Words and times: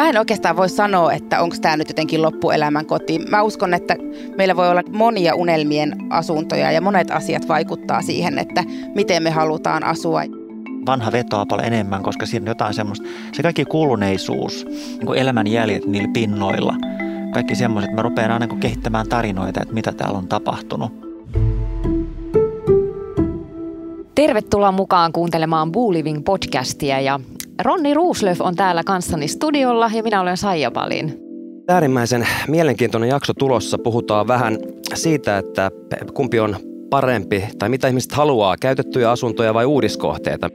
Mä 0.00 0.08
en 0.08 0.18
oikeastaan 0.18 0.56
voi 0.56 0.68
sanoa, 0.68 1.12
että 1.12 1.40
onko 1.40 1.56
tämä 1.62 1.76
nyt 1.76 1.88
jotenkin 1.88 2.22
loppuelämän 2.22 2.86
koti. 2.86 3.18
Mä 3.18 3.42
uskon, 3.42 3.74
että 3.74 3.96
meillä 4.36 4.56
voi 4.56 4.70
olla 4.70 4.82
monia 4.92 5.34
unelmien 5.34 5.96
asuntoja 6.10 6.72
ja 6.72 6.80
monet 6.80 7.10
asiat 7.10 7.48
vaikuttaa 7.48 8.02
siihen, 8.02 8.38
että 8.38 8.64
miten 8.94 9.22
me 9.22 9.30
halutaan 9.30 9.84
asua. 9.84 10.20
Vanha 10.86 11.12
vetoaa 11.12 11.46
paljon 11.46 11.66
enemmän, 11.66 12.02
koska 12.02 12.26
siinä 12.26 12.44
on 12.44 12.48
jotain 12.48 12.74
semmoista, 12.74 13.08
se 13.32 13.42
kaikki 13.42 13.64
kuluneisuus, 13.64 14.66
niin 14.70 15.06
kuin 15.06 15.18
elämän 15.18 15.46
jäljet 15.46 15.86
niillä 15.86 16.10
pinnoilla, 16.12 16.74
kaikki 17.34 17.54
semmoiset, 17.54 17.92
mä 17.92 18.02
rupean 18.02 18.30
aina 18.30 18.46
kehittämään 18.46 19.08
tarinoita, 19.08 19.62
että 19.62 19.74
mitä 19.74 19.92
täällä 19.92 20.18
on 20.18 20.28
tapahtunut. 20.28 20.92
Tervetuloa 24.14 24.72
mukaan 24.72 25.12
kuuntelemaan 25.12 25.72
Boo 25.72 25.92
Living 25.92 26.24
podcastia 26.24 27.00
ja 27.00 27.20
Ronni 27.62 27.94
Ruuslöf 27.94 28.40
on 28.40 28.54
täällä 28.56 28.82
kanssani 28.84 29.28
studiolla 29.28 29.90
ja 29.94 30.02
minä 30.02 30.20
olen 30.20 30.36
Saija 30.36 30.70
Palin. 30.70 31.18
Äärimmäisen 31.68 32.26
mielenkiintoinen 32.48 33.08
jakso 33.08 33.34
tulossa. 33.34 33.78
Puhutaan 33.78 34.28
vähän 34.28 34.58
siitä, 34.94 35.38
että 35.38 35.70
kumpi 36.14 36.40
on 36.40 36.56
parempi 36.90 37.44
tai 37.58 37.68
mitä 37.68 37.88
ihmiset 37.88 38.12
haluaa, 38.12 38.56
käytettyjä 38.60 39.10
asuntoja 39.10 39.54
vai 39.54 39.64
uudiskohteita. 39.64 40.48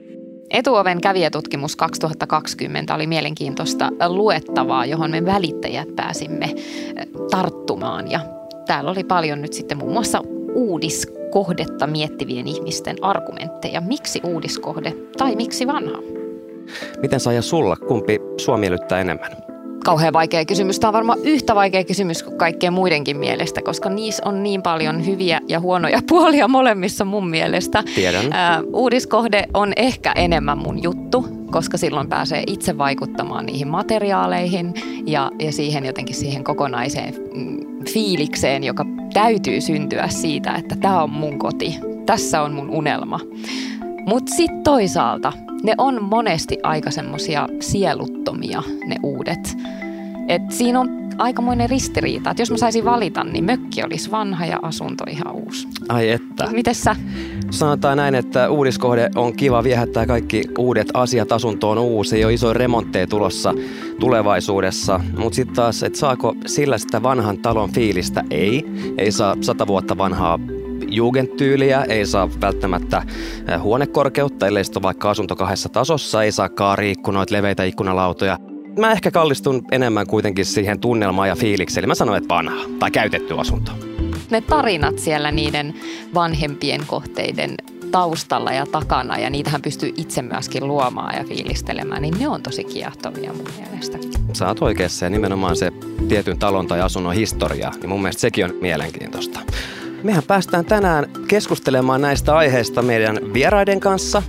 Etuoven 0.49 1.01
kävijätutkimus 1.01 1.75
2020 1.75 2.95
oli 2.95 3.07
mielenkiintoista 3.07 3.89
luettavaa, 4.07 4.85
johon 4.85 5.11
me 5.11 5.25
välittäjät 5.25 5.95
pääsimme 5.95 6.45
eh, 6.45 7.07
tarttumaan. 7.31 8.11
Ja 8.11 8.19
täällä 8.65 8.91
oli 8.91 9.03
paljon 9.03 9.41
nyt 9.41 9.53
sitten 9.53 9.77
muun 9.77 9.93
muassa 9.93 10.21
uudiskohdetta 10.53 11.87
miettivien 11.87 12.47
ihmisten 12.47 12.95
argumentteja. 13.01 13.81
Miksi 13.81 14.21
uudiskohde 14.23 14.93
tai 15.17 15.35
miksi 15.35 15.67
vanha? 15.67 16.24
Miten 17.01 17.19
saa 17.19 17.33
ja 17.33 17.41
sulla, 17.41 17.75
kumpi 17.75 18.19
sua 18.37 18.57
miellyttää 18.57 19.01
enemmän? 19.01 19.31
Kauhean 19.85 20.13
vaikea 20.13 20.45
kysymys. 20.45 20.79
Tämä 20.79 20.89
on 20.89 20.93
varmaan 20.93 21.19
yhtä 21.23 21.55
vaikea 21.55 21.83
kysymys 21.83 22.23
kuin 22.23 22.37
kaikkien 22.37 22.73
muidenkin 22.73 23.17
mielestä, 23.17 23.61
koska 23.61 23.89
niissä 23.89 24.23
on 24.25 24.43
niin 24.43 24.61
paljon 24.61 25.05
hyviä 25.05 25.41
ja 25.47 25.59
huonoja 25.59 25.99
puolia 26.09 26.47
molemmissa 26.47 27.05
mun 27.05 27.29
mielestä. 27.29 27.83
Tiedän. 27.95 28.33
Ää, 28.33 28.61
uudiskohde 28.73 29.43
on 29.53 29.73
ehkä 29.75 30.11
enemmän 30.11 30.57
mun 30.57 30.83
juttu, 30.83 31.25
koska 31.51 31.77
silloin 31.77 32.09
pääsee 32.09 32.43
itse 32.47 32.77
vaikuttamaan 32.77 33.45
niihin 33.45 33.67
materiaaleihin 33.67 34.73
ja, 35.05 35.31
ja 35.39 35.51
siihen 35.51 35.85
jotenkin 35.85 36.15
siihen 36.15 36.43
kokonaiseen 36.43 37.13
mm, 37.35 37.85
fiilikseen, 37.93 38.63
joka 38.63 38.85
täytyy 39.13 39.61
syntyä 39.61 40.07
siitä, 40.07 40.55
että 40.55 40.75
tämä 40.75 41.03
on 41.03 41.09
mun 41.09 41.39
koti, 41.39 41.75
tässä 42.05 42.41
on 42.41 42.53
mun 42.53 42.69
unelma. 42.69 43.19
Mutta 44.05 44.35
sitten 44.35 44.63
toisaalta 44.63 45.33
ne 45.63 45.73
on 45.77 46.03
monesti 46.03 46.57
aika 46.63 46.91
semmoisia 46.91 47.47
sieluttomia 47.59 48.63
ne 48.85 48.95
uudet. 49.03 49.57
Et 50.27 50.51
siinä 50.51 50.79
on 50.79 51.05
aikamoinen 51.17 51.69
ristiriita. 51.69 52.31
Et 52.31 52.39
jos 52.39 52.51
mä 52.51 52.57
saisin 52.57 52.85
valita, 52.85 53.23
niin 53.23 53.43
mökki 53.43 53.83
olisi 53.83 54.11
vanha 54.11 54.45
ja 54.45 54.59
asunto 54.61 55.03
ihan 55.09 55.35
uusi. 55.35 55.67
Ai 55.89 56.09
että. 56.09 56.47
Miten 56.51 56.75
sä? 56.75 56.95
Sanotaan 57.49 57.97
näin, 57.97 58.15
että 58.15 58.49
uudiskohde 58.49 59.09
on 59.15 59.35
kiva 59.35 59.63
viehättää 59.63 60.05
kaikki 60.05 60.43
uudet 60.57 60.87
asiat 60.93 61.31
asuntoon 61.31 61.77
uusi. 61.77 62.15
Ei 62.15 62.25
ole 62.25 62.33
isoja 62.33 62.53
remontteja 62.53 63.07
tulossa 63.07 63.53
tulevaisuudessa. 63.99 64.99
Mutta 65.17 65.35
sitten 65.35 65.55
taas, 65.55 65.83
että 65.83 65.99
saako 65.99 66.35
sillä 66.45 66.77
sitä 66.77 67.03
vanhan 67.03 67.37
talon 67.37 67.71
fiilistä? 67.71 68.23
Ei. 68.29 68.65
Ei 68.97 69.11
saa 69.11 69.35
sata 69.41 69.67
vuotta 69.67 69.97
vanhaa 69.97 70.39
jugendtyyliä, 70.87 71.85
ei 71.89 72.05
saa 72.05 72.29
välttämättä 72.41 73.03
eh, 73.47 73.61
huonekorkeutta, 73.61 74.47
ellei 74.47 74.63
sitten 74.63 74.83
vaikka 74.83 75.09
asunto 75.09 75.35
kahdessa 75.35 75.69
tasossa, 75.69 76.23
ei 76.23 76.31
saa 76.31 76.49
kaariikkunoita, 76.49 77.35
leveitä 77.35 77.63
ikkunalautoja. 77.63 78.39
Mä 78.79 78.91
ehkä 78.91 79.11
kallistun 79.11 79.65
enemmän 79.71 80.07
kuitenkin 80.07 80.45
siihen 80.45 80.79
tunnelmaan 80.79 81.27
ja 81.27 81.35
fiilikseen, 81.35 81.81
eli 81.81 81.87
mä 81.87 81.95
sanoin, 81.95 82.17
että 82.17 82.35
vanha 82.35 82.61
tai 82.79 82.91
käytetty 82.91 83.39
asunto. 83.39 83.71
Ne 84.29 84.41
tarinat 84.41 84.99
siellä 84.99 85.31
niiden 85.31 85.73
vanhempien 86.13 86.81
kohteiden 86.87 87.55
taustalla 87.91 88.51
ja 88.51 88.65
takana, 88.65 89.17
ja 89.17 89.29
niitähän 89.29 89.61
pystyy 89.61 89.93
itse 89.97 90.21
myöskin 90.21 90.67
luomaan 90.67 91.17
ja 91.17 91.23
fiilistelemään, 91.23 92.01
niin 92.01 92.19
ne 92.19 92.27
on 92.27 92.43
tosi 92.43 92.63
kiehtovia 92.63 93.33
mun 93.33 93.47
mielestä. 93.59 93.97
Sä 94.33 94.47
oot 94.47 94.61
oikeassa 94.61 95.05
ja 95.05 95.09
nimenomaan 95.09 95.55
se 95.55 95.71
tietyn 96.07 96.39
talon 96.39 96.67
tai 96.67 96.81
asunnon 96.81 97.13
historia, 97.13 97.71
niin 97.81 97.89
mun 97.89 98.01
mielestä 98.01 98.21
sekin 98.21 98.45
on 98.45 98.51
mielenkiintoista. 98.61 99.39
Mehän 100.03 100.23
päästään 100.23 100.65
tänään 100.65 101.05
keskustelemaan 101.27 102.01
näistä 102.01 102.35
aiheista 102.35 102.81
meidän 102.81 103.33
vieraiden 103.33 103.79
kanssa. 103.79 104.23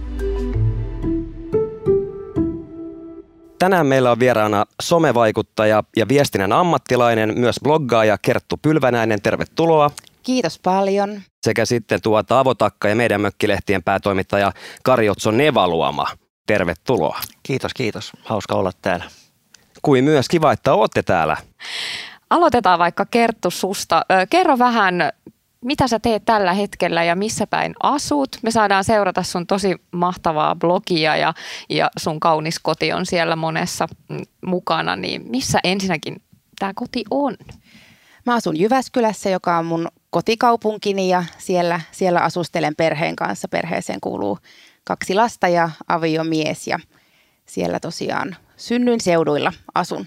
Tänään 3.58 3.86
meillä 3.86 4.10
on 4.10 4.18
vieraana 4.18 4.64
somevaikuttaja 4.82 5.82
ja 5.96 6.08
viestinnän 6.08 6.52
ammattilainen, 6.52 7.38
myös 7.38 7.56
bloggaaja 7.62 8.18
Kerttu 8.22 8.56
Pylvänäinen. 8.56 9.22
Tervetuloa. 9.22 9.90
Kiitos 10.22 10.58
paljon. 10.58 11.20
Sekä 11.46 11.64
sitten 11.64 12.02
tuota 12.02 12.38
Avotakka 12.38 12.88
ja 12.88 12.96
meidän 12.96 13.20
mökkilehtien 13.20 13.82
päätoimittaja 13.82 14.52
Karjotso 14.82 15.30
Nevaluoma. 15.30 16.06
Tervetuloa. 16.46 17.18
Kiitos, 17.42 17.74
kiitos. 17.74 18.12
Hauska 18.24 18.54
olla 18.54 18.70
täällä. 18.82 19.04
Kuin 19.82 20.04
myös 20.04 20.28
kiva, 20.28 20.52
että 20.52 20.72
olette 20.72 21.02
täällä. 21.02 21.36
Aloitetaan 22.30 22.78
vaikka 22.78 23.06
Kerttu 23.06 23.50
susta. 23.50 24.02
Kerro 24.30 24.58
vähän 24.58 25.12
mitä 25.66 25.88
sä 25.88 25.98
teet 25.98 26.24
tällä 26.24 26.52
hetkellä 26.52 27.04
ja 27.04 27.16
missä 27.16 27.46
päin 27.46 27.74
asut. 27.82 28.28
Me 28.42 28.50
saadaan 28.50 28.84
seurata 28.84 29.22
sun 29.22 29.46
tosi 29.46 29.76
mahtavaa 29.92 30.54
blogia 30.54 31.16
ja, 31.16 31.34
ja 31.68 31.90
sun 31.98 32.20
kaunis 32.20 32.58
koti 32.58 32.92
on 32.92 33.06
siellä 33.06 33.36
monessa 33.36 33.86
mm, 34.08 34.20
mukana. 34.46 34.96
Niin 34.96 35.22
missä 35.30 35.58
ensinnäkin 35.64 36.22
tämä 36.58 36.72
koti 36.74 37.04
on? 37.10 37.36
Mä 38.26 38.34
asun 38.34 38.58
Jyväskylässä, 38.58 39.30
joka 39.30 39.58
on 39.58 39.66
mun 39.66 39.88
kotikaupunkini 40.10 41.08
ja 41.08 41.24
siellä, 41.38 41.80
siellä 41.90 42.20
asustelen 42.20 42.76
perheen 42.76 43.16
kanssa. 43.16 43.48
Perheeseen 43.48 44.00
kuuluu 44.00 44.38
kaksi 44.84 45.14
lasta 45.14 45.48
ja 45.48 45.70
aviomies 45.88 46.66
ja 46.66 46.78
siellä 47.46 47.80
tosiaan 47.80 48.36
synnyin 48.56 49.00
seuduilla 49.00 49.52
asun. 49.74 50.06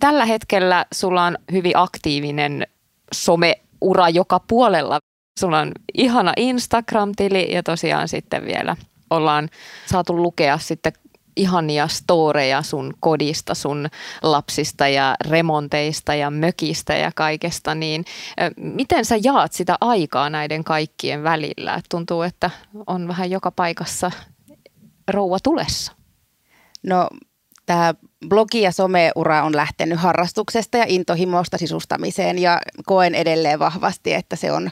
Tällä 0.00 0.24
hetkellä 0.24 0.86
sulla 0.94 1.24
on 1.24 1.38
hyvin 1.52 1.76
aktiivinen 1.76 2.66
some 3.14 3.60
ura 3.80 4.08
joka 4.08 4.40
puolella. 4.40 4.98
Sulla 5.40 5.58
on 5.58 5.72
ihana 5.94 6.32
Instagram-tili 6.36 7.52
ja 7.52 7.62
tosiaan 7.62 8.08
sitten 8.08 8.44
vielä 8.44 8.76
ollaan 9.10 9.48
saatu 9.86 10.22
lukea 10.22 10.58
sitten 10.58 10.92
ihania 11.36 11.88
storeja 11.88 12.62
sun 12.62 12.94
kodista, 13.00 13.54
sun 13.54 13.88
lapsista 14.22 14.88
ja 14.88 15.14
remonteista 15.28 16.14
ja 16.14 16.30
mökistä 16.30 16.94
ja 16.94 17.12
kaikesta, 17.14 17.74
niin 17.74 18.04
miten 18.56 19.04
sä 19.04 19.16
jaat 19.22 19.52
sitä 19.52 19.76
aikaa 19.80 20.30
näiden 20.30 20.64
kaikkien 20.64 21.22
välillä? 21.22 21.80
Tuntuu, 21.90 22.22
että 22.22 22.50
on 22.86 23.08
vähän 23.08 23.30
joka 23.30 23.50
paikassa 23.50 24.10
rouva 25.08 25.38
tulessa. 25.42 25.92
No 26.82 27.08
tämä 27.66 27.94
blogi- 28.28 28.62
ja 28.62 28.72
someura 28.72 29.42
on 29.42 29.56
lähtenyt 29.56 29.98
harrastuksesta 29.98 30.78
ja 30.78 30.84
intohimosta 30.88 31.58
sisustamiseen 31.58 32.38
ja 32.38 32.60
koen 32.86 33.14
edelleen 33.14 33.58
vahvasti, 33.58 34.14
että 34.14 34.36
se 34.36 34.52
on 34.52 34.70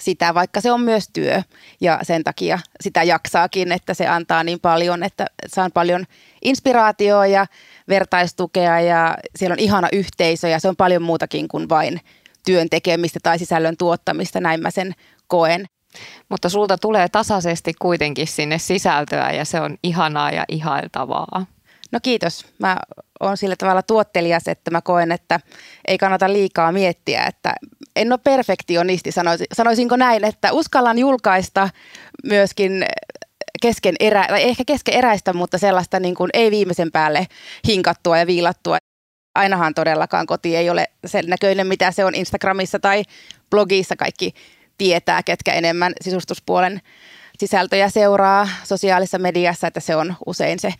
sitä, 0.00 0.34
vaikka 0.34 0.60
se 0.60 0.72
on 0.72 0.80
myös 0.80 1.08
työ 1.12 1.42
ja 1.80 1.98
sen 2.02 2.24
takia 2.24 2.58
sitä 2.80 3.02
jaksaakin, 3.02 3.72
että 3.72 3.94
se 3.94 4.06
antaa 4.06 4.44
niin 4.44 4.60
paljon, 4.60 5.02
että 5.02 5.26
saan 5.46 5.72
paljon 5.72 6.04
inspiraatioa 6.44 7.26
ja 7.26 7.46
vertaistukea 7.88 8.80
ja 8.80 9.16
siellä 9.36 9.52
on 9.52 9.58
ihana 9.58 9.88
yhteisö 9.92 10.48
ja 10.48 10.60
se 10.60 10.68
on 10.68 10.76
paljon 10.76 11.02
muutakin 11.02 11.48
kuin 11.48 11.68
vain 11.68 12.00
työn 12.46 12.70
tekemistä 12.70 13.20
tai 13.22 13.38
sisällön 13.38 13.76
tuottamista, 13.76 14.40
näin 14.40 14.60
mä 14.60 14.70
sen 14.70 14.92
koen. 15.26 15.66
Mutta 16.28 16.48
sulta 16.48 16.78
tulee 16.78 17.08
tasaisesti 17.08 17.72
kuitenkin 17.82 18.26
sinne 18.26 18.58
sisältöä 18.58 19.32
ja 19.32 19.44
se 19.44 19.60
on 19.60 19.76
ihanaa 19.82 20.30
ja 20.30 20.44
ihailtavaa. 20.48 21.46
No 21.92 21.98
kiitos. 22.02 22.46
Mä 22.58 22.76
oon 23.20 23.36
sillä 23.36 23.56
tavalla 23.56 23.82
tuottelias, 23.82 24.48
että 24.48 24.70
mä 24.70 24.80
koen, 24.80 25.12
että 25.12 25.40
ei 25.88 25.98
kannata 25.98 26.32
liikaa 26.32 26.72
miettiä, 26.72 27.24
että 27.24 27.54
en 27.96 28.12
ole 28.12 28.20
perfektionisti, 28.24 29.10
sanoisinko 29.52 29.96
näin, 29.96 30.24
että 30.24 30.52
uskallan 30.52 30.98
julkaista 30.98 31.68
myöskin 32.24 32.86
kesken 33.62 33.94
erä, 34.00 34.24
tai 34.28 34.42
ehkä 34.42 34.64
eräistä, 34.92 35.32
mutta 35.32 35.58
sellaista 35.58 36.00
niin 36.00 36.14
kuin 36.14 36.30
ei 36.34 36.50
viimeisen 36.50 36.92
päälle 36.92 37.26
hinkattua 37.66 38.18
ja 38.18 38.26
viilattua. 38.26 38.78
Ainahan 39.34 39.74
todellakaan 39.74 40.26
koti 40.26 40.56
ei 40.56 40.70
ole 40.70 40.86
sen 41.06 41.24
näköinen, 41.26 41.66
mitä 41.66 41.92
se 41.92 42.04
on 42.04 42.14
Instagramissa 42.14 42.78
tai 42.78 43.02
blogissa. 43.50 43.96
Kaikki 43.96 44.34
tietää, 44.78 45.22
ketkä 45.22 45.52
enemmän 45.52 45.92
sisustuspuolen 46.00 46.80
sisältöjä 47.38 47.88
seuraa 47.88 48.48
sosiaalisessa 48.64 49.18
mediassa, 49.18 49.66
että 49.66 49.80
se 49.80 49.96
on 49.96 50.14
usein 50.26 50.58
se 50.58 50.72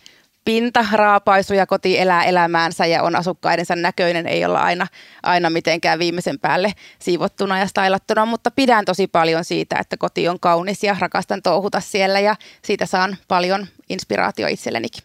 pinta, 0.46 0.84
raapaisu 0.92 1.54
ja 1.54 1.66
koti 1.66 1.98
elää 1.98 2.24
elämäänsä 2.24 2.86
ja 2.86 3.02
on 3.02 3.16
asukkaidensa 3.16 3.76
näköinen, 3.76 4.26
ei 4.26 4.44
olla 4.44 4.60
aina, 4.60 4.86
aina 5.22 5.50
mitenkään 5.50 5.98
viimeisen 5.98 6.38
päälle 6.38 6.72
siivottuna 6.98 7.58
ja 7.58 7.66
stylattuna, 7.66 8.26
mutta 8.26 8.50
pidän 8.50 8.84
tosi 8.84 9.06
paljon 9.06 9.44
siitä, 9.44 9.76
että 9.80 9.96
koti 9.96 10.28
on 10.28 10.40
kaunis 10.40 10.84
ja 10.84 10.96
rakastan 10.98 11.42
touhuta 11.42 11.80
siellä 11.80 12.20
ja 12.20 12.36
siitä 12.62 12.86
saan 12.86 13.16
paljon 13.28 13.66
inspiraatio 13.88 14.48
itsellenikin. 14.48 15.02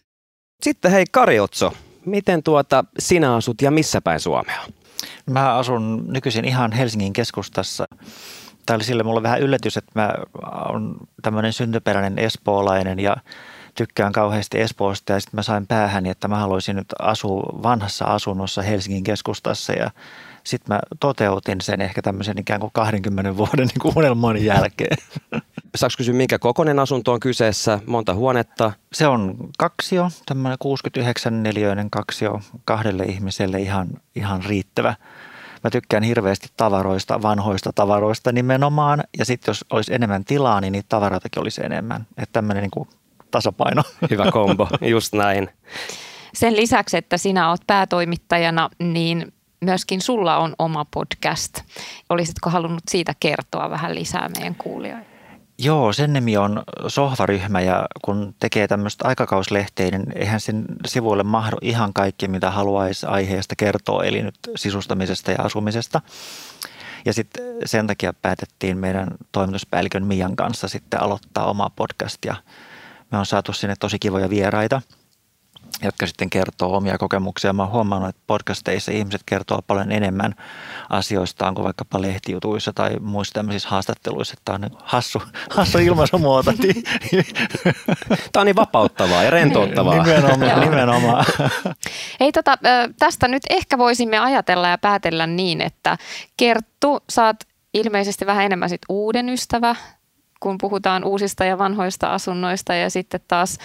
Sitten 0.63 0.91
hei 0.91 1.05
Kariotso, 1.11 1.73
Miten 2.05 2.43
tuota 2.43 2.85
sinä 2.99 3.35
asut 3.35 3.61
ja 3.61 3.71
missä 3.71 4.01
päin 4.01 4.19
Suomea? 4.19 4.61
Mä 5.25 5.55
asun 5.55 6.05
nykyisin 6.07 6.45
ihan 6.45 6.71
Helsingin 6.71 7.13
keskustassa. 7.13 7.87
Tämä 8.65 8.75
oli 8.75 8.83
sille 8.83 9.03
mulle 9.03 9.23
vähän 9.23 9.41
yllätys, 9.41 9.77
että 9.77 9.91
mä 9.95 10.13
olen 10.69 10.95
tämmöinen 11.21 11.53
syntyperäinen 11.53 12.19
espoolainen 12.19 12.99
ja 12.99 13.15
tykkään 13.75 14.11
kauheasti 14.11 14.61
Espoosta 14.61 15.13
ja 15.13 15.19
sitten 15.19 15.37
mä 15.37 15.43
sain 15.43 15.67
päähäni, 15.67 16.09
että 16.09 16.27
mä 16.27 16.37
haluaisin 16.37 16.75
nyt 16.75 16.87
asua 16.99 17.59
vanhassa 17.63 18.05
asunnossa 18.05 18.61
Helsingin 18.61 19.03
keskustassa 19.03 19.73
ja 19.73 19.91
sitten 20.43 20.75
mä 20.75 20.79
toteutin 20.99 21.61
sen 21.61 21.81
ehkä 21.81 22.01
tämmöisen 22.01 22.37
ikään 22.37 22.59
kuin 22.59 22.71
20 22.73 23.37
vuoden 23.37 23.67
niin 23.67 23.79
kuin 23.81 23.93
unelman 23.95 24.43
jälkeen. 24.43 24.97
Saanko 25.75 25.93
kysyä, 25.97 26.13
minkä 26.13 26.39
kokoinen 26.39 26.79
asunto 26.79 27.13
on 27.13 27.19
kyseessä? 27.19 27.79
Monta 27.85 28.13
huonetta? 28.13 28.71
Se 28.93 29.07
on 29.07 29.35
kaksio, 29.57 30.09
tämmöinen 30.25 30.57
69 30.59 31.43
neliöinen 31.43 31.89
kaksio 31.89 32.41
kahdelle 32.65 33.03
ihmiselle 33.03 33.59
ihan, 33.59 33.87
ihan 34.15 34.43
riittävä. 34.45 34.95
Mä 35.63 35.69
tykkään 35.69 36.03
hirveästi 36.03 36.47
tavaroista, 36.57 37.21
vanhoista 37.21 37.73
tavaroista 37.73 38.31
nimenomaan. 38.31 39.03
Ja 39.17 39.25
sitten 39.25 39.49
jos 39.49 39.65
olisi 39.69 39.93
enemmän 39.93 40.25
tilaa, 40.25 40.61
niin 40.61 40.71
niitä 40.71 40.89
tavaroitakin 40.89 41.41
olisi 41.41 41.65
enemmän. 41.65 42.07
Että 42.17 42.33
tämmöinen 42.33 42.61
niin 42.61 42.87
tasapaino. 43.31 43.83
Hyvä 44.11 44.31
kombo, 44.31 44.67
just 44.81 45.13
näin. 45.13 45.49
Sen 46.33 46.55
lisäksi, 46.55 46.97
että 46.97 47.17
sinä 47.17 47.49
olet 47.49 47.61
päätoimittajana, 47.67 48.69
niin 48.79 49.33
myöskin 49.61 50.01
sulla 50.01 50.37
on 50.37 50.53
oma 50.59 50.85
podcast. 50.85 51.61
Olisitko 52.09 52.49
halunnut 52.49 52.83
siitä 52.89 53.13
kertoa 53.19 53.69
vähän 53.69 53.95
lisää 53.95 54.29
meidän 54.37 54.55
kuulijoille? 54.55 55.05
Joo, 55.63 55.93
sen 55.93 56.13
nimi 56.13 56.37
on 56.37 56.63
Sohvaryhmä 56.87 57.61
ja 57.61 57.85
kun 58.01 58.35
tekee 58.39 58.67
tämmöistä 58.67 59.07
aikakauslehteä, 59.07 59.91
niin 59.91 60.05
eihän 60.15 60.39
sen 60.39 60.65
sivuille 60.87 61.23
mahdu 61.23 61.57
ihan 61.61 61.93
kaikki, 61.93 62.27
mitä 62.27 62.51
haluaisi 62.51 63.05
aiheesta 63.05 63.55
kertoa, 63.55 64.03
eli 64.03 64.23
nyt 64.23 64.35
sisustamisesta 64.55 65.31
ja 65.31 65.37
asumisesta. 65.41 66.01
Ja 67.05 67.13
sitten 67.13 67.43
sen 67.65 67.87
takia 67.87 68.13
päätettiin 68.13 68.77
meidän 68.77 69.07
toimituspäällikön 69.31 70.05
Mian 70.05 70.35
kanssa 70.35 70.67
sitten 70.67 71.01
aloittaa 71.01 71.45
oma 71.45 71.71
podcast 71.75 72.17
ja 72.25 72.35
me 73.11 73.17
on 73.17 73.25
saatu 73.25 73.53
sinne 73.53 73.75
tosi 73.79 73.99
kivoja 73.99 74.29
vieraita– 74.29 74.81
jotka 75.83 76.07
sitten 76.07 76.29
kertoo 76.29 76.77
omia 76.77 76.97
kokemuksia. 76.97 77.53
Mä 77.53 77.63
oon 77.63 77.71
huomannut, 77.71 78.09
että 78.09 78.21
podcasteissa 78.27 78.91
ihmiset 78.91 79.21
kertoo 79.25 79.61
paljon 79.67 79.91
enemmän 79.91 80.35
asioistaan 80.89 81.55
kuin 81.55 81.65
vaikkapa 81.65 82.01
lehtijutuissa 82.01 82.73
tai 82.73 82.99
muissa 82.99 83.33
tämmöisissä 83.33 83.69
haastatteluissa. 83.69 84.35
Tämä 84.45 84.59
on 84.63 84.77
hassu, 84.83 85.21
hassu 85.49 85.77
ilmaisumuoto. 85.77 86.51
Tämä 88.31 88.41
on 88.41 88.45
niin 88.45 88.55
vapauttavaa 88.55 89.23
ja 89.23 89.29
rentouttavaa. 89.29 90.03
nimenomaan, 90.03 90.61
nimenomaan. 90.61 91.25
Hei, 92.19 92.31
tota, 92.31 92.57
tästä 92.99 93.27
nyt 93.27 93.43
ehkä 93.49 93.77
voisimme 93.77 94.19
ajatella 94.19 94.67
ja 94.67 94.77
päätellä 94.77 95.27
niin, 95.27 95.61
että 95.61 95.97
Kerttu, 96.37 97.03
saat 97.09 97.47
ilmeisesti 97.73 98.25
vähän 98.25 98.45
enemmän 98.45 98.69
sit 98.69 98.81
uuden 98.89 99.29
ystävä 99.29 99.75
kun 100.41 100.57
puhutaan 100.57 101.03
uusista 101.03 101.45
ja 101.45 101.57
vanhoista 101.57 102.13
asunnoista 102.13 102.73
ja 102.73 102.89
sitten 102.89 103.21
taas 103.27 103.57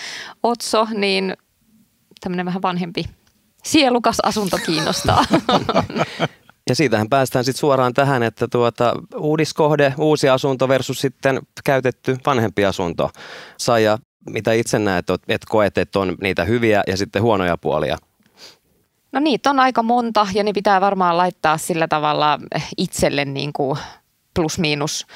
Otso, 0.43 0.87
niin 0.95 1.37
tämmöinen 2.21 2.47
vähän 2.47 2.63
vanhempi 2.63 3.05
sielukas 3.65 4.21
asunto 4.21 4.59
kiinnostaa. 4.67 5.25
Ja 6.69 6.75
siitähän 6.75 7.09
päästään 7.09 7.45
sitten 7.45 7.61
suoraan 7.61 7.95
tähän, 7.95 8.23
että 8.23 8.49
tuota, 8.49 8.95
uudiskohde, 9.17 9.95
uusi 9.99 10.29
asunto 10.29 10.69
versus 10.69 11.01
sitten 11.01 11.41
käytetty 11.65 12.17
vanhempi 12.27 12.65
asunto. 12.65 13.11
Saija, 13.59 13.99
mitä 14.31 14.53
itse 14.53 14.79
näet, 14.79 15.11
että 15.11 15.47
koet, 15.49 15.79
että 15.79 15.99
on 15.99 16.17
niitä 16.21 16.45
hyviä 16.45 16.83
ja 16.87 16.97
sitten 16.97 17.23
huonoja 17.23 17.57
puolia? 17.57 17.99
No 19.13 19.21
niitä 19.21 19.51
on 19.51 19.61
aika 19.61 19.83
monta 19.83 20.27
ja 20.35 20.45
ne 20.45 20.53
pitää 20.53 20.81
varmaan 20.81 21.17
laittaa 21.17 21.59
sillä 21.59 21.89
tavalla 21.89 22.39
itselle 22.77 23.25
niin 23.25 23.53
kuin 23.53 23.79
plus 24.37 24.59
miinus 24.59 25.07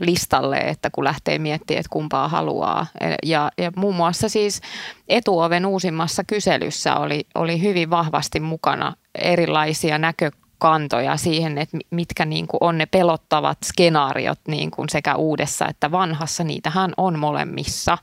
listalle, 0.00 0.58
että 0.58 0.90
kun 0.90 1.04
lähtee 1.04 1.38
miettimään, 1.38 1.80
että 1.80 1.90
kumpaa 1.92 2.28
haluaa. 2.28 2.86
Ja, 3.24 3.50
ja 3.58 3.72
muun 3.76 3.94
muassa 3.94 4.28
siis 4.28 4.60
Etuoven 5.08 5.66
uusimmassa 5.66 6.24
kyselyssä 6.24 6.96
oli, 6.96 7.26
oli 7.34 7.62
hyvin 7.62 7.90
vahvasti 7.90 8.40
mukana 8.40 8.94
erilaisia 9.14 9.98
näkökantoja 9.98 11.16
siihen, 11.16 11.58
että 11.58 11.78
mitkä 11.90 12.24
niin 12.24 12.46
kuin 12.46 12.58
on 12.60 12.78
ne 12.78 12.86
pelottavat 12.86 13.58
skenaariot 13.64 14.40
niin 14.48 14.70
kuin 14.70 14.88
sekä 14.88 15.14
uudessa 15.14 15.66
että 15.68 15.90
vanhassa. 15.90 16.44
Niitähän 16.44 16.92
on 16.96 17.18
molemmissa. 17.18 17.98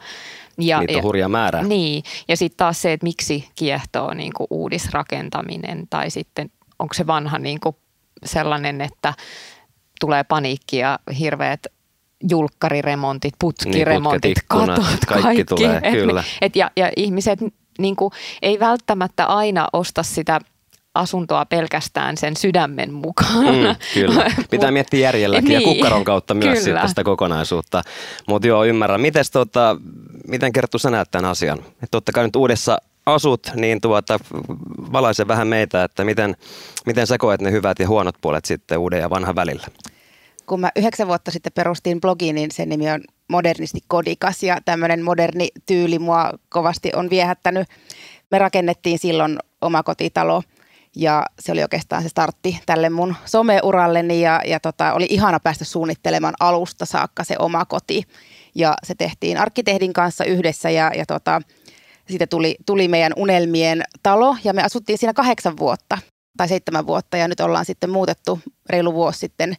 Ja, 0.57 0.79
Niitä 0.79 0.97
on 0.97 1.03
hurja 1.03 1.29
määrä. 1.29 1.63
Niin, 1.63 2.03
ja 2.27 2.37
sitten 2.37 2.57
taas 2.57 2.81
se, 2.81 2.93
että 2.93 3.03
miksi 3.03 3.49
kiehtoo 3.55 4.13
niin 4.13 4.33
kuin 4.33 4.47
uudisrakentaminen 4.49 5.87
tai 5.89 6.09
sitten 6.09 6.49
onko 6.79 6.93
se 6.93 7.07
vanha 7.07 7.39
niin 7.39 7.59
kuin 7.59 7.75
sellainen, 8.25 8.81
että 8.81 9.13
tulee 9.99 10.23
paniikki 10.23 10.77
ja 10.77 10.99
hirveät 11.19 11.67
julkkariremontit, 12.29 13.33
putkiremontit, 13.39 14.23
niin, 14.23 14.45
katot, 14.47 14.85
kaikki, 15.07 15.23
kaikki 15.23 15.43
tulee, 15.43 15.79
et 15.83 15.93
kyllä. 15.93 16.23
et 16.41 16.55
ja, 16.55 16.71
ja 16.75 16.91
ihmiset 16.97 17.39
niin 17.79 17.95
kuin, 17.95 18.11
ei 18.41 18.59
välttämättä 18.59 19.25
aina 19.25 19.67
osta 19.73 20.03
sitä 20.03 20.39
asuntoa 20.95 21.45
pelkästään 21.45 22.17
sen 22.17 22.37
sydämen 22.37 22.93
mukaan. 22.93 23.45
Mm, 23.45 23.75
kyllä. 23.93 24.31
Pitää 24.49 24.71
miettiä 24.71 24.99
järjelläkin 24.99 25.49
niin, 25.49 25.61
ja 25.61 25.67
kukkaron 25.67 26.03
kautta 26.03 26.33
myös 26.33 26.63
sitten 26.63 26.89
sitä 26.89 27.03
kokonaisuutta. 27.03 27.81
Mutta 28.27 28.47
joo, 28.47 28.65
ymmärrän. 28.65 29.01
Mites, 29.01 29.31
tota, 29.31 29.77
miten 30.27 30.51
Kerttu 30.51 30.77
sä 30.77 30.89
näet 30.89 31.11
tämän 31.11 31.31
asian? 31.31 31.59
Et 31.83 31.91
totta 31.91 32.11
kai 32.11 32.23
nyt 32.23 32.35
uudessa 32.35 32.77
asut, 33.05 33.51
niin 33.55 33.81
tuota, 33.81 34.19
valaise 34.93 35.27
vähän 35.27 35.47
meitä, 35.47 35.83
että 35.83 36.03
miten, 36.03 36.35
miten 36.85 37.07
sä 37.07 37.17
koet 37.17 37.41
ne 37.41 37.51
hyvät 37.51 37.79
ja 37.79 37.87
huonot 37.87 38.15
puolet 38.21 38.45
sitten 38.45 38.77
uuden 38.77 38.99
ja 38.99 39.09
vanhan 39.09 39.35
välillä? 39.35 39.67
kun 40.45 40.59
mä 40.59 40.71
yhdeksän 40.75 41.07
vuotta 41.07 41.31
sitten 41.31 41.53
perustin 41.55 42.01
blogiin, 42.01 42.35
niin 42.35 42.51
sen 42.51 42.69
nimi 42.69 42.91
on 42.91 43.01
Modernisti 43.27 43.79
Kodikas 43.87 44.43
ja 44.43 44.57
tämmöinen 44.65 45.03
moderni 45.03 45.47
tyyli 45.65 45.99
mua 45.99 46.31
kovasti 46.49 46.91
on 46.95 47.09
viehättänyt. 47.09 47.67
Me 48.31 48.39
rakennettiin 48.39 48.99
silloin 48.99 49.39
oma 49.61 49.83
kotitalo 49.83 50.43
ja 50.95 51.25
se 51.39 51.51
oli 51.51 51.61
oikeastaan 51.61 52.03
se 52.03 52.09
startti 52.09 52.59
tälle 52.65 52.89
mun 52.89 53.15
someuralleni 53.25 54.21
ja, 54.21 54.41
ja 54.45 54.59
tota, 54.59 54.93
oli 54.93 55.07
ihana 55.09 55.39
päästä 55.39 55.65
suunnittelemaan 55.65 56.33
alusta 56.39 56.85
saakka 56.85 57.23
se 57.23 57.35
oma 57.39 57.65
koti. 57.65 58.03
Ja 58.55 58.73
se 58.83 58.95
tehtiin 58.95 59.37
arkkitehdin 59.37 59.93
kanssa 59.93 60.25
yhdessä 60.25 60.69
ja, 60.69 60.91
ja 60.95 61.05
tota, 61.05 61.41
siitä 62.09 62.27
tuli, 62.27 62.55
tuli 62.65 62.87
meidän 62.87 63.13
unelmien 63.15 63.83
talo 64.03 64.37
ja 64.43 64.53
me 64.53 64.63
asuttiin 64.63 64.97
siinä 64.97 65.13
kahdeksan 65.13 65.57
vuotta 65.57 65.97
tai 66.37 66.47
seitsemän 66.47 66.87
vuotta 66.87 67.17
ja 67.17 67.27
nyt 67.27 67.39
ollaan 67.39 67.65
sitten 67.65 67.89
muutettu 67.89 68.39
reilu 68.69 68.93
vuosi 68.93 69.19
sitten 69.19 69.55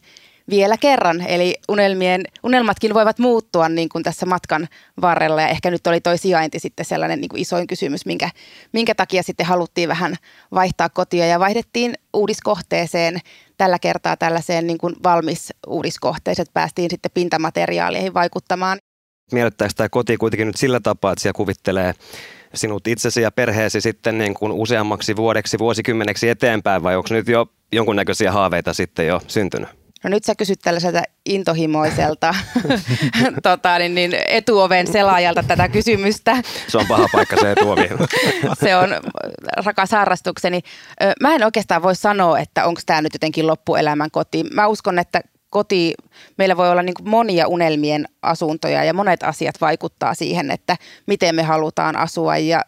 vielä 0.49 0.77
kerran. 0.77 1.21
Eli 1.21 1.55
unelmien, 1.69 2.23
unelmatkin 2.43 2.93
voivat 2.93 3.19
muuttua 3.19 3.69
niin 3.69 3.89
kuin 3.89 4.03
tässä 4.03 4.25
matkan 4.25 4.67
varrella 5.01 5.41
ja 5.41 5.47
ehkä 5.47 5.71
nyt 5.71 5.87
oli 5.87 6.01
toi 6.01 6.17
sijainti 6.17 6.59
sitten 6.59 6.85
sellainen 6.85 7.21
niin 7.21 7.29
kuin 7.29 7.41
isoin 7.41 7.67
kysymys, 7.67 8.05
minkä, 8.05 8.29
minkä 8.73 8.95
takia 8.95 9.23
sitten 9.23 9.45
haluttiin 9.45 9.89
vähän 9.89 10.15
vaihtaa 10.53 10.89
kotia 10.89 11.25
ja 11.25 11.39
vaihdettiin 11.39 11.93
uudiskohteeseen 12.13 13.19
tällä 13.57 13.79
kertaa 13.79 14.17
tällaiseen 14.17 14.67
niin 14.67 14.77
kuin 14.77 14.95
valmis 15.03 15.53
uudiskohteeseen, 15.67 16.43
että 16.43 16.53
päästiin 16.53 16.89
sitten 16.89 17.11
pintamateriaaleihin 17.13 18.13
vaikuttamaan. 18.13 18.77
Miellyttääkö 19.31 19.73
tämä 19.75 19.89
koti 19.89 20.17
kuitenkin 20.17 20.47
nyt 20.47 20.57
sillä 20.57 20.79
tapaa, 20.79 21.11
että 21.11 21.21
siellä 21.21 21.37
kuvittelee 21.37 21.93
sinut 22.53 22.87
itsesi 22.87 23.21
ja 23.21 23.31
perheesi 23.31 23.81
sitten 23.81 24.17
niin 24.17 24.33
kuin 24.33 24.51
useammaksi 24.51 25.15
vuodeksi, 25.15 25.59
vuosikymmeneksi 25.59 26.29
eteenpäin 26.29 26.83
vai 26.83 26.95
onko 26.95 27.09
nyt 27.11 27.27
jo 27.27 27.47
jonkunnäköisiä 27.71 28.31
haaveita 28.31 28.73
sitten 28.73 29.07
jo 29.07 29.21
syntynyt? 29.27 29.69
No 30.03 30.09
nyt 30.09 30.23
sä 30.23 30.35
kysyt 30.35 30.59
tällaiselta 30.63 31.03
intohimoiselta 31.25 32.35
tota, 33.43 33.79
niin, 33.79 33.95
niin 33.95 34.15
etuoven 34.27 34.87
selaajalta 34.87 35.43
tätä 35.43 35.69
kysymystä. 35.69 36.37
Se 36.67 36.77
on 36.77 36.85
paha 36.87 37.07
paikka 37.11 37.35
se 37.41 37.51
etuovi. 37.51 37.89
se 38.63 38.75
on 38.75 38.89
rakas 39.65 39.91
harrastukseni. 39.91 40.61
Mä 41.21 41.35
en 41.35 41.43
oikeastaan 41.43 41.83
voi 41.83 41.95
sanoa, 41.95 42.39
että 42.39 42.65
onko 42.65 42.81
tämä 42.85 43.01
nyt 43.01 43.13
jotenkin 43.13 43.47
loppuelämän 43.47 44.11
koti. 44.11 44.43
Mä 44.43 44.67
uskon, 44.67 44.99
että 44.99 45.21
koti, 45.55 45.93
meillä 46.37 46.57
voi 46.57 46.71
olla 46.71 46.81
niin 46.81 46.95
monia 47.03 47.47
unelmien 47.47 48.05
asuntoja 48.21 48.83
ja 48.83 48.93
monet 48.93 49.23
asiat 49.23 49.55
vaikuttaa 49.61 50.13
siihen, 50.13 50.51
että 50.51 50.77
miten 51.07 51.35
me 51.35 51.43
halutaan 51.43 51.95
asua 51.95 52.37
ja 52.37 52.61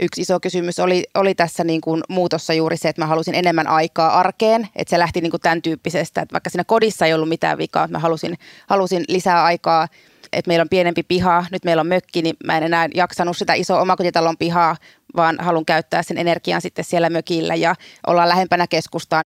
yksi 0.00 0.20
iso 0.20 0.40
kysymys 0.40 0.78
oli, 0.78 1.04
oli 1.14 1.34
tässä 1.34 1.64
niin 1.64 1.80
kuin 1.80 2.02
muutossa 2.08 2.54
juuri 2.54 2.76
se, 2.76 2.88
että 2.88 3.02
mä 3.02 3.06
halusin 3.06 3.34
enemmän 3.34 3.66
aikaa 3.66 4.18
arkeen, 4.18 4.68
että 4.76 4.90
se 4.90 4.98
lähti 4.98 5.20
niin 5.20 5.30
kuin 5.30 5.40
tämän 5.40 5.62
tyyppisestä, 5.62 6.20
että 6.20 6.32
vaikka 6.32 6.50
siinä 6.50 6.64
kodissa 6.64 7.06
ei 7.06 7.14
ollut 7.14 7.28
mitään 7.28 7.58
vikaa, 7.58 7.84
että 7.84 7.92
mä 7.92 7.98
halusin, 7.98 8.38
halusin 8.66 9.04
lisää 9.08 9.44
aikaa, 9.44 9.88
että 10.32 10.48
meillä 10.48 10.62
on 10.62 10.68
pienempi 10.68 11.02
piha, 11.02 11.46
nyt 11.50 11.64
meillä 11.64 11.80
on 11.80 11.86
mökki, 11.86 12.22
niin 12.22 12.36
mä 12.46 12.56
en 12.56 12.62
enää 12.62 12.88
jaksanut 12.94 13.36
sitä 13.36 13.54
isoa 13.54 13.80
omakotitalon 13.80 14.38
pihaa, 14.38 14.76
vaan 15.16 15.36
haluan 15.40 15.64
käyttää 15.64 16.02
sen 16.02 16.18
energian 16.18 16.60
sitten 16.60 16.84
siellä 16.84 17.10
mökillä 17.10 17.54
ja 17.54 17.74
olla 18.06 18.28
lähempänä 18.28 18.66
keskustaa. 18.66 19.22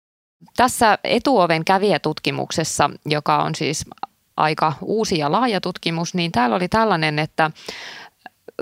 Tässä 0.57 0.97
etuoven 1.03 1.65
kävijätutkimuksessa, 1.65 2.89
joka 3.05 3.43
on 3.43 3.55
siis 3.55 3.85
aika 4.37 4.73
uusi 4.81 5.17
ja 5.17 5.31
laaja 5.31 5.61
tutkimus, 5.61 6.13
niin 6.13 6.31
täällä 6.31 6.55
oli 6.55 6.67
tällainen, 6.67 7.19
että 7.19 7.51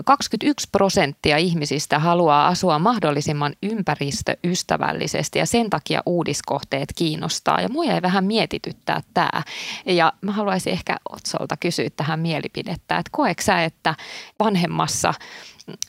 21 0.06 0.70
prosenttia 0.72 1.38
ihmisistä 1.38 2.00
haluaa 2.00 2.48
asua 2.48 2.80
mahdollisimman 2.80 3.54
ympäristöystävällisesti 3.64 5.40
ja 5.40 5.46
sen 5.46 5.70
takia 5.70 6.04
uudiskohteet 6.06 6.90
kiinnostaa. 6.96 7.62
Ja 7.62 7.70
mua 7.70 7.84
ei 7.84 8.02
vähän 8.02 8.26
mietityttää 8.26 9.02
tämä. 9.14 9.44
Ja 9.86 10.14
mä 10.22 10.32
haluaisin 10.32 10.74
ehkä 10.74 10.98
Otsolta 11.10 11.58
kysyä 11.58 11.90
tähän 11.96 12.20
mielipidettä, 12.20 12.98
että 12.98 13.10
koetko 13.12 13.44
sä, 13.44 13.64
että 13.64 13.96
vanhemmassa 14.40 15.14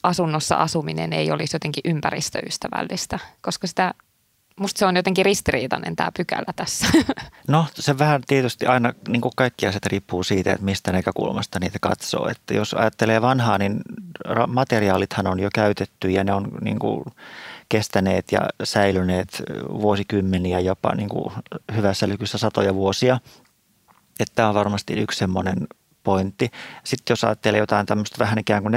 asunnossa 0.02 0.56
asuminen 0.56 1.12
ei 1.12 1.30
olisi 1.30 1.54
jotenkin 1.54 1.82
ympäristöystävällistä, 1.84 3.18
koska 3.40 3.66
sitä 3.66 3.94
musta 4.60 4.78
se 4.78 4.86
on 4.86 4.96
jotenkin 4.96 5.24
ristiriitainen 5.24 5.96
tämä 5.96 6.12
pykälä 6.16 6.52
tässä. 6.56 6.86
No 7.48 7.66
se 7.74 7.98
vähän 7.98 8.22
tietysti 8.26 8.66
aina, 8.66 8.92
niin 9.08 9.20
kuin 9.20 9.32
kaikki 9.36 9.66
asiat 9.66 9.86
riippuu 9.86 10.22
siitä, 10.22 10.52
että 10.52 10.64
mistä 10.64 10.92
näkökulmasta 10.92 11.60
niitä 11.60 11.78
katsoo. 11.80 12.28
Että 12.28 12.54
jos 12.54 12.74
ajattelee 12.74 13.22
vanhaa, 13.22 13.58
niin 13.58 13.80
materiaalithan 14.46 15.26
on 15.26 15.40
jo 15.40 15.48
käytetty 15.54 16.10
ja 16.10 16.24
ne 16.24 16.32
on 16.32 16.48
niin 16.60 16.78
kuin 16.78 17.04
kestäneet 17.68 18.32
ja 18.32 18.40
säilyneet 18.64 19.42
vuosikymmeniä, 19.68 20.60
jopa 20.60 20.94
niin 20.94 21.08
kuin 21.08 21.32
hyvässä 21.74 22.08
lykyssä 22.08 22.38
satoja 22.38 22.74
vuosia. 22.74 23.18
Että 24.20 24.34
tämä 24.34 24.48
on 24.48 24.54
varmasti 24.54 24.94
yksi 24.94 25.18
semmoinen 25.18 25.56
pointti. 26.02 26.50
Sitten 26.84 27.12
jos 27.12 27.24
ajattelee 27.24 27.60
jotain 27.60 27.86
tämmöistä 27.86 28.18
vähän 28.18 28.38
ikään 28.38 28.62
kuin 28.62 28.74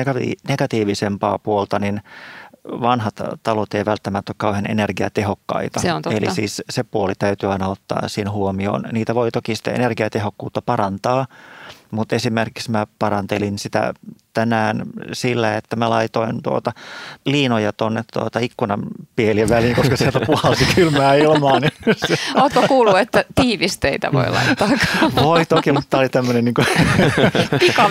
negatiivisempaa 0.47 1.39
puolta, 1.39 1.79
niin 1.79 2.01
vanhat 2.67 3.15
talot 3.43 3.73
ei 3.73 3.85
välttämättä 3.85 4.29
ole 4.29 4.35
kauhean 4.37 4.71
energiatehokkaita. 4.71 5.79
Se 5.79 5.93
on 5.93 6.01
totta. 6.01 6.17
Eli 6.17 6.31
siis 6.31 6.61
se 6.69 6.83
puoli 6.83 7.13
täytyy 7.19 7.51
aina 7.51 7.67
ottaa 7.67 8.07
siinä 8.07 8.31
huomioon. 8.31 8.83
Niitä 8.91 9.15
voi 9.15 9.31
toki 9.31 9.55
sitä 9.55 9.71
energiatehokkuutta 9.71 10.61
parantaa, 10.61 11.27
mutta 11.91 12.15
esimerkiksi 12.15 12.71
mä 12.71 12.87
parantelin 12.99 13.59
sitä 13.59 13.93
tänään 14.35 14.83
sillä, 15.13 15.57
että 15.57 15.75
mä 15.75 15.89
laitoin 15.89 16.41
tuota 16.43 16.71
liinoja 17.25 17.73
tuonne 17.73 18.03
tuota 18.13 18.39
ikkunan 18.39 18.81
pielien 19.15 19.49
väliin, 19.49 19.75
koska 19.75 19.97
sieltä 19.97 20.19
puhalsi 20.25 20.65
kylmää 20.75 21.15
ilmaa. 21.15 21.59
Niin 21.59 21.71
se... 22.07 22.15
Oletko 22.35 22.67
kuullut, 22.67 22.97
että 22.97 23.25
tiivisteitä 23.35 24.13
voi 24.13 24.29
laittaa? 24.29 24.69
Voi 25.15 25.45
toki, 25.45 25.71
mutta 25.71 25.89
tämä 25.89 26.01
oli 26.01 26.09
tämmöinen 26.09 26.45
niin 26.45 26.53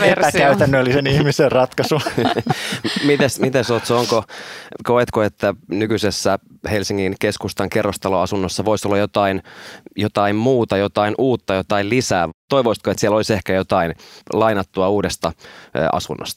epäkäytännöllisen 0.05 1.07
ihmisen 1.07 1.53
ratkaisu. 1.53 2.01
mites, 3.05 3.41
mites 3.41 3.71
Otso, 3.71 3.99
onko, 3.99 4.25
koetko, 4.85 5.23
että 5.23 5.55
nykyisessä 5.69 6.39
Helsingin 6.71 7.15
keskustan 7.21 7.71
kerrostaloasunnossa 7.71 8.65
voisi 8.65 8.89
olla 8.89 8.99
jotain, 8.99 9.43
jotain 9.97 10.37
muuta, 10.37 10.77
jotain 10.77 11.15
uutta, 11.19 11.55
jotain 11.55 11.91
lisää? 11.91 12.29
Toivoisitko, 12.49 12.91
että 12.91 13.01
siellä 13.01 13.17
olisi 13.17 13.33
ehkä 13.33 13.53
jotain 13.55 13.95
lainattua 14.33 14.89
uudesta 14.89 15.33
asunnosta? 15.93 16.34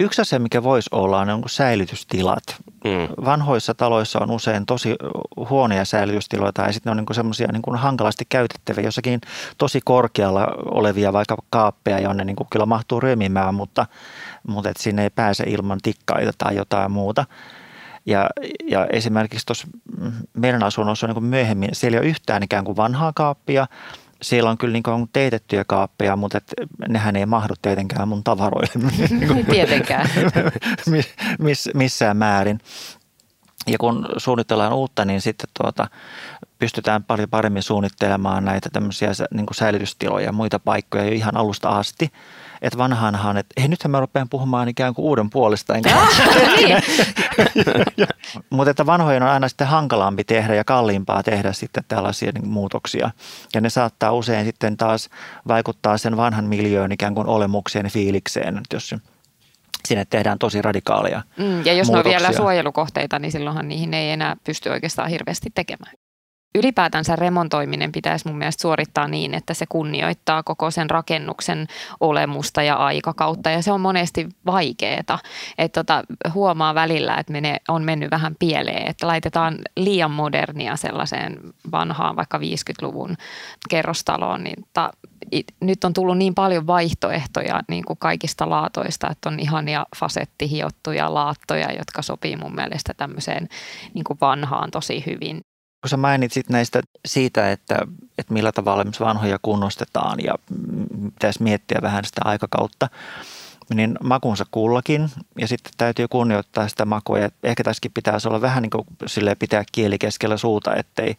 Yksi 0.00 0.22
asia, 0.22 0.38
mikä 0.38 0.62
voisi 0.62 0.90
olla, 0.92 1.20
on 1.20 1.42
säilytystilat. 1.46 2.42
Mm. 2.84 3.24
Vanhoissa 3.24 3.74
taloissa 3.74 4.18
on 4.18 4.30
usein 4.30 4.66
tosi 4.66 4.96
huonoja 5.36 5.84
säilytystiloja 5.84 6.52
tai 6.52 6.72
sitten 6.72 6.90
ne 6.90 7.00
on 7.00 7.04
niin 7.08 7.14
semmoisia 7.14 7.48
niin 7.52 7.76
hankalasti 7.76 8.24
käytettäviä, 8.28 8.84
jossakin 8.84 9.20
tosi 9.58 9.80
korkealla 9.84 10.46
olevia 10.64 11.12
vaikka 11.12 11.36
kaappeja, 11.50 11.98
jonne 11.98 12.24
niin 12.24 12.36
kyllä 12.50 12.66
mahtuu 12.66 13.00
ryömimään, 13.00 13.54
mutta, 13.54 13.86
mutta 14.48 14.70
et 14.70 14.76
sinne 14.76 15.02
ei 15.02 15.10
pääse 15.10 15.44
ilman 15.46 15.78
tikkaita 15.82 16.32
tai 16.38 16.56
jotain 16.56 16.90
muuta. 16.90 17.24
Ja, 18.06 18.30
ja 18.64 18.86
esimerkiksi 18.86 19.46
tuossa 19.46 19.68
meidän 20.32 20.62
asunnossa 20.62 21.06
on 21.06 21.14
niin 21.14 21.24
myöhemmin, 21.24 21.70
siellä 21.72 21.96
ei 21.96 22.00
ole 22.00 22.08
yhtään 22.08 22.42
ikään 22.42 22.64
kuin 22.64 22.76
vanhaa 22.76 23.12
kaappia, 23.14 23.66
siellä 24.22 24.50
on 24.50 24.58
kyllä 24.58 24.72
niin 24.72 24.82
kuin 24.82 25.08
teetettyjä 25.12 25.64
kaappeja, 25.64 26.16
mutta 26.16 26.38
et 26.38 26.52
nehän 26.88 27.16
ei 27.16 27.26
mahdu 27.26 27.54
tietenkään 27.62 28.08
mun 28.08 28.24
tavaroille. 28.24 28.90
Tietenkään. 29.50 30.08
miss, 31.38 31.70
missään 31.74 32.16
määrin. 32.16 32.60
Ja 33.66 33.78
kun 33.78 34.08
suunnitellaan 34.16 34.72
uutta, 34.72 35.04
niin 35.04 35.20
sitten 35.20 35.50
tuota, 35.62 35.88
pystytään 36.58 37.04
paljon 37.04 37.28
paremmin 37.28 37.62
suunnittelemaan 37.62 38.44
näitä 38.44 38.68
tämmöisiä 38.72 39.10
niin 39.34 39.46
kuin 39.46 39.54
säilytystiloja 39.54 40.26
ja 40.26 40.32
muita 40.32 40.58
paikkoja 40.58 41.04
jo 41.04 41.12
ihan 41.12 41.36
alusta 41.36 41.68
asti 41.68 42.12
että 42.62 42.78
vanhaanhan, 42.78 43.36
että 43.36 43.60
hei 43.60 43.68
nythän 43.68 43.90
mä 43.90 44.00
rupean 44.00 44.28
puhumaan 44.28 44.68
ikään 44.68 44.94
kuin 44.94 45.04
uuden 45.04 45.30
puolesta. 45.30 45.74
Enkä 45.76 45.90
niin. 46.56 46.78
Mutta 48.50 48.70
että 48.70 48.86
vanhojen 48.86 49.22
on 49.22 49.28
aina 49.28 49.48
sitten 49.48 49.66
hankalampi 49.66 50.24
tehdä 50.24 50.54
ja 50.54 50.64
kalliimpaa 50.64 51.22
tehdä 51.22 51.52
sitten 51.52 51.84
tällaisia 51.88 52.32
niin 52.32 52.48
muutoksia. 52.48 53.10
Ja 53.54 53.60
ne 53.60 53.70
saattaa 53.70 54.12
usein 54.12 54.44
sitten 54.44 54.76
taas 54.76 55.08
vaikuttaa 55.48 55.98
sen 55.98 56.16
vanhan 56.16 56.44
miljöön 56.44 56.92
ikään 56.92 57.14
kuin 57.14 57.26
olemukseen 57.26 57.86
ja 57.86 57.90
fiilikseen, 57.90 58.60
jos 58.72 58.94
sinne 59.88 60.04
tehdään 60.04 60.38
tosi 60.38 60.62
radikaaleja 60.62 61.22
mm, 61.38 61.64
Ja 61.64 61.72
jos 61.72 61.86
muutoksia. 61.86 62.12
ne 62.12 62.16
on 62.16 62.22
vielä 62.22 62.36
suojelukohteita, 62.36 63.18
niin 63.18 63.32
silloinhan 63.32 63.68
niihin 63.68 63.94
ei 63.94 64.10
enää 64.10 64.36
pysty 64.44 64.68
oikeastaan 64.68 65.10
hirveästi 65.10 65.50
tekemään 65.54 65.92
ylipäätänsä 66.54 67.16
remontoiminen 67.16 67.92
pitäisi 67.92 68.28
mun 68.28 68.38
mielestä 68.38 68.62
suorittaa 68.62 69.08
niin, 69.08 69.34
että 69.34 69.54
se 69.54 69.66
kunnioittaa 69.68 70.42
koko 70.42 70.70
sen 70.70 70.90
rakennuksen 70.90 71.66
olemusta 72.00 72.62
ja 72.62 72.76
aikakautta 72.76 73.50
ja 73.50 73.62
se 73.62 73.72
on 73.72 73.80
monesti 73.80 74.28
vaikeeta. 74.46 75.18
Että 75.58 75.84
tota, 75.84 76.02
huomaa 76.34 76.74
välillä, 76.74 77.16
että 77.16 77.32
mene, 77.32 77.56
on 77.68 77.84
mennyt 77.84 78.10
vähän 78.10 78.36
pieleen, 78.38 78.90
että 78.90 79.06
laitetaan 79.06 79.58
liian 79.76 80.10
modernia 80.10 80.76
sellaiseen 80.76 81.40
vanhaan 81.72 82.16
vaikka 82.16 82.38
50-luvun 82.38 83.16
kerrostaloon, 83.70 84.44
niin 84.44 84.64
ta, 84.72 84.90
it, 85.32 85.46
nyt 85.60 85.84
on 85.84 85.92
tullut 85.92 86.18
niin 86.18 86.34
paljon 86.34 86.66
vaihtoehtoja 86.66 87.60
niin 87.68 87.84
kuin 87.84 87.98
kaikista 87.98 88.50
laatoista, 88.50 89.10
että 89.10 89.28
on 89.28 89.40
ihania 89.40 89.86
fasettihiottuja 89.96 91.14
laattoja, 91.14 91.72
jotka 91.72 92.02
sopii 92.02 92.36
mun 92.36 92.54
mielestä 92.54 92.94
tämmöiseen 92.96 93.48
niin 93.94 94.04
kuin 94.04 94.18
vanhaan 94.20 94.70
tosi 94.70 95.02
hyvin 95.06 95.40
kun 95.82 95.88
sä 95.88 95.96
mainitsit 95.96 96.48
näistä 96.48 96.80
siitä, 97.06 97.52
että, 97.52 97.78
että 98.18 98.32
millä 98.32 98.52
tavalla 98.52 98.84
vanhoja 99.00 99.38
kunnostetaan 99.42 100.18
ja 100.24 100.34
pitäisi 101.14 101.42
miettiä 101.42 101.78
vähän 101.82 102.04
sitä 102.04 102.20
aikakautta, 102.24 102.88
niin 103.74 103.98
makunsa 104.02 104.44
kullakin 104.50 105.10
ja 105.38 105.48
sitten 105.48 105.72
täytyy 105.76 106.08
kunnioittaa 106.08 106.68
sitä 106.68 106.84
makua 106.84 107.18
ja 107.18 107.30
ehkä 107.42 107.64
tässäkin 107.64 107.90
pitäisi 107.94 108.28
olla 108.28 108.40
vähän 108.40 108.62
niin 108.62 108.70
kuin 108.70 108.86
pitää 109.38 109.64
kieli 109.72 109.98
keskellä 109.98 110.36
suuta, 110.36 110.76
ettei 110.76 111.16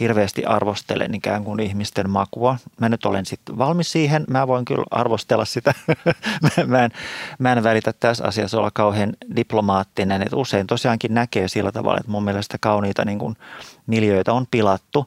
hirveästi 0.00 0.44
arvostele 0.44 1.08
ikään 1.12 1.44
kuin 1.44 1.60
ihmisten 1.60 2.10
makua. 2.10 2.56
Mä 2.80 2.88
nyt 2.88 3.06
olen 3.06 3.26
sitten 3.26 3.58
valmis 3.58 3.92
siihen, 3.92 4.24
mä 4.28 4.46
voin 4.46 4.64
kyllä 4.64 4.84
arvostella 4.90 5.44
sitä. 5.44 5.74
mä, 6.66 6.84
en, 6.84 6.90
mä 7.38 7.52
en 7.52 7.62
välitä 7.62 7.92
tässä 7.92 8.24
asiassa 8.24 8.58
olla 8.58 8.70
kauhean 8.74 9.12
diplomaattinen, 9.36 10.22
että 10.22 10.36
usein 10.36 10.66
tosiaankin 10.66 11.14
näkee 11.14 11.48
sillä 11.48 11.72
tavalla, 11.72 11.98
että 11.98 12.10
mun 12.10 12.24
mielestä 12.24 12.58
kauniita 12.60 13.04
niin 13.04 13.18
kuin 13.18 13.36
miljöitä 13.86 14.32
on 14.32 14.46
pilattu 14.50 15.06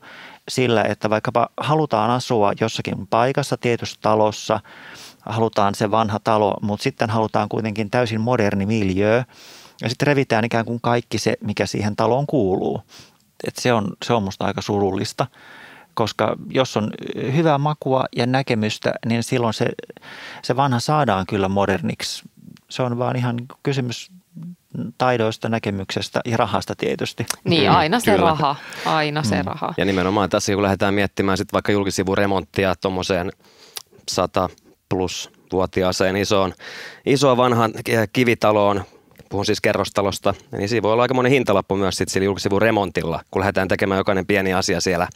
sillä, 0.50 0.84
että 0.84 1.10
vaikkapa 1.10 1.50
halutaan 1.58 2.12
asua 2.12 2.54
jossakin 2.62 3.08
paikassa, 3.08 3.58
tietyssä 3.58 3.98
talossa– 4.02 4.60
halutaan 5.26 5.76
se 5.76 5.92
vanha 5.92 6.20
talo, 6.24 6.58
mutta 6.62 6.84
sitten 6.84 7.10
halutaan 7.10 7.50
kuitenkin 7.50 7.90
täysin 7.90 8.22
moderni 8.22 8.66
miljö. 8.66 9.24
Ja 9.82 9.90
sitten 9.90 10.08
revitään 10.08 10.46
ikään 10.46 10.66
kuin 10.66 10.82
kaikki 10.82 11.18
se, 11.18 11.34
mikä 11.42 11.66
siihen 11.66 11.96
taloon 11.96 12.28
kuuluu. 12.28 12.82
Et 13.48 13.56
se, 13.56 13.74
on, 13.74 13.88
se 14.06 14.14
on 14.14 14.24
musta 14.24 14.46
aika 14.46 14.62
surullista, 14.62 15.28
koska 15.94 16.36
jos 16.50 16.78
on 16.78 16.92
hyvää 17.36 17.58
makua 17.58 18.06
ja 18.16 18.26
näkemystä, 18.26 18.94
niin 19.06 19.24
silloin 19.24 19.54
se, 19.54 19.66
se 20.42 20.56
vanha 20.56 20.80
saadaan 20.80 21.26
kyllä 21.26 21.50
moderniksi. 21.50 22.24
Se 22.70 22.84
on 22.84 22.98
vaan 22.98 23.16
ihan 23.16 23.38
kysymys 23.64 24.12
taidoista, 24.98 25.50
näkemyksestä 25.50 26.22
ja 26.26 26.38
rahasta 26.38 26.76
tietysti. 26.76 27.26
Niin, 27.44 27.70
mm, 27.70 27.76
aina 27.76 28.00
se 28.00 28.12
Kyllä. 28.12 28.26
raha. 28.26 28.56
Aina 28.86 29.24
se 29.24 29.36
mm. 29.36 29.46
raha. 29.46 29.74
Ja 29.78 29.86
nimenomaan 29.86 30.30
tässä, 30.30 30.54
kun 30.54 30.64
lähdetään 30.64 30.94
miettimään 30.94 31.38
sitten 31.38 31.54
vaikka 31.54 31.72
julkisivuremonttia 31.72 32.76
tuommoiseen 32.82 33.32
100 34.10 34.50
plus 34.90 35.32
vuotiaaseen 35.52 36.16
isoon, 36.16 36.54
isoon 37.06 37.38
vanhan 37.38 37.74
kivitaloon, 38.14 38.84
puhun 39.30 39.46
siis 39.46 39.62
kerrostalosta, 39.62 40.34
niin 40.52 40.70
siinä 40.70 40.84
voi 40.84 40.94
olla 40.94 41.02
aika 41.02 41.14
monen 41.14 41.32
hintalappu 41.32 41.76
myös 41.76 41.98
sitten 41.98 42.14
sillä 42.14 42.26
julkisivun 42.26 42.62
remontilla, 42.62 43.22
kun 43.32 43.40
lähdetään 43.40 43.68
tekemään 43.68 43.98
jokainen 43.98 44.26
pieni 44.26 44.54
asia 44.54 44.82
siellä 44.82 45.08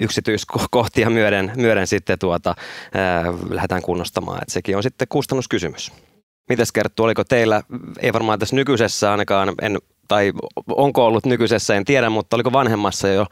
yksityiskohtia 0.00 1.10
myöden, 1.10 1.52
myöden 1.56 1.86
sitten 1.86 2.18
tuota, 2.18 2.54
ää, 2.94 3.24
lähdetään 3.50 3.82
kunnostamaan. 3.82 4.38
Et 4.42 4.48
sekin 4.48 4.76
on 4.76 4.82
sitten 4.82 5.08
kustannuskysymys. 5.08 5.92
Mites 6.50 6.72
Kerttu, 6.72 7.04
oliko 7.04 7.24
teillä, 7.24 7.62
ei 8.00 8.12
varmaan 8.12 8.38
tässä 8.38 8.56
nykyisessä 8.56 9.10
ainakaan, 9.10 9.54
en 9.62 9.78
tai 10.08 10.32
onko 10.68 11.06
ollut 11.06 11.26
nykyisessä, 11.26 11.74
en 11.74 11.84
tiedä, 11.84 12.10
mutta 12.10 12.36
oliko 12.36 12.52
vanhemmassa 12.52 13.08
jo, 13.08 13.26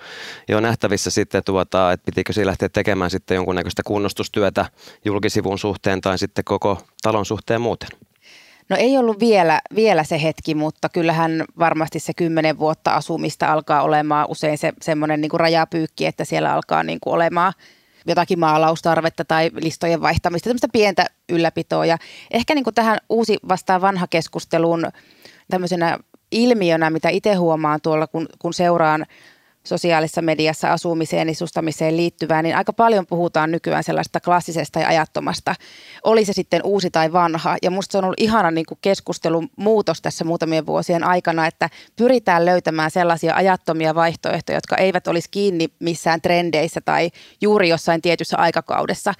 jo 0.48 0.60
nähtävissä 0.60 1.10
sitten, 1.10 1.44
tuota, 1.44 1.92
että 1.92 2.04
pitikö 2.04 2.32
siinä 2.32 2.46
lähteä 2.46 2.68
tekemään 2.68 3.10
sitten 3.10 3.34
jonkunnäköistä 3.34 3.82
kunnostustyötä 3.86 4.66
julkisivun 5.04 5.58
suhteen 5.58 6.00
tai 6.00 6.18
sitten 6.18 6.44
koko 6.44 6.78
talon 7.02 7.26
suhteen 7.26 7.60
muuten? 7.60 7.88
No 8.68 8.76
ei 8.76 8.98
ollut 8.98 9.20
vielä, 9.20 9.60
vielä 9.74 10.04
se 10.04 10.22
hetki, 10.22 10.54
mutta 10.54 10.88
kyllähän 10.88 11.44
varmasti 11.58 12.00
se 12.00 12.12
kymmenen 12.14 12.58
vuotta 12.58 12.94
asumista 12.94 13.52
alkaa 13.52 13.82
olemaan 13.82 14.26
usein 14.28 14.58
se 14.58 14.72
semmoinen 14.82 15.20
niin 15.20 15.30
rajapyykki, 15.34 16.06
että 16.06 16.24
siellä 16.24 16.54
alkaa 16.54 16.82
niin 16.82 16.98
kuin 17.00 17.14
olemaan 17.14 17.52
jotakin 18.08 18.40
maalaustarvetta 18.40 19.24
tai 19.24 19.50
listojen 19.60 20.00
vaihtamista, 20.00 20.48
tämmöistä 20.48 20.68
pientä 20.72 21.06
ylläpitoa. 21.28 21.86
Ja 21.86 21.98
ehkä 22.30 22.54
niin 22.54 22.64
kuin 22.64 22.74
tähän 22.74 22.98
uusi 23.08 23.38
vastaan 23.48 23.80
vanha 23.80 24.06
keskusteluun 24.06 24.86
tämmöisenä 25.50 25.98
ilmiönä, 26.30 26.90
mitä 26.90 27.08
itse 27.08 27.34
huomaan 27.34 27.80
tuolla, 27.80 28.06
kun, 28.06 28.28
kun 28.38 28.54
seuraan 28.54 29.06
sosiaalisessa 29.68 30.22
mediassa 30.22 30.72
asumiseen 30.72 31.28
ja 31.28 31.34
sustamiseen 31.34 31.96
liittyvää, 31.96 32.42
niin 32.42 32.56
aika 32.56 32.72
paljon 32.72 33.06
puhutaan 33.06 33.50
nykyään 33.50 33.84
sellaista 33.84 34.20
klassisesta 34.20 34.80
ja 34.80 34.88
ajattomasta, 34.88 35.54
oli 36.04 36.24
se 36.24 36.32
sitten 36.32 36.60
uusi 36.64 36.90
tai 36.90 37.12
vanha. 37.12 37.56
Ja 37.62 37.70
musta 37.70 37.92
se 37.92 37.98
on 37.98 38.04
ollut 38.04 38.20
ihana 38.20 38.50
niin 38.50 38.66
kuin 38.66 38.78
keskustelun 38.82 39.50
muutos 39.56 40.02
tässä 40.02 40.24
muutamien 40.24 40.66
vuosien 40.66 41.04
aikana, 41.04 41.46
että 41.46 41.70
pyritään 41.96 42.46
löytämään 42.46 42.90
sellaisia 42.90 43.34
ajattomia 43.34 43.94
vaihtoehtoja, 43.94 44.56
jotka 44.56 44.76
eivät 44.76 45.08
olisi 45.08 45.28
kiinni 45.30 45.68
missään 45.78 46.20
trendeissä 46.20 46.80
tai 46.80 47.10
juuri 47.40 47.68
jossain 47.68 48.02
tietyssä 48.02 48.36
aikakaudessa. 48.36 49.14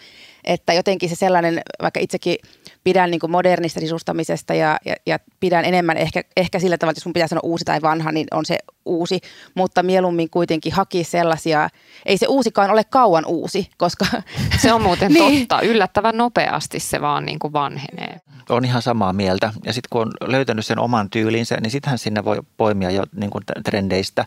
Että 0.49 0.73
jotenkin 0.73 1.09
se 1.09 1.15
sellainen, 1.15 1.61
vaikka 1.83 2.01
itsekin 2.01 2.37
pidän 2.85 3.11
niin 3.11 3.21
kuin 3.21 3.31
modernista 3.31 3.81
sisustamisesta 3.81 4.55
ja, 4.55 4.79
ja, 4.85 4.95
ja 5.07 5.19
pidän 5.41 5.65
enemmän 5.65 5.97
ehkä, 5.97 6.23
ehkä 6.37 6.59
sillä 6.59 6.79
tavalla, 6.79 6.91
että 6.91 6.99
jos 6.99 7.07
mun 7.07 7.13
pitää 7.13 7.29
sanoa 7.29 7.41
uusi 7.45 7.65
tai 7.65 7.83
vanha, 7.83 8.13
niin 8.13 8.27
on 8.31 8.45
se 8.45 8.59
uusi, 8.85 9.21
mutta 9.55 9.83
mieluummin 9.83 10.31
kuitenkin 10.31 10.73
haki 10.73 11.05
sellaisia, 11.05 11.69
ei 12.07 12.19
se 12.19 12.27
uusikaan 12.27 12.71
ole 12.71 12.85
kauan 12.85 13.25
uusi, 13.27 13.71
koska... 13.79 14.07
Se 14.63 14.73
on 14.73 14.83
muuten 14.83 15.13
niin. 15.13 15.49
totta, 15.49 15.63
yllättävän 15.63 16.17
nopeasti 16.17 16.81
se 16.81 17.01
vaan 17.01 17.25
niin 17.25 17.39
kuin 17.39 17.53
vanhenee. 17.53 18.21
On 18.49 18.65
ihan 18.65 18.83
samaa 18.83 19.13
mieltä 19.13 19.53
ja 19.65 19.73
sitten 19.73 19.89
kun 19.91 20.03
on 20.03 20.13
löytänyt 20.33 20.67
sen 20.67 20.79
oman 20.79 21.11
tyylinsä, 21.11 21.57
niin 21.63 21.71
sittenhän 21.71 21.99
sinne 21.99 22.25
voi 22.25 22.39
poimia 22.57 22.91
jo 22.91 23.03
niin 23.15 23.31
kuin 23.31 23.45
trendeistä 23.65 24.27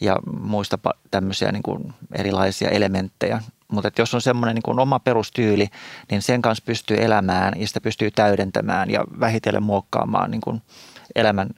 ja 0.00 0.16
muista 0.40 0.78
tämmöisiä 1.10 1.52
niin 1.52 1.62
kuin 1.62 1.92
erilaisia 2.12 2.70
elementtejä. 2.70 3.42
Mutta 3.72 3.90
jos 3.98 4.14
on 4.14 4.20
semmoinen 4.20 4.54
niin 4.54 4.62
kuin 4.62 4.78
oma 4.78 4.98
perustyyli, 4.98 5.68
niin 6.10 6.22
sen 6.22 6.42
kanssa 6.42 6.64
pystyy 6.66 6.96
elämään 6.96 7.60
ja 7.60 7.66
sitä 7.66 7.80
pystyy 7.80 8.10
täydentämään 8.10 8.90
ja 8.90 9.04
vähitellen 9.20 9.62
muokkaamaan 9.62 10.30
niin 10.30 10.40
kuin 10.40 10.62
elämän 11.14 11.50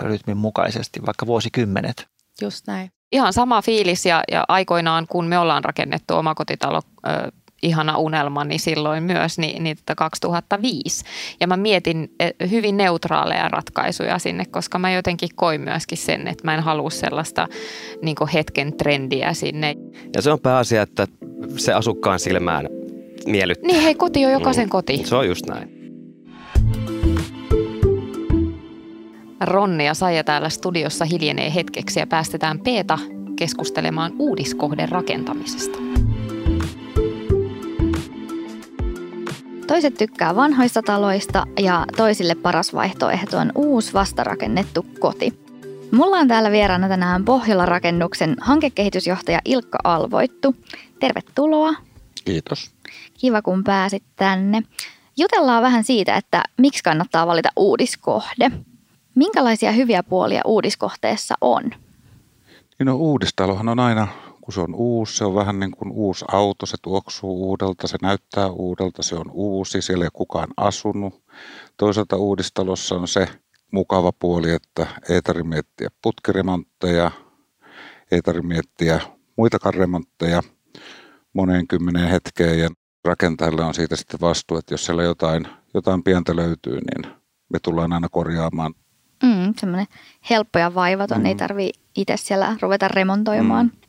rytmin 0.00 0.36
mukaisesti, 0.36 1.00
vaikka 1.06 1.26
vuosikymmenet. 1.26 2.08
Just 2.42 2.66
näin. 2.66 2.90
Ihan 3.12 3.32
sama 3.32 3.62
fiilis 3.62 4.06
ja, 4.06 4.22
ja 4.32 4.44
aikoinaan, 4.48 5.06
kun 5.10 5.26
me 5.26 5.38
ollaan 5.38 5.64
rakennettu 5.64 6.14
omakotitalo 6.14 6.82
ö, 7.06 7.32
ihana 7.62 7.98
unelma, 7.98 8.44
niin 8.44 8.60
silloin 8.60 9.02
myös 9.02 9.38
niin, 9.38 9.64
niin 9.64 9.76
2005. 9.96 11.04
Ja 11.40 11.46
mä 11.46 11.56
mietin 11.56 12.10
e, 12.20 12.30
hyvin 12.50 12.76
neutraaleja 12.76 13.48
ratkaisuja 13.48 14.18
sinne, 14.18 14.44
koska 14.44 14.78
mä 14.78 14.92
jotenkin 14.92 15.28
koin 15.34 15.60
myöskin 15.60 15.98
sen, 15.98 16.28
että 16.28 16.44
mä 16.44 16.54
en 16.54 16.62
halua 16.62 16.90
sellaista 16.90 17.48
niin 18.02 18.16
hetken 18.34 18.76
trendiä 18.76 19.32
sinne. 19.32 19.74
Ja 20.14 20.22
se 20.22 20.32
on 20.32 20.40
pääasia, 20.40 20.82
että 20.82 21.06
se 21.56 21.72
asukkaan 21.72 22.18
silmään 22.18 22.68
miellyttää. 23.26 23.66
Niin 23.66 23.82
hei, 23.82 23.94
koti 23.94 24.26
on 24.26 24.32
jokaisen 24.32 24.66
mm. 24.66 24.70
koti. 24.70 25.02
Se 25.04 25.16
on 25.16 25.26
just 25.26 25.46
näin. 25.46 25.76
Ronni 29.40 29.86
ja 29.86 29.94
Saija 29.94 30.24
täällä 30.24 30.48
studiossa 30.48 31.04
hiljenee 31.04 31.54
hetkeksi 31.54 32.00
ja 32.00 32.06
päästetään 32.06 32.60
Peeta 32.60 32.98
keskustelemaan 33.36 34.12
uudiskohden 34.18 34.88
rakentamisesta. 34.88 35.78
Toiset 39.66 39.94
tykkää 39.94 40.36
vanhoista 40.36 40.82
taloista 40.82 41.46
ja 41.58 41.84
toisille 41.96 42.34
paras 42.34 42.74
vaihtoehto 42.74 43.38
on 43.38 43.52
uusi 43.54 43.92
vastarakennettu 43.92 44.86
koti. 45.00 45.40
Mulla 45.92 46.16
on 46.16 46.28
täällä 46.28 46.50
vieraana 46.50 46.88
tänään 46.88 47.24
Pohjola-rakennuksen 47.24 48.36
hankekehitysjohtaja 48.40 49.38
Ilkka 49.44 49.78
Alvoittu. 49.84 50.56
Tervetuloa. 51.00 51.74
Kiitos. 52.24 52.70
Kiva 53.14 53.42
kun 53.42 53.64
pääsit 53.64 54.02
tänne. 54.16 54.62
Jutellaan 55.16 55.62
vähän 55.62 55.84
siitä, 55.84 56.16
että 56.16 56.42
miksi 56.58 56.82
kannattaa 56.82 57.26
valita 57.26 57.48
uudiskohde. 57.56 58.50
Minkälaisia 59.14 59.72
hyviä 59.72 60.02
puolia 60.02 60.40
uudiskohteessa 60.44 61.34
on? 61.40 61.62
No, 62.78 62.96
uudistalohan 62.96 63.68
on 63.68 63.80
aina, 63.80 64.08
kun 64.46 64.52
se 64.52 64.60
on 64.60 64.74
uusi, 64.74 65.16
se 65.16 65.24
on 65.24 65.34
vähän 65.34 65.60
niin 65.60 65.70
kuin 65.70 65.92
uusi 65.92 66.24
auto, 66.32 66.66
se 66.66 66.76
tuoksuu 66.82 67.48
uudelta, 67.48 67.88
se 67.88 67.98
näyttää 68.02 68.46
uudelta, 68.46 69.02
se 69.02 69.14
on 69.14 69.30
uusi, 69.32 69.82
siellä 69.82 70.04
ei 70.04 70.10
kukaan 70.12 70.48
asunut. 70.56 71.22
Toisaalta 71.76 72.16
uudistalossa 72.16 72.94
on 72.94 73.08
se 73.08 73.28
mukava 73.72 74.12
puoli, 74.12 74.50
että 74.50 74.86
ei 75.08 75.22
tarvitse 75.22 75.48
miettiä 75.48 75.88
putkiremontteja, 76.02 77.10
ei 78.10 78.22
tarvitse 78.22 78.48
miettiä 78.48 79.00
muitakaan 79.36 79.74
remontteja 79.74 80.42
moneen 81.32 81.66
kymmeneen 81.66 82.08
hetkeen 82.08 82.58
ja 82.58 82.68
rakentajille 83.04 83.64
on 83.64 83.74
siitä 83.74 83.96
sitten 83.96 84.20
vastuu, 84.20 84.56
että 84.56 84.74
jos 84.74 84.86
siellä 84.86 85.02
jotain, 85.02 85.48
jotain 85.74 86.02
pientä 86.02 86.36
löytyy, 86.36 86.74
niin 86.74 87.14
me 87.52 87.58
tullaan 87.62 87.92
aina 87.92 88.08
korjaamaan 88.08 88.74
Mm, 89.22 89.54
semmoinen 89.60 89.86
helppo 90.30 90.58
ja 90.58 90.74
vaivaton, 90.74 91.18
mm. 91.18 91.26
ei 91.26 91.34
tarvi 91.34 91.70
itse 91.96 92.16
siellä 92.16 92.56
ruveta 92.62 92.88
remontoimaan. 92.88 93.66
Mm. 93.66 93.85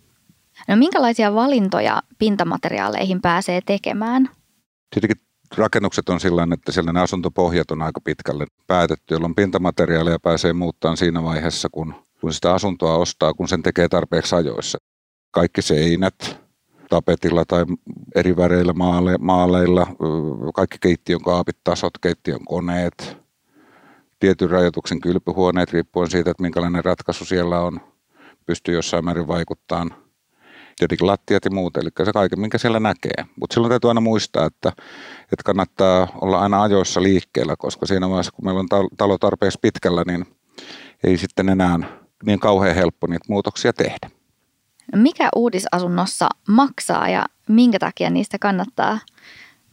No 0.67 0.76
minkälaisia 0.76 1.34
valintoja 1.34 2.02
pintamateriaaleihin 2.17 3.22
pääsee 3.22 3.62
tekemään? 3.65 4.30
Tietenkin 4.89 5.28
rakennukset 5.58 6.10
on 6.10 6.20
sillä 6.20 6.48
että 6.54 6.72
siellä 6.72 6.93
ne 6.93 7.00
asuntopohjat 7.00 7.72
on 7.72 7.82
aika 7.82 8.02
pitkälle 8.02 8.46
päätetty, 8.67 9.13
jolloin 9.13 9.36
pintamateriaaleja 9.36 10.20
pääsee 10.20 10.54
muuttamaan 10.54 10.98
siinä 10.98 11.24
vaiheessa, 11.24 11.70
kun, 11.72 11.93
kun 12.22 12.34
sitä 12.34 12.54
asuntoa 12.54 12.98
ostaa, 12.98 13.34
kun 13.34 13.48
sen 13.48 13.63
tekee 13.63 13.88
tarpeeksi 13.89 14.36
ajoissa. 14.36 14.78
Kaikki 15.32 15.62
seinät, 15.62 16.39
tapetilla 16.89 17.46
tai 17.46 17.65
eri 18.15 18.38
väreillä 18.38 18.74
maale, 18.74 19.17
maaleilla, 19.20 19.88
kaikki 20.54 20.78
keittiön 20.82 21.22
kaapit, 21.22 21.58
tasot, 21.63 21.98
keittiön 22.02 22.46
koneet, 22.46 23.17
tietyn 24.20 24.50
rajoituksen 24.50 25.00
kylpyhuoneet, 25.00 25.74
riippuen 25.74 26.10
siitä, 26.10 26.32
että 26.32 26.43
minkälainen 26.43 26.86
ratkaisu 26.86 27.26
siellä 27.26 27.60
on, 27.60 27.80
pystyy 28.46 28.76
jossain 28.76 29.06
määrin 29.06 29.28
vaikuttamaan. 29.28 30.07
Tietenkin 30.80 31.08
lattiat 31.08 31.46
ja 31.46 31.52
muut, 31.52 31.78
eli 31.78 31.90
se 32.06 32.13
kaiken, 32.13 32.40
minkä 32.40 32.58
siellä 32.58 32.80
näkee. 32.80 33.26
Mutta 33.40 33.54
silloin 33.54 33.70
täytyy 33.70 33.90
aina 33.90 34.02
muistaa, 34.02 34.46
että, 34.46 34.70
että 35.24 35.44
kannattaa 35.46 36.08
olla 36.22 36.40
aina 36.40 36.62
ajoissa 36.62 37.04
liikkeellä, 37.04 37.56
koska 37.56 37.86
siinä 37.86 38.10
vaiheessa, 38.10 38.32
kun 38.32 38.46
meillä 38.46 38.60
on 38.60 38.88
talo 38.98 39.18
tarpeeksi 39.18 39.60
pitkällä, 39.62 40.04
niin 40.08 40.26
ei 41.04 41.18
sitten 41.18 41.50
enää 41.50 41.80
niin 42.26 42.40
kauhean 42.40 42.76
helppo 42.76 43.08
niitä 43.08 43.26
muutoksia 43.30 43.74
tehdä. 43.74 44.10
Mikä 44.96 45.30
uudisasunnossa 45.36 46.30
maksaa 46.48 47.10
ja 47.10 47.26
minkä 47.50 47.80
takia 47.80 48.10
niistä 48.10 48.40
kannattaa 48.40 49.00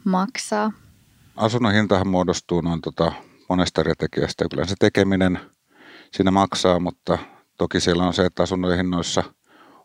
maksaa? 0.05 0.73
Asunnon 1.37 1.73
hintahan 1.73 2.09
muodostuu 2.09 2.61
noin 2.61 2.81
tota 2.81 3.13
monesta 3.49 3.81
eri 3.81 3.93
tekijästä. 3.99 4.45
Kyllä 4.51 4.67
se 4.67 4.75
tekeminen 4.79 5.41
siinä 6.13 6.31
maksaa, 6.31 6.81
mutta 6.81 7.19
toki 7.59 7.81
siellä 7.81 8.07
on 8.07 8.15
se, 8.15 8.25
että 8.25 8.43
asunnon 8.43 8.77
hinnoissa 8.77 9.23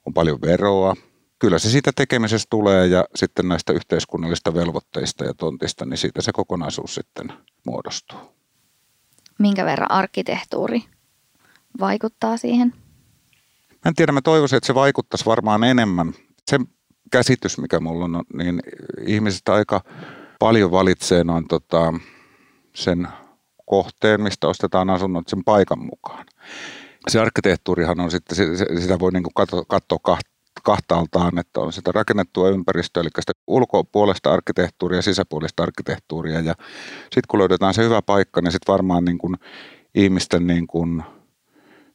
on 0.05 0.13
paljon 0.13 0.41
veroa. 0.41 0.95
Kyllä 1.39 1.59
se 1.59 1.69
siitä 1.69 1.91
tekemisestä 1.95 2.47
tulee 2.49 2.87
ja 2.87 3.05
sitten 3.15 3.47
näistä 3.47 3.73
yhteiskunnallista 3.73 4.53
velvoitteista 4.53 5.25
ja 5.25 5.33
tontista, 5.33 5.85
niin 5.85 5.97
siitä 5.97 6.21
se 6.21 6.31
kokonaisuus 6.31 6.95
sitten 6.95 7.33
muodostuu. 7.65 8.19
Minkä 9.39 9.65
verran 9.65 9.91
arkkitehtuuri 9.91 10.83
vaikuttaa 11.79 12.37
siihen? 12.37 12.73
Mä 13.69 13.89
en 13.89 13.95
tiedä, 13.95 14.11
mä 14.11 14.21
toivoisin, 14.21 14.57
että 14.57 14.67
se 14.67 14.75
vaikuttaisi 14.75 15.25
varmaan 15.25 15.63
enemmän. 15.63 16.13
Se 16.47 16.59
käsitys, 17.11 17.57
mikä 17.57 17.79
mulla 17.79 18.05
on, 18.05 18.23
niin 18.33 18.61
ihmiset 19.05 19.49
aika 19.49 19.81
paljon 20.39 20.71
valitsee 20.71 21.23
noin 21.23 21.47
tota, 21.47 21.93
sen 22.75 23.07
kohteen, 23.65 24.21
mistä 24.21 24.47
ostetaan 24.47 24.89
asunnot 24.89 25.27
sen 25.27 25.43
paikan 25.43 25.79
mukaan. 25.79 26.25
Se 27.07 27.19
arkkitehtuurihan 27.19 27.99
on 27.99 28.11
sitten, 28.11 28.37
sitä 28.81 28.99
voi 28.99 29.11
niin 29.11 29.23
katsoa, 29.35 29.63
katsoa 29.67 29.99
kahtaaltaan, 30.63 31.39
että 31.39 31.59
on 31.59 31.73
sitä 31.73 31.91
rakennettua 31.91 32.49
ympäristöä, 32.49 33.01
eli 33.01 33.09
sitä 33.19 33.31
ulkopuolesta 33.47 34.33
arkkitehtuuria 34.33 34.97
ja 34.97 35.01
sisäpuolista 35.01 35.63
arkkitehtuuria. 35.63 36.39
Ja 36.39 36.55
sitten 36.99 37.27
kun 37.27 37.39
löydetään 37.39 37.73
se 37.73 37.83
hyvä 37.83 38.01
paikka, 38.01 38.41
niin 38.41 38.51
sitten 38.51 38.73
varmaan 38.73 39.05
niin 39.05 39.17
kuin 39.17 39.35
ihmisten 39.95 40.47
niin 40.47 40.67
kuin 40.67 41.03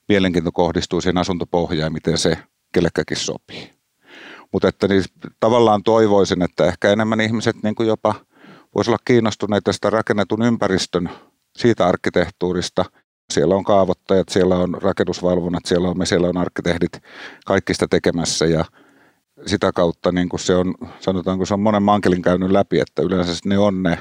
mielenkiinto 0.08 0.52
kohdistuu 0.52 1.00
siihen 1.00 1.18
asuntopohjaan, 1.18 1.92
miten 1.92 2.18
se 2.18 2.38
kellekäkin 2.72 3.16
sopii. 3.16 3.70
Mutta 4.52 4.68
että 4.68 4.88
niin, 4.88 5.04
tavallaan 5.40 5.82
toivoisin, 5.82 6.42
että 6.42 6.66
ehkä 6.66 6.90
enemmän 6.90 7.20
ihmiset 7.20 7.56
niin 7.62 7.74
kuin 7.74 7.86
jopa 7.86 8.14
voisi 8.74 8.90
olla 8.90 8.98
kiinnostuneita 9.04 9.72
sitä 9.72 9.90
rakennetun 9.90 10.42
ympäristön 10.42 11.10
siitä 11.56 11.86
arkkitehtuurista. 11.86 12.84
Siellä 13.34 13.54
on 13.54 13.64
kaavoittajat, 13.64 14.28
siellä 14.28 14.56
on 14.56 14.78
rakennusvalvonnat, 14.82 15.66
siellä 15.66 15.88
on 15.88 15.98
me, 15.98 16.06
siellä 16.06 16.28
on 16.28 16.36
arkkitehdit 16.36 17.02
kaikki 17.46 17.74
sitä 17.74 17.86
tekemässä 17.90 18.46
ja 18.46 18.64
sitä 19.46 19.72
kautta 19.72 20.12
niin 20.12 20.28
kuin 20.28 20.40
se 20.40 20.54
on, 20.54 20.74
sanotaanko 21.00 21.46
se 21.46 21.54
on 21.54 21.60
monen 21.60 21.82
mankelin 21.82 22.22
käynyt 22.22 22.50
läpi, 22.50 22.80
että 22.80 23.02
yleensä 23.02 23.32
ne 23.44 23.58
on 23.58 23.82
ne, 23.82 23.98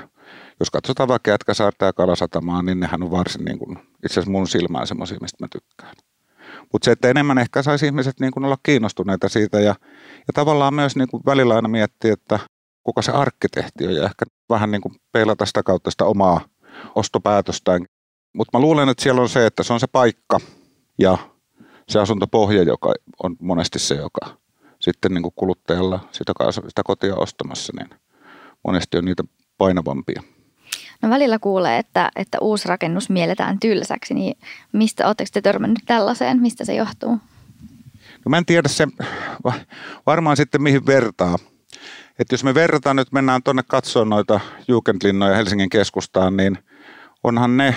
jos 0.59 0.71
katsotaan 0.71 1.09
vaikka 1.09 1.31
Jätkäsaarta 1.31 1.85
ja 1.85 1.93
Kalasatamaa, 1.93 2.61
niin 2.61 2.79
nehän 2.79 3.03
on 3.03 3.11
varsin 3.11 3.45
niin 3.45 3.59
kuin, 3.59 3.77
itse 3.77 4.13
asiassa 4.13 4.31
mun 4.31 4.47
silmään 4.47 4.87
semmoisia, 4.87 5.17
mistä 5.21 5.43
mä 5.43 5.47
tykkään. 5.51 5.95
Mutta 6.71 6.85
se, 6.85 6.91
että 6.91 7.09
enemmän 7.09 7.37
ehkä 7.37 7.61
saisi 7.61 7.85
ihmiset 7.85 8.19
niin 8.19 8.31
kuin 8.31 8.45
olla 8.45 8.57
kiinnostuneita 8.63 9.29
siitä 9.29 9.59
ja, 9.59 9.75
ja 10.27 10.33
tavallaan 10.33 10.73
myös 10.73 10.95
niin 10.95 11.07
kuin 11.07 11.23
välillä 11.25 11.55
aina 11.55 11.67
miettiä, 11.67 12.13
että 12.13 12.39
kuka 12.83 13.01
se 13.01 13.11
arkkitehti 13.11 13.87
on 13.87 13.95
ja 13.95 14.05
ehkä 14.05 14.25
vähän 14.49 14.71
niin 14.71 14.81
kuin 14.81 14.95
peilata 15.11 15.45
sitä 15.45 15.63
kautta 15.63 15.91
sitä 15.91 16.05
omaa 16.05 16.41
ostopäätöstään. 16.95 17.85
Mutta 18.33 18.57
mä 18.57 18.61
luulen, 18.61 18.89
että 18.89 19.03
siellä 19.03 19.21
on 19.21 19.29
se, 19.29 19.45
että 19.45 19.63
se 19.63 19.73
on 19.73 19.79
se 19.79 19.87
paikka 19.87 20.39
ja 20.97 21.17
se 21.89 21.99
asuntopohja, 21.99 22.63
joka 22.63 22.93
on 23.23 23.35
monesti 23.39 23.79
se, 23.79 23.95
joka 23.95 24.37
sitten 24.79 25.13
niin 25.13 25.23
kuin 25.23 25.33
kuluttajalla 25.35 25.99
sitä, 26.11 26.33
sitä 26.67 26.81
kotia 26.85 27.15
ostamassa, 27.15 27.73
niin 27.79 27.99
monesti 28.63 28.97
on 28.97 29.05
niitä 29.05 29.23
painavampia. 29.57 30.23
No 31.01 31.09
välillä 31.09 31.39
kuulee, 31.39 31.77
että, 31.77 32.11
että 32.15 32.37
uusi 32.41 32.67
rakennus 32.67 33.09
mielletään 33.09 33.59
tylsäksi, 33.59 34.13
niin 34.13 34.37
mistä 34.71 35.07
oletteko 35.07 35.29
te 35.33 35.41
törmännyt 35.41 35.79
tällaiseen? 35.85 36.41
Mistä 36.41 36.65
se 36.65 36.75
johtuu? 36.75 37.19
No 38.25 38.29
mä 38.29 38.37
en 38.37 38.45
tiedä 38.45 38.69
se, 38.69 38.87
varmaan 40.05 40.37
sitten 40.37 40.61
mihin 40.61 40.85
vertaa. 40.85 41.35
Että 42.19 42.33
jos 42.33 42.43
me 42.43 42.53
verrataan 42.53 42.95
nyt, 42.95 43.11
mennään 43.11 43.43
tuonne 43.43 43.63
katsomaan 43.67 44.09
noita 44.09 44.39
Jugendlinnoja 44.67 45.35
Helsingin 45.35 45.69
keskustaan, 45.69 46.37
niin 46.37 46.57
onhan 47.23 47.57
ne 47.57 47.75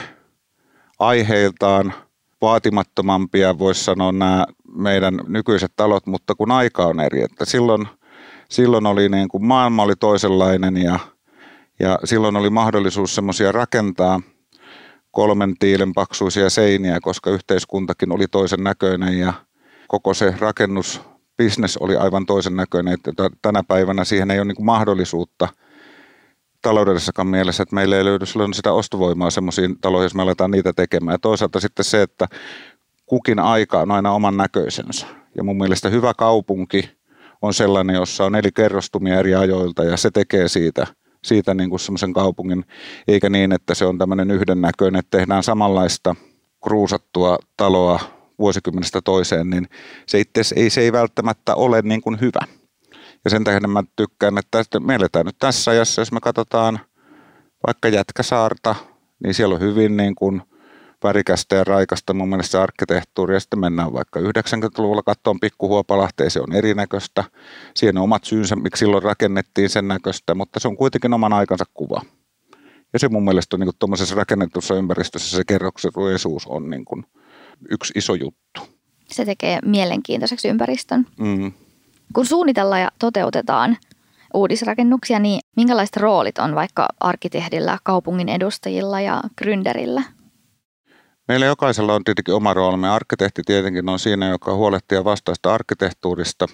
aiheiltaan 0.98 1.94
vaatimattomampia, 2.40 3.58
voisi 3.58 3.84
sanoa 3.84 4.12
nämä 4.12 4.46
meidän 4.74 5.20
nykyiset 5.28 5.72
talot, 5.76 6.06
mutta 6.06 6.34
kun 6.34 6.50
aika 6.50 6.86
on 6.86 7.00
eri, 7.00 7.22
että 7.22 7.44
silloin, 7.44 7.88
silloin 8.50 8.86
oli 8.86 9.08
niin 9.08 9.28
kuin 9.28 9.44
maailma 9.44 9.82
oli 9.82 9.96
toisenlainen 9.96 10.76
ja, 10.76 10.98
ja 11.80 11.98
silloin 12.04 12.36
oli 12.36 12.50
mahdollisuus 12.50 13.14
semmoisia 13.14 13.52
rakentaa 13.52 14.20
kolmen 15.10 15.54
tiilen 15.58 15.92
paksuisia 15.92 16.50
seiniä, 16.50 16.98
koska 17.02 17.30
yhteiskuntakin 17.30 18.12
oli 18.12 18.26
toisen 18.26 18.64
näköinen 18.64 19.18
ja 19.18 19.32
koko 19.88 20.14
se 20.14 20.34
rakennus 20.38 21.00
business 21.36 21.76
oli 21.76 21.96
aivan 21.96 22.26
toisen 22.26 22.56
näköinen, 22.56 22.94
että 22.94 23.12
tänä 23.42 23.62
päivänä 23.68 24.04
siihen 24.04 24.30
ei 24.30 24.38
ole 24.38 24.44
niin 24.44 24.64
mahdollisuutta 24.64 25.48
taloudellisessakaan 26.66 27.28
mielessä, 27.28 27.62
että 27.62 27.74
meillä 27.74 27.96
ei 27.96 28.04
löydy 28.04 28.26
silloin 28.26 28.54
sitä 28.54 28.72
ostovoimaa 28.72 29.30
semmoisiin 29.30 29.80
taloihin, 29.80 30.04
jos 30.04 30.14
me 30.14 30.22
aletaan 30.22 30.50
niitä 30.50 30.72
tekemään. 30.72 31.14
Ja 31.14 31.18
toisaalta 31.18 31.60
sitten 31.60 31.84
se, 31.84 32.02
että 32.02 32.26
kukin 33.06 33.38
aika 33.38 33.80
on 33.80 33.90
aina 33.90 34.12
oman 34.12 34.36
näköisensä. 34.36 35.06
Ja 35.36 35.44
mun 35.44 35.56
mielestä 35.56 35.88
hyvä 35.88 36.14
kaupunki 36.14 36.90
on 37.42 37.54
sellainen, 37.54 37.96
jossa 37.96 38.24
on 38.24 38.34
eri 38.34 38.52
kerrostumia 38.52 39.18
eri 39.18 39.34
ajoilta 39.34 39.84
ja 39.84 39.96
se 39.96 40.10
tekee 40.10 40.48
siitä, 40.48 40.86
siitä 41.24 41.54
niin 41.54 41.70
kuin 41.70 41.80
semmoisen 41.80 42.12
kaupungin, 42.12 42.64
eikä 43.08 43.30
niin, 43.30 43.52
että 43.52 43.74
se 43.74 43.84
on 43.84 43.98
tämmöinen 43.98 44.30
yhdennäköinen, 44.30 44.98
että 44.98 45.18
tehdään 45.18 45.42
samanlaista 45.42 46.14
kruusattua 46.64 47.38
taloa 47.56 48.00
vuosikymmenestä 48.38 49.00
toiseen, 49.02 49.50
niin 49.50 49.68
se 50.06 50.20
itse 50.20 50.40
ei, 50.56 50.70
se 50.70 50.80
ei 50.80 50.92
välttämättä 50.92 51.54
ole 51.54 51.82
niin 51.82 52.00
kuin 52.00 52.20
hyvä. 52.20 52.55
Ja 53.26 53.30
sen 53.30 53.44
takia 53.44 53.68
mä 53.68 53.82
tykkään, 53.96 54.38
että 54.38 54.80
me 54.80 54.94
eletään 54.94 55.26
nyt 55.26 55.36
tässä 55.38 55.70
ajassa, 55.70 56.00
jos 56.00 56.12
me 56.12 56.20
katsotaan 56.20 56.80
vaikka 57.66 57.88
Jätkäsaarta, 57.88 58.74
niin 59.24 59.34
siellä 59.34 59.54
on 59.54 59.60
hyvin 59.60 59.96
niin 59.96 60.14
kuin 60.14 60.42
värikästä 61.02 61.56
ja 61.56 61.64
raikasta 61.64 62.14
mun 62.14 62.28
mielestä 62.28 62.62
arkkitehtuuri. 62.62 63.34
Ja 63.34 63.40
sitten 63.40 63.58
mennään 63.58 63.92
vaikka 63.92 64.20
90-luvulla 64.20 65.02
katsomaan 65.02 65.40
pikkuhuopalahteen, 65.40 66.30
se 66.30 66.40
on 66.40 66.52
erinäköistä. 66.52 67.24
Siinä 67.74 68.00
on 68.00 68.04
omat 68.04 68.24
syynsä, 68.24 68.56
miksi 68.56 68.80
silloin 68.80 69.02
rakennettiin 69.02 69.70
sen 69.70 69.88
näköistä, 69.88 70.34
mutta 70.34 70.60
se 70.60 70.68
on 70.68 70.76
kuitenkin 70.76 71.14
oman 71.14 71.32
aikansa 71.32 71.64
kuva. 71.74 72.00
Ja 72.92 72.98
se 72.98 73.08
mun 73.08 73.24
mielestä 73.24 73.56
on 73.56 73.60
niin 73.60 73.70
tuommoisessa 73.78 74.14
rakennetussa 74.14 74.74
ympäristössä 74.74 75.36
se 75.36 75.44
kerroksuus 75.44 76.46
on 76.46 76.70
niin 76.70 76.84
kuin 76.84 77.04
yksi 77.70 77.92
iso 77.96 78.14
juttu. 78.14 78.60
Se 79.10 79.24
tekee 79.24 79.58
mielenkiintoiseksi 79.64 80.48
ympäristön. 80.48 81.06
Mm. 81.18 81.52
Kun 82.12 82.26
suunnitellaan 82.26 82.80
ja 82.80 82.90
toteutetaan 82.98 83.76
uudisrakennuksia, 84.34 85.18
niin 85.18 85.40
minkälaiset 85.56 85.96
roolit 85.96 86.38
on 86.38 86.54
vaikka 86.54 86.88
arkkitehdillä, 87.00 87.78
kaupungin 87.84 88.28
edustajilla 88.28 89.00
ja 89.00 89.20
gründerillä? 89.42 90.02
Meillä 91.28 91.46
jokaisella 91.46 91.94
on 91.94 92.04
tietenkin 92.04 92.34
oma 92.34 92.54
roolimme. 92.54 92.88
Arkkitehti 92.88 93.42
tietenkin 93.46 93.88
on 93.88 93.98
siinä, 93.98 94.28
joka 94.28 94.54
huolehtii 94.54 95.04
vastaista 95.04 95.54
arkkitehtuurista. 95.54 96.46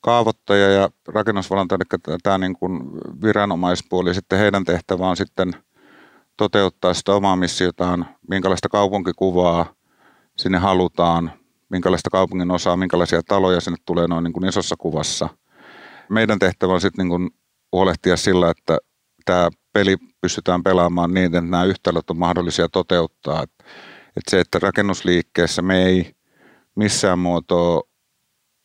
Kaavoittaja 0.00 0.70
ja 0.70 0.88
rakennusvalanta, 1.08 1.74
eli 1.74 2.18
tämä 2.22 2.38
niin 2.38 2.54
kuin 2.58 2.80
viranomaispuoli, 3.22 4.14
sitten 4.14 4.38
heidän 4.38 4.64
tehtävä 4.64 5.08
on 5.08 5.16
sitten 5.16 5.52
toteuttaa 6.36 6.94
sitä 6.94 7.14
omaa 7.14 7.36
missiotaan, 7.36 8.06
minkälaista 8.28 8.68
kaupunkikuvaa 8.68 9.66
sinne 10.36 10.58
halutaan, 10.58 11.32
minkälaista 11.70 12.10
kaupungin 12.10 12.50
osaa, 12.50 12.76
minkälaisia 12.76 13.22
taloja 13.22 13.60
sinne 13.60 13.76
tulee 13.84 14.08
noin 14.08 14.24
niin 14.24 14.32
kuin 14.32 14.48
isossa 14.48 14.76
kuvassa. 14.78 15.28
Meidän 16.10 16.38
tehtävä 16.38 16.72
on 16.72 16.80
sitten 16.80 17.02
niin 17.04 17.08
kuin 17.08 17.30
huolehtia 17.72 18.16
sillä, 18.16 18.50
että 18.50 18.78
tämä 19.24 19.48
peli 19.72 19.96
pystytään 20.20 20.62
pelaamaan 20.62 21.14
niin, 21.14 21.26
että 21.26 21.40
nämä 21.40 21.64
yhtälöt 21.64 22.10
on 22.10 22.18
mahdollisia 22.18 22.68
toteuttaa. 22.68 23.42
Että 23.42 24.30
se, 24.30 24.40
että 24.40 24.58
rakennusliikkeessä 24.58 25.62
me 25.62 25.84
ei 25.84 26.12
missään 26.74 27.18
muotoa 27.18 27.82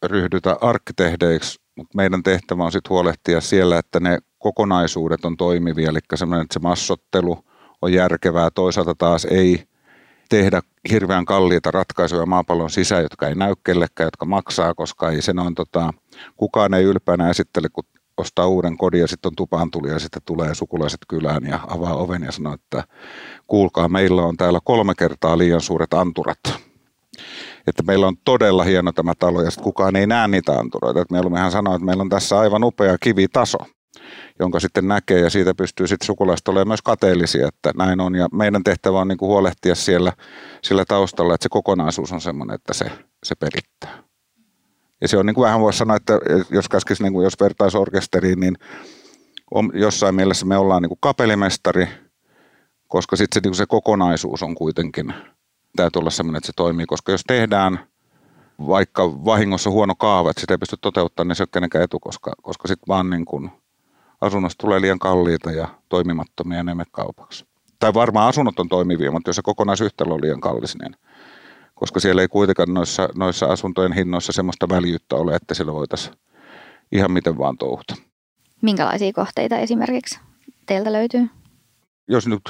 ryhdytä 0.05 0.57
arkkitehdeiksi, 0.61 1.59
mutta 1.77 1.95
meidän 1.95 2.23
tehtävä 2.23 2.63
on 2.63 2.71
sitten 2.71 2.89
huolehtia 2.89 3.41
siellä, 3.41 3.77
että 3.77 3.99
ne 3.99 4.17
kokonaisuudet 4.37 5.25
on 5.25 5.37
toimivia, 5.37 5.89
eli 5.89 5.99
semmoinen, 6.15 6.43
että 6.43 6.53
se 6.53 6.59
massottelu 6.59 7.45
on 7.81 7.93
järkevää, 7.93 8.49
toisaalta 8.51 8.95
taas 8.95 9.25
ei 9.25 9.63
tehdä 10.29 10.61
hirveän 10.91 11.25
kalliita 11.25 11.71
ratkaisuja 11.71 12.25
maapallon 12.25 12.69
sisään, 12.69 13.03
jotka 13.03 13.27
ei 13.27 13.35
näy 13.35 13.53
kellekään, 13.63 14.07
jotka 14.07 14.25
maksaa, 14.25 14.73
koska 14.73 15.09
ei 15.09 15.21
sen 15.21 15.39
on, 15.39 15.55
tota, 15.55 15.93
kukaan 16.37 16.73
ei 16.73 16.83
ylpeänä 16.83 17.29
esittele, 17.29 17.67
kun 17.73 17.83
ostaa 18.17 18.47
uuden 18.47 18.77
kodin 18.77 18.99
ja 18.99 19.07
sitten 19.07 19.29
on 19.29 19.35
tupaan 19.35 19.71
tuli 19.71 19.89
ja 19.89 19.99
sitten 19.99 20.21
tulee 20.25 20.55
sukulaiset 20.55 20.99
kylään 21.07 21.43
ja 21.43 21.59
avaa 21.67 21.95
oven 21.95 22.23
ja 22.23 22.31
sanoo, 22.31 22.53
että 22.53 22.83
kuulkaa, 23.47 23.89
meillä 23.89 24.21
on 24.21 24.37
täällä 24.37 24.59
kolme 24.63 24.93
kertaa 24.97 25.37
liian 25.37 25.61
suuret 25.61 25.93
anturat. 25.93 26.39
Että 27.67 27.83
meillä 27.83 28.07
on 28.07 28.17
todella 28.25 28.63
hieno 28.63 28.91
tämä 28.91 29.13
talo 29.19 29.41
ja 29.41 29.51
sitten 29.51 29.63
kukaan 29.63 29.95
ei 29.95 30.07
näe 30.07 30.27
niitä 30.27 30.51
anturoita. 30.51 31.01
Että 31.01 31.13
mieluummin 31.13 31.51
sanoo, 31.51 31.75
että 31.75 31.85
meillä 31.85 32.01
on 32.01 32.09
tässä 32.09 32.39
aivan 32.39 32.63
upea 32.63 32.97
kivitaso 32.97 33.57
jonka 34.39 34.59
sitten 34.59 34.87
näkee 34.87 35.19
ja 35.19 35.29
siitä 35.29 35.53
pystyy 35.55 35.87
sitten 35.87 36.05
sukulaiset 36.05 36.47
olemaan 36.47 36.67
myös 36.67 36.81
kateellisia, 36.81 37.47
että 37.47 37.71
näin 37.77 37.99
on. 38.01 38.15
Ja 38.15 38.27
meidän 38.31 38.63
tehtävä 38.63 38.99
on 38.99 39.07
niin 39.07 39.17
kuin 39.17 39.29
huolehtia 39.29 39.75
siellä, 39.75 40.13
sillä 40.61 40.85
taustalla, 40.85 41.35
että 41.35 41.43
se 41.43 41.49
kokonaisuus 41.49 42.11
on 42.11 42.21
sellainen, 42.21 42.55
että 42.55 42.73
se, 42.73 42.85
se 43.23 43.35
pelittää. 43.35 44.03
Ja 45.01 45.07
se 45.07 45.17
on 45.17 45.25
niin 45.25 45.35
kuin 45.35 45.45
vähän 45.45 45.59
voisi 45.59 45.77
sanoa, 45.77 45.97
että 45.97 46.13
jos 46.49 46.69
käskis, 46.69 47.01
niin 47.01 47.13
kuin 47.13 47.23
jos 47.23 47.33
vertaisi 47.41 47.77
orkesteriin, 47.77 48.39
niin 48.39 48.55
on, 49.51 49.71
jossain 49.73 50.15
mielessä 50.15 50.45
me 50.45 50.57
ollaan 50.57 50.81
niin 50.81 50.89
kuin 50.89 50.99
kapelimestari, 51.01 51.87
koska 52.87 53.15
sitten 53.15 53.43
se, 53.43 53.47
niin 53.47 53.55
se 53.55 53.65
kokonaisuus 53.65 54.43
on 54.43 54.55
kuitenkin, 54.55 55.13
täytyy 55.75 55.99
olla 55.99 56.09
sellainen, 56.09 56.37
että 56.37 56.47
se 56.47 56.53
toimii, 56.55 56.85
koska 56.85 57.11
jos 57.11 57.23
tehdään 57.27 57.79
vaikka 58.67 59.25
vahingossa 59.25 59.69
huono 59.69 59.95
kaava, 59.95 60.29
että 60.29 60.41
sitä 60.41 60.53
ei 60.53 60.57
pysty 60.57 60.77
toteuttamaan, 60.81 61.27
niin 61.27 61.35
se 61.35 61.43
ei 61.43 61.45
ole 61.45 61.49
kenenkään 61.53 61.83
etu, 61.83 61.99
koska, 61.99 62.31
koska 62.41 62.67
sitten 62.67 62.87
vaan 62.87 63.09
niin 63.09 63.25
kuin 63.25 63.51
asunnosta 64.25 64.61
tulee 64.61 64.81
liian 64.81 64.99
kalliita 64.99 65.51
ja 65.51 65.67
toimimattomia 65.89 66.57
ja 66.57 66.63
ne 66.63 66.85
kaupaksi. 66.91 67.45
Tai 67.79 67.93
varmaan 67.93 68.29
asunnot 68.29 68.59
on 68.59 68.69
toimivia, 68.69 69.11
mutta 69.11 69.29
jos 69.29 69.35
se 69.35 69.41
kokonaisyhtälö 69.41 70.13
on 70.13 70.21
liian 70.21 70.41
kallis, 70.41 70.77
niin 70.81 70.95
koska 71.75 71.99
siellä 71.99 72.21
ei 72.21 72.27
kuitenkaan 72.27 72.73
noissa, 72.73 73.09
noissa 73.15 73.45
asuntojen 73.45 73.93
hinnoissa 73.93 74.31
semmoista 74.31 74.69
väljyyttä 74.69 75.15
ole, 75.15 75.35
että 75.35 75.53
siellä 75.53 75.73
voitaisiin 75.73 76.15
ihan 76.91 77.11
miten 77.11 77.37
vaan 77.37 77.57
touhuta. 77.57 77.95
Minkälaisia 78.61 79.13
kohteita 79.13 79.57
esimerkiksi 79.57 80.19
teiltä 80.65 80.93
löytyy? 80.93 81.29
Jos 82.07 82.27
nyt 82.27 82.41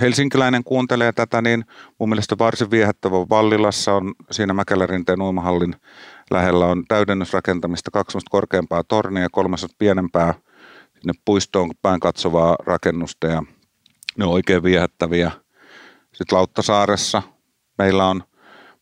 helsinkiläinen 0.00 0.64
kuuntelee 0.64 1.12
tätä, 1.12 1.42
niin 1.42 1.64
mun 1.98 2.08
mielestä 2.08 2.38
varsin 2.38 2.70
viehättävä 2.70 3.16
Vallilassa 3.16 3.94
on 3.94 4.14
siinä 4.30 4.54
Mäkelärinteen 4.54 5.22
uimahallin 5.22 5.76
lähellä 6.30 6.66
on 6.66 6.84
täydennysrakentamista, 6.88 7.90
kaksi 7.90 8.18
korkeampaa 8.30 8.84
tornia 8.84 9.22
ja 9.22 9.28
kolmas 9.32 9.66
pienempää 9.78 10.34
sinne 11.00 11.12
puistoon 11.24 11.70
päin 11.82 12.00
katsovaa 12.00 12.56
rakennusta 12.66 13.26
ja 13.26 13.42
ne 14.18 14.24
on 14.24 14.32
oikein 14.32 14.62
viehättäviä. 14.62 15.30
Sitten 16.14 16.38
Lauttasaaressa 16.38 17.22
meillä 17.78 18.06
on 18.06 18.22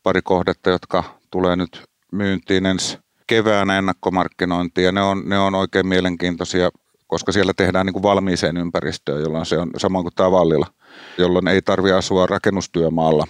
pari 0.02 0.22
kohdetta, 0.22 0.70
jotka 0.70 1.04
tulee 1.30 1.56
nyt 1.56 1.84
myyntiin 2.12 2.66
ensi 2.66 2.98
keväänä 3.26 3.78
ennakkomarkkinointiin 3.78 4.84
ja 4.84 4.92
ne 4.92 5.02
on, 5.02 5.22
ne 5.26 5.38
on 5.38 5.54
oikein 5.54 5.86
mielenkiintoisia, 5.86 6.70
koska 7.06 7.32
siellä 7.32 7.52
tehdään 7.56 7.86
niin 7.86 7.92
kuin 7.92 8.02
valmiiseen 8.02 8.56
ympäristöön, 8.56 9.22
jolloin 9.22 9.46
se 9.46 9.58
on 9.58 9.70
samoin 9.76 10.04
kuin 10.04 10.14
tämä 10.14 10.30
Vallilla, 10.30 10.66
jolloin 11.18 11.48
ei 11.48 11.62
tarvi 11.62 11.92
asua 11.92 12.26
rakennustyömaalla 12.26 13.26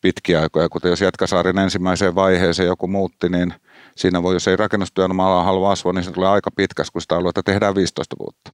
pitkiä 0.00 0.40
aikoja, 0.40 0.68
kuten 0.68 0.90
jos 0.90 1.00
Jätkäsaaren 1.00 1.58
ensimmäiseen 1.58 2.14
vaiheeseen 2.14 2.66
joku 2.66 2.86
muutti, 2.86 3.28
niin 3.28 3.54
siinä 3.96 4.22
voi, 4.22 4.34
jos 4.34 4.48
ei 4.48 4.56
rakennustyömaalla 4.56 5.44
halua 5.44 5.72
asua, 5.72 5.92
niin 5.92 6.04
se 6.04 6.10
tulee 6.10 6.28
aika 6.28 6.50
pitkäs, 6.50 6.90
kun 6.90 7.02
sitä 7.02 7.16
aluetta 7.16 7.42
tehdään 7.42 7.74
15 7.74 8.16
vuotta. 8.18 8.52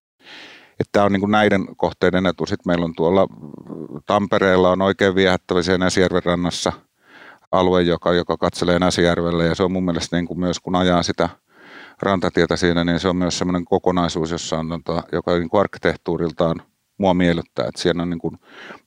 Tämä 0.93 1.05
on 1.05 1.13
niin 1.13 1.31
näiden 1.31 1.77
kohteiden 1.77 2.27
etu. 2.27 2.47
Sitten 2.47 2.71
meillä 2.71 2.85
on 2.85 2.95
tuolla 2.97 3.27
Tampereella 4.07 4.71
on 4.71 4.83
oikein 4.83 5.15
viehättävä 5.15 5.63
siellä 5.63 5.85
Näsijärven 5.85 6.23
rannassa 6.25 6.73
alue, 7.53 7.83
joka, 7.83 8.13
joka 8.13 8.37
katselee 8.37 8.79
Näsijärvelle 8.79 9.47
ja 9.47 9.55
se 9.55 9.63
on 9.63 9.73
mun 9.73 9.85
mielestä 9.85 10.17
niin 10.17 10.27
kuin 10.27 10.41
myös 10.41 10.61
kun 10.61 10.77
ajaa 10.77 11.03
sitä 11.03 11.29
rantatietä 12.03 12.57
siinä, 12.57 12.85
niin 12.85 13.01
se 13.01 13.09
on 13.09 13.17
myös 13.17 13.39
semmoinen 13.39 13.65
kokonaisuus, 13.65 14.31
jossa 14.31 14.59
on, 14.59 14.69
tota, 14.69 15.03
joka 15.13 15.39
niin 15.39 15.49
kuin 15.49 15.61
arkkitehtuuriltaan 15.61 16.63
mua 16.99 17.15
miellyttää, 17.15 17.67
että 17.69 17.83
siellä 17.83 18.03
on 18.03 18.11
niin 18.11 18.19
kuin 18.19 18.39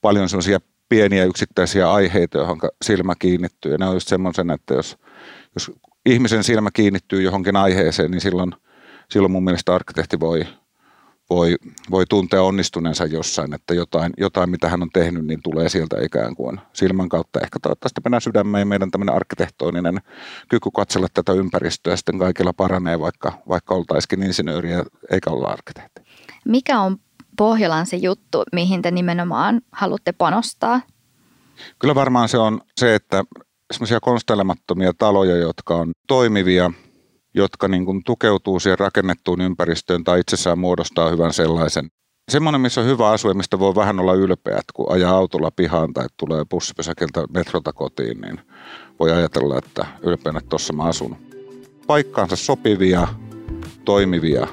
paljon 0.01 0.29
semmoisia 0.29 0.59
pieniä 0.89 1.23
yksittäisiä 1.23 1.91
aiheita, 1.91 2.37
johon 2.37 2.59
silmä 2.85 3.13
kiinnittyy. 3.19 3.71
Ja 3.71 3.77
ne 3.77 3.87
on 3.87 3.93
just 3.93 4.07
semmoisen, 4.07 4.51
että 4.51 4.73
jos, 4.73 4.97
jos 5.55 5.71
ihmisen 6.05 6.43
silmä 6.43 6.69
kiinnittyy 6.73 7.21
johonkin 7.21 7.55
aiheeseen, 7.55 8.11
niin 8.11 8.21
silloin, 8.21 8.51
silloin 9.09 9.31
mun 9.31 9.43
mielestä 9.43 9.75
arkkitehti 9.75 10.19
voi, 10.19 10.45
voi, 11.29 11.55
voi 11.91 12.05
tuntea 12.09 12.41
onnistuneensa 12.41 13.05
jossain, 13.05 13.53
että 13.53 13.73
jotain, 13.73 14.13
jotain, 14.17 14.49
mitä 14.49 14.69
hän 14.69 14.81
on 14.81 14.89
tehnyt, 14.93 15.25
niin 15.25 15.41
tulee 15.43 15.69
sieltä 15.69 15.97
ikään 16.01 16.35
kuin 16.35 16.59
silmän 16.73 17.09
kautta. 17.09 17.39
Ehkä 17.39 17.59
toivottavasti 17.61 18.01
mennään 18.03 18.21
sydämeen 18.21 18.59
ja 18.59 18.65
meidän 18.65 18.91
tämmöinen 18.91 19.15
arkkitehtooninen 19.15 20.01
kyky 20.49 20.69
katsella 20.75 21.07
tätä 21.13 21.31
ympäristöä 21.31 21.95
sitten 21.95 22.19
kaikilla 22.19 22.53
paranee, 22.53 22.99
vaikka, 22.99 23.33
vaikka 23.49 23.75
oltaisikin 23.75 24.23
insinööriä 24.23 24.83
eikä 25.11 25.29
olla 25.29 25.47
arkkitehti. 25.47 26.01
Mikä 26.45 26.79
on 26.79 26.97
Pohjolan 27.37 27.85
se 27.85 27.97
juttu, 27.97 28.43
mihin 28.53 28.81
te 28.81 28.91
nimenomaan 28.91 29.61
haluatte 29.71 30.11
panostaa? 30.11 30.81
Kyllä 31.79 31.95
varmaan 31.95 32.29
se 32.29 32.37
on 32.37 32.61
se, 32.77 32.95
että 32.95 33.23
semmoisia 33.73 33.99
konstelemattomia 33.99 34.91
taloja, 34.97 35.35
jotka 35.35 35.75
on 35.75 35.91
toimivia, 36.07 36.71
jotka 37.33 37.67
niin 37.67 37.85
kuin 37.85 38.03
tukeutuu 38.03 38.59
siihen 38.59 38.79
rakennettuun 38.79 39.41
ympäristöön 39.41 40.03
tai 40.03 40.19
itsessään 40.19 40.59
muodostaa 40.59 41.09
hyvän 41.09 41.33
sellaisen. 41.33 41.87
Semmoinen, 42.31 42.61
missä 42.61 42.81
on 42.81 42.87
hyvä 42.87 43.09
asua 43.09 43.33
mistä 43.33 43.59
voi 43.59 43.75
vähän 43.75 43.99
olla 43.99 44.13
ylpeä, 44.13 44.57
että 44.57 44.73
kun 44.73 44.91
ajaa 44.91 45.17
autolla 45.17 45.51
pihaan 45.51 45.93
tai 45.93 46.05
tulee 46.17 46.45
bussipysäkiltä 46.49 47.23
metrota 47.33 47.73
kotiin, 47.73 48.21
niin 48.21 48.39
voi 48.99 49.11
ajatella, 49.11 49.57
että 49.57 49.85
ylpeänä 50.01 50.41
tuossa 50.49 50.73
mä 50.73 50.83
asun. 50.83 51.15
Paikkaansa 51.87 52.35
sopivia, 52.35 53.07
toimivia, 53.85 54.47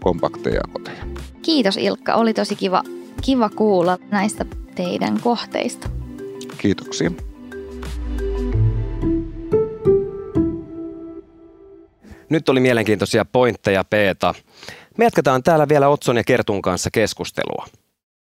kompakteja 0.00 0.60
koteja. 0.72 1.04
Kiitos 1.42 1.76
Ilkka, 1.76 2.14
oli 2.14 2.34
tosi 2.34 2.56
kiva, 2.56 2.82
kiva 3.22 3.48
kuulla 3.48 3.98
näistä 4.10 4.44
teidän 4.74 5.20
kohteista. 5.20 5.88
Kiitoksia. 6.58 7.10
Nyt 12.28 12.48
oli 12.48 12.60
mielenkiintoisia 12.60 13.24
pointteja 13.24 13.84
Peeta. 13.84 14.34
Me 14.98 15.04
jatketaan 15.04 15.42
täällä 15.42 15.68
vielä 15.68 15.88
Otson 15.88 16.16
ja 16.16 16.24
Kertun 16.24 16.62
kanssa 16.62 16.90
keskustelua. 16.90 17.66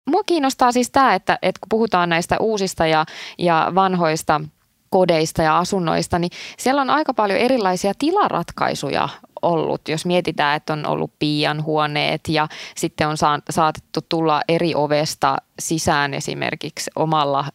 Mua 0.09 0.23
kiinnostaa 0.25 0.71
siis 0.71 0.89
tämä, 0.89 1.15
että, 1.15 1.39
että 1.41 1.59
kun 1.59 1.69
puhutaan 1.69 2.09
näistä 2.09 2.37
uusista 2.39 2.87
ja, 2.87 3.05
ja 3.37 3.71
vanhoista 3.75 4.41
kodeista 4.89 5.41
ja 5.43 5.57
asunnoista, 5.57 6.19
niin 6.19 6.31
siellä 6.57 6.81
on 6.81 6.89
aika 6.89 7.13
paljon 7.13 7.39
erilaisia 7.39 7.93
tilaratkaisuja 7.99 9.09
ollut. 9.41 9.87
Jos 9.87 10.05
mietitään, 10.05 10.57
että 10.57 10.73
on 10.73 10.87
ollut 10.87 11.11
piian 11.19 11.63
huoneet 11.63 12.21
ja 12.27 12.47
sitten 12.75 13.07
on 13.07 13.17
saatettu 13.49 13.99
tulla 14.09 14.41
eri 14.47 14.75
ovesta 14.75 15.37
sisään 15.59 16.13
esimerkiksi 16.13 16.91
omalla 16.95 17.45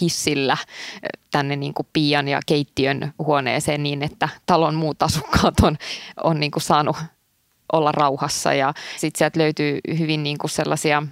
hissillä 0.00 0.56
tänne 1.30 1.56
niin 1.56 1.74
kuin 1.74 1.86
piian 1.92 2.28
ja 2.28 2.40
keittiön 2.46 3.12
huoneeseen 3.18 3.82
niin, 3.82 4.02
että 4.02 4.28
talon 4.46 4.74
muut 4.74 5.02
asukkaat 5.02 5.60
on, 5.62 5.76
on 6.24 6.40
niin 6.40 6.50
kuin 6.50 6.62
saanut 6.62 6.96
olla 7.72 7.92
rauhassa 7.92 8.54
ja 8.54 8.74
sitten 8.96 9.18
sieltä 9.18 9.40
löytyy 9.40 9.80
hyvin 9.98 10.22
niin 10.22 10.38
kuin 10.38 10.50
sellaisia 10.50 11.02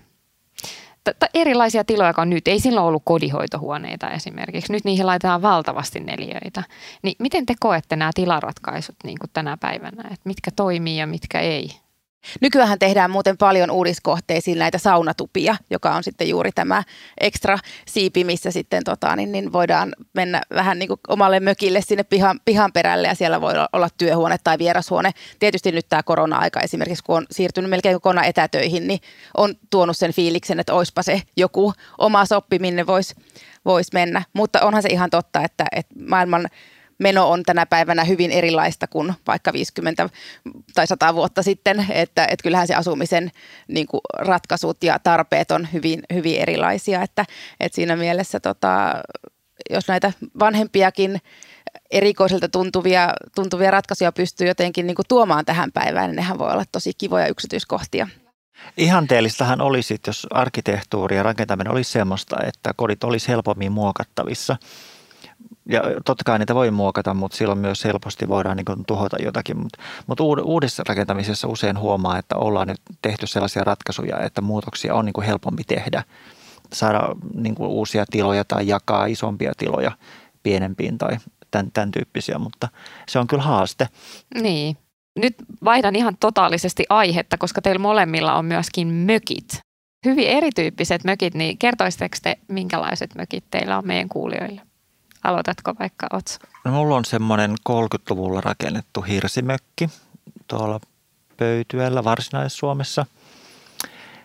erilaisia 1.34 1.84
tiloja, 1.84 2.14
on 2.16 2.30
nyt. 2.30 2.48
Ei 2.48 2.60
silloin 2.60 2.86
ollut 2.86 3.02
kodihoitohuoneita 3.04 4.10
esimerkiksi. 4.10 4.72
Nyt 4.72 4.84
niihin 4.84 5.06
laitetaan 5.06 5.42
valtavasti 5.42 6.00
neliöitä. 6.00 6.62
Niin 7.02 7.16
miten 7.18 7.46
te 7.46 7.54
koette 7.60 7.96
nämä 7.96 8.10
tilaratkaisut 8.14 8.96
niin 9.04 9.18
kuin 9.18 9.30
tänä 9.32 9.56
päivänä? 9.56 10.02
että 10.02 10.20
mitkä 10.24 10.50
toimii 10.56 10.96
ja 10.96 11.06
mitkä 11.06 11.40
ei? 11.40 11.70
Nykyään 12.40 12.78
tehdään 12.78 13.10
muuten 13.10 13.36
paljon 13.36 13.70
uudiskohteisiin 13.70 14.58
näitä 14.58 14.78
saunatupia, 14.78 15.56
joka 15.70 15.94
on 15.94 16.04
sitten 16.04 16.28
juuri 16.28 16.52
tämä 16.52 16.82
ekstra 17.20 17.58
siipi, 17.86 18.24
missä 18.24 18.50
sitten 18.50 18.84
tota, 18.84 19.16
niin, 19.16 19.32
niin 19.32 19.52
voidaan 19.52 19.92
mennä 20.14 20.42
vähän 20.54 20.78
niin 20.78 20.88
kuin 20.88 21.00
omalle 21.08 21.40
mökille 21.40 21.80
sinne 21.80 22.02
pihan, 22.02 22.40
pihan 22.44 22.72
perälle 22.72 23.08
ja 23.08 23.14
siellä 23.14 23.40
voi 23.40 23.54
olla 23.72 23.88
työhuone 23.98 24.36
tai 24.44 24.58
vierashuone. 24.58 25.10
Tietysti 25.38 25.72
nyt 25.72 25.88
tämä 25.88 26.02
korona-aika 26.02 26.60
esimerkiksi, 26.60 27.04
kun 27.04 27.16
on 27.16 27.26
siirtynyt 27.30 27.70
melkein 27.70 27.96
kokonaan 27.96 28.26
etätöihin, 28.26 28.86
niin 28.86 29.00
on 29.36 29.54
tuonut 29.70 29.96
sen 29.96 30.12
fiiliksen, 30.12 30.60
että 30.60 30.74
oispa 30.74 31.02
se 31.02 31.22
joku 31.36 31.72
oma 31.98 32.26
soppi, 32.26 32.58
minne 32.58 32.86
voisi 32.86 33.14
vois 33.64 33.92
mennä. 33.92 34.22
Mutta 34.32 34.60
onhan 34.60 34.82
se 34.82 34.88
ihan 34.88 35.10
totta, 35.10 35.44
että, 35.44 35.64
että 35.72 35.94
maailman 36.08 36.48
meno 37.00 37.30
on 37.30 37.42
tänä 37.42 37.66
päivänä 37.66 38.04
hyvin 38.04 38.30
erilaista 38.30 38.86
kuin 38.86 39.14
vaikka 39.26 39.52
50 39.52 40.08
tai 40.74 40.86
100 40.86 41.14
vuotta 41.14 41.42
sitten, 41.42 41.86
että, 41.90 42.24
että 42.24 42.42
kyllähän 42.42 42.66
se 42.66 42.74
asumisen 42.74 43.30
niin 43.68 43.86
kuin 43.86 44.00
ratkaisut 44.18 44.84
ja 44.84 44.98
tarpeet 44.98 45.50
on 45.50 45.68
hyvin, 45.72 46.02
hyvin 46.14 46.40
erilaisia, 46.40 47.02
että, 47.02 47.24
että 47.60 47.76
siinä 47.76 47.96
mielessä 47.96 48.40
tota, 48.40 48.94
jos 49.70 49.88
näitä 49.88 50.12
vanhempiakin 50.38 51.20
erikoisilta 51.90 52.48
tuntuvia, 52.48 53.14
tuntuvia 53.34 53.70
ratkaisuja 53.70 54.12
pystyy 54.12 54.46
jotenkin 54.46 54.86
niin 54.86 54.94
kuin 54.94 55.06
tuomaan 55.08 55.44
tähän 55.44 55.72
päivään, 55.72 56.10
niin 56.10 56.16
nehän 56.16 56.38
voi 56.38 56.52
olla 56.52 56.64
tosi 56.72 56.92
kivoja 56.98 57.26
yksityiskohtia. 57.26 58.08
Ihanteellistahan 58.76 59.60
olisi, 59.60 60.00
jos 60.06 60.26
arkkitehtuuri 60.30 61.16
ja 61.16 61.22
rakentaminen 61.22 61.72
olisi 61.72 61.92
semmoista, 61.92 62.36
että 62.46 62.72
kodit 62.76 63.04
olisi 63.04 63.28
helpommin 63.28 63.72
muokattavissa– 63.72 64.56
ja 65.68 65.82
totta 66.04 66.24
kai 66.24 66.38
niitä 66.38 66.54
voi 66.54 66.70
muokata, 66.70 67.14
mutta 67.14 67.36
silloin 67.36 67.58
myös 67.58 67.84
helposti 67.84 68.28
voidaan 68.28 68.56
niin 68.56 68.84
tuhota 68.86 69.16
jotakin. 69.22 69.58
Mutta, 69.58 69.82
mutta 70.06 70.24
uudessa 70.24 70.82
rakentamisessa 70.88 71.48
usein 71.48 71.78
huomaa, 71.78 72.18
että 72.18 72.36
ollaan 72.36 72.68
nyt 72.68 72.80
tehty 73.02 73.26
sellaisia 73.26 73.64
ratkaisuja, 73.64 74.20
että 74.20 74.40
muutoksia 74.40 74.94
on 74.94 75.04
niin 75.04 75.22
helpompi 75.26 75.64
tehdä. 75.64 76.04
Saada 76.72 77.00
niin 77.34 77.54
uusia 77.58 78.04
tiloja 78.10 78.44
tai 78.44 78.68
jakaa 78.68 79.06
isompia 79.06 79.52
tiloja 79.56 79.92
pienempiin 80.42 80.98
tai 80.98 81.16
tämän, 81.50 81.72
tämän 81.72 81.90
tyyppisiä, 81.90 82.38
mutta 82.38 82.68
se 83.08 83.18
on 83.18 83.26
kyllä 83.26 83.42
haaste. 83.42 83.88
Niin. 84.34 84.76
Nyt 85.18 85.34
vaihdan 85.64 85.96
ihan 85.96 86.16
totaalisesti 86.20 86.84
aihetta, 86.88 87.38
koska 87.38 87.62
teillä 87.62 87.78
molemmilla 87.78 88.34
on 88.34 88.44
myöskin 88.44 88.88
mökit. 88.88 89.60
Hyvin 90.06 90.28
erityyppiset 90.28 91.04
mökit, 91.04 91.34
niin 91.34 91.58
kertoisitteko 91.58 92.16
te, 92.22 92.38
minkälaiset 92.48 93.14
mökit 93.14 93.44
teillä 93.50 93.78
on 93.78 93.86
meidän 93.86 94.08
kuulijoille? 94.08 94.69
Aloitatko 95.24 95.74
vaikka 95.78 96.06
Otso? 96.12 96.38
No, 96.64 96.70
mulla 96.70 96.96
on 96.96 97.04
semmoinen 97.04 97.54
30-luvulla 97.68 98.40
rakennettu 98.40 99.00
hirsimökki 99.00 99.88
tuolla 100.48 100.80
Pöytyällä 101.36 102.04
Varsinais-Suomessa. 102.04 103.06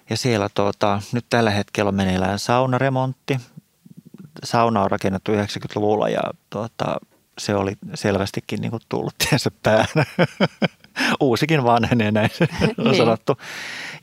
Ja 0.10 0.18
siellä 0.18 0.50
tuota, 0.54 1.02
nyt 1.12 1.26
tällä 1.30 1.52
hetkellä 1.52 1.90
on 1.90 1.96
meneillään 1.96 2.40
saunaremontti. 2.40 3.40
Sauna 4.44 4.82
on 4.82 4.92
rakennettu 4.92 5.32
90-luvulla 5.32 6.10
ja 6.10 6.22
tuota, 6.50 6.98
se 7.38 7.56
oli 7.56 7.74
selvästikin 7.94 8.62
niin 8.62 8.72
kuin 8.72 8.84
tullut 8.90 9.16
tiensä 9.30 9.52
päähän. 9.64 10.06
Uusikin 11.20 11.64
vanhenee 11.64 12.12
näin 12.12 12.30
on 12.78 12.86
niin. 12.86 12.98
sanottu. 12.98 13.38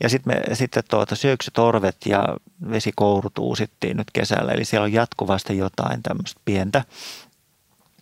Ja 0.03 0.09
sitten 0.09 0.35
me 0.35 0.55
sitten 0.55 0.83
tuota, 0.89 1.15
syöksytorvet 1.15 1.97
ja 2.05 2.23
vesikourut 2.69 3.37
uusittiin 3.37 3.97
nyt 3.97 4.11
kesällä. 4.13 4.51
Eli 4.51 4.65
siellä 4.65 4.83
on 4.83 4.93
jatkuvasti 4.93 5.57
jotain 5.57 6.03
tämmöistä 6.03 6.41
pientä. 6.45 6.83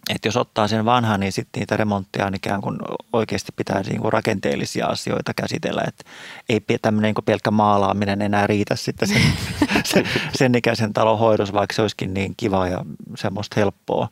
Että 0.10 0.27
jos 0.27 0.38
ottaa 0.38 0.67
sen 0.67 0.86
vanhan, 0.86 1.19
niin 1.19 1.32
sitten 1.32 1.60
niitä 1.60 1.77
remontteja 1.77 2.25
on 2.25 2.36
ikään 2.36 2.62
kuin 2.62 2.77
oikeasti 3.13 3.51
pitää 3.56 3.82
niin 3.82 4.01
kuin 4.01 4.13
rakenteellisia 4.13 4.86
asioita 4.86 5.34
käsitellä. 5.34 5.84
Että 5.88 6.04
ei 6.49 6.62
tämmöinen 6.82 7.13
niin 7.17 7.25
pelkkä 7.25 7.51
maalaaminen 7.51 8.21
enää 8.21 8.47
riitä 8.47 8.75
sitten 8.75 9.08
sen, 9.08 9.21
sen, 9.93 10.10
sen 10.36 10.56
ikäisen 10.56 10.93
talon 10.93 11.19
hoidossa, 11.19 11.54
vaikka 11.54 11.73
se 11.73 11.82
olisikin 11.82 12.13
niin 12.13 12.34
kiva 12.38 12.67
ja 12.67 12.86
semmoista 13.15 13.56
helppoa. 13.60 14.10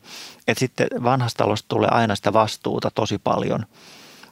Että 0.48 0.60
sitten 0.60 0.88
vanhasta 1.02 1.44
talosta 1.44 1.68
tulee 1.68 1.88
aina 1.92 2.16
sitä 2.16 2.32
vastuuta 2.32 2.90
tosi 2.94 3.18
paljon– 3.18 3.66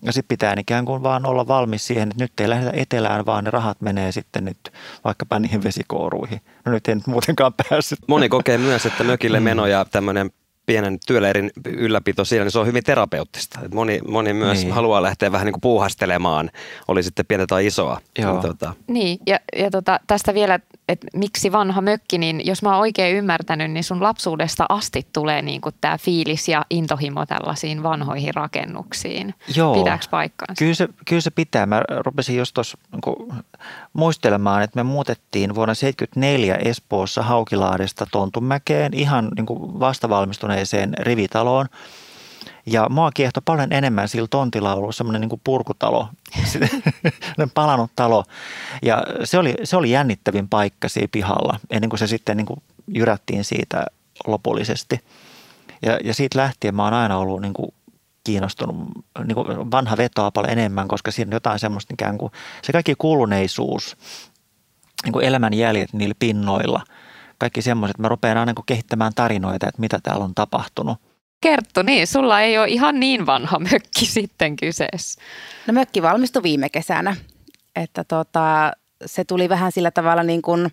ja 0.03 0.13
sitten 0.13 0.29
pitää 0.29 0.55
ikään 0.59 0.85
kuin 0.85 1.03
vaan 1.03 1.27
olla 1.27 1.49
valmis 1.49 1.87
siihen, 1.87 2.09
että 2.11 2.25
nyt 2.25 2.41
ei 2.41 2.49
lähdetä 2.49 2.73
etelään, 2.75 3.27
vaan 3.27 3.45
ne 3.45 3.51
rahat 3.51 3.81
menee 3.81 4.13
sitten 4.13 4.45
nyt 4.45 4.59
vaikkapa 5.05 5.39
niihin 5.39 5.63
vesikooruihin. 5.63 6.41
No 6.65 6.73
nyt 6.73 6.89
ei 6.89 6.95
nyt 6.95 7.07
muutenkaan 7.07 7.53
päässyt. 7.69 7.99
Moni 8.07 8.29
kokee 8.29 8.59
myös, 8.59 8.87
että 8.87 9.05
mökille 9.05 9.41
meno 9.41 9.67
ja 9.67 9.85
tämmöinen 9.85 10.31
pienen 10.69 10.99
työleirin 11.07 11.51
ylläpito 11.65 12.25
siellä, 12.25 12.45
niin 12.45 12.53
se 12.53 12.59
on 12.59 12.67
hyvin 12.67 12.85
terapeuttista. 12.85 13.61
Moni, 13.75 14.01
moni 14.09 14.33
myös 14.33 14.59
niin. 14.59 14.73
haluaa 14.73 15.03
lähteä 15.03 15.33
vähän 15.33 15.45
niin 15.45 15.53
kuin 15.53 15.61
puuhastelemaan, 15.61 16.51
oli 16.89 17.03
sitten 17.03 17.27
pientä 17.27 17.47
tai 17.47 17.67
isoa. 17.67 18.01
Joo. 18.19 18.33
Niin, 18.33 18.43
tota. 18.43 18.75
niin 18.87 19.19
ja, 19.27 19.41
ja 19.57 19.71
tota, 19.71 20.01
tästä 20.07 20.35
vielä, 20.35 20.61
että 20.89 21.07
miksi 21.15 21.53
vanha 21.53 21.81
mökki, 21.81 22.19
niin 22.19 22.47
jos 22.47 22.63
mä 22.63 22.71
oon 22.71 22.81
oikein 22.81 23.17
ymmärtänyt, 23.17 23.71
niin 23.71 23.85
sun 23.85 24.03
lapsuudesta 24.03 24.67
asti 24.69 25.07
tulee 25.13 25.43
niin 25.43 25.61
kuin 25.61 25.75
tämä 25.81 25.99
fiilis 25.99 26.49
ja 26.49 26.65
intohimo 26.71 27.27
tällaisiin 27.27 27.83
vanhoihin 27.83 28.35
rakennuksiin. 28.35 29.35
Joo. 29.57 29.75
Pitääkö 29.75 30.05
paikkaansa? 30.11 30.59
Kyllä 30.59 30.75
se, 30.75 30.89
kyllä 31.07 31.21
se 31.21 31.31
pitää. 31.31 31.67
Mä 31.67 31.83
rupesin 31.89 32.37
just 32.37 32.55
tuossa 32.55 32.79
niin 32.93 33.43
muistelemaan, 33.99 34.63
että 34.63 34.77
me 34.77 34.83
muutettiin 34.83 35.55
vuonna 35.55 35.75
1974 35.75 36.57
Espoossa 36.71 37.23
Haukilaadesta 37.23 38.07
Tontunmäkeen 38.13 38.95
ihan 38.95 39.31
niin 39.37 39.47
kuin 39.47 39.81
vastavalmistuneet 39.81 40.59
vanhentuneeseen 40.59 40.95
rivitaloon. 41.07 41.67
Ja 42.67 42.87
mua 42.91 43.11
kiehtoi 43.11 43.43
paljon 43.45 43.73
enemmän 43.73 44.09
sillä 44.09 44.29
tontilla 44.31 44.75
ollut 44.75 44.97
semmoinen 44.97 45.21
niin 45.21 45.41
purkutalo, 45.45 46.09
palannut 47.55 47.91
talo. 47.97 48.25
Ja 48.83 49.03
se 49.25 49.39
oli, 49.39 49.55
se 49.65 49.77
oli 49.77 49.91
jännittävin 49.91 50.49
paikka 50.49 50.89
siinä 50.89 51.09
pihalla, 51.13 51.61
ennen 51.71 51.91
kuin 51.91 51.99
se 51.99 52.07
sitten 52.07 52.37
niin 52.37 52.47
kuin 52.47 52.63
jyrättiin 52.89 53.45
siitä 53.45 53.87
lopullisesti. 54.27 55.01
Ja, 55.83 55.99
ja 56.05 56.15
siitä 56.15 56.39
lähtien 56.39 56.75
mä 56.75 56.85
oon 56.85 56.95
aina 56.95 57.19
ollut 57.19 57.41
niin 57.41 57.55
kuin 57.55 57.75
kiinnostunut, 58.25 58.77
niin 59.25 59.35
kuin 59.35 59.71
vanha 59.71 59.97
vetoa 59.97 60.31
paljon 60.31 60.53
enemmän, 60.53 60.89
koska 60.89 61.11
siinä 61.11 61.29
on 61.29 61.33
jotain 61.33 61.59
semmoista 61.59 61.95
ikään 61.95 62.19
kuin 62.19 62.33
se 62.63 62.73
kaikki 62.73 62.95
kuluneisuus, 62.99 63.97
niin 65.05 65.13
kuin 65.13 65.25
elämän 65.25 65.55
jäljet 65.55 65.93
niillä 65.93 66.15
pinnoilla, 66.19 66.83
kaikki 67.39 67.63
semmoiset, 67.63 67.99
mä 67.99 68.09
rupean 68.09 68.39
aina 68.39 68.53
kehittämään 68.67 69.13
tarinoita, 69.15 69.69
että 69.69 69.81
mitä 69.81 69.99
täällä 70.03 70.25
on 70.25 70.35
tapahtunut. 70.35 70.99
Kerttu, 71.41 71.83
niin 71.83 72.07
sulla 72.07 72.41
ei 72.41 72.59
ole 72.59 72.69
ihan 72.69 73.01
niin 73.01 73.27
vanha 73.27 73.59
mökki 73.59 74.07
sitten 74.17 74.57
kyseessä. 74.57 75.21
No 75.67 75.73
mökki 75.73 76.03
valmistui 76.03 76.43
viime 76.43 76.69
kesänä, 76.69 77.17
että 77.77 78.05
tota, 78.05 78.73
se 79.07 79.25
tuli 79.25 79.49
vähän 79.49 79.73
sillä 79.73 79.91
tavalla 79.91 80.23
niin 80.23 80.43
kuin 80.43 80.71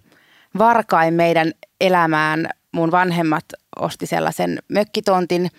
varkain 0.58 1.14
meidän 1.14 1.52
elämään. 1.82 2.50
Mun 2.72 2.92
vanhemmat 2.92 3.46
osti 3.76 4.06
sellaisen 4.06 4.60
mökkitontin 4.70 5.50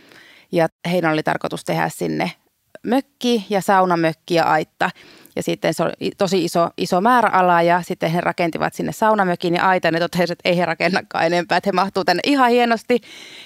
ja 0.52 0.68
heidän 0.90 1.12
oli 1.12 1.22
tarkoitus 1.22 1.64
tehdä 1.64 1.88
sinne 1.88 2.32
mökki 2.82 3.46
ja 3.50 3.60
saunamökki 3.60 4.34
ja 4.34 4.44
aitta. 4.44 4.90
Ja 5.36 5.42
sitten 5.42 5.74
se 5.74 5.82
oli 5.82 6.10
tosi 6.18 6.44
iso, 6.44 6.68
iso 6.76 7.00
määrä 7.00 7.28
alaa 7.28 7.62
ja 7.62 7.82
sitten 7.82 8.10
he 8.10 8.20
rakentivat 8.20 8.74
sinne 8.74 8.92
saunamökin 8.92 9.54
ja 9.54 9.68
aitan 9.68 9.94
ja 9.94 10.00
totesivat, 10.00 10.30
että 10.30 10.48
ei 10.48 10.56
he 10.56 10.64
rakennakaan 10.64 11.26
enempää, 11.26 11.58
että 11.58 11.68
he 11.68 11.72
mahtuu 11.72 12.04
tänne 12.04 12.20
ihan 12.24 12.50
hienosti. 12.50 13.00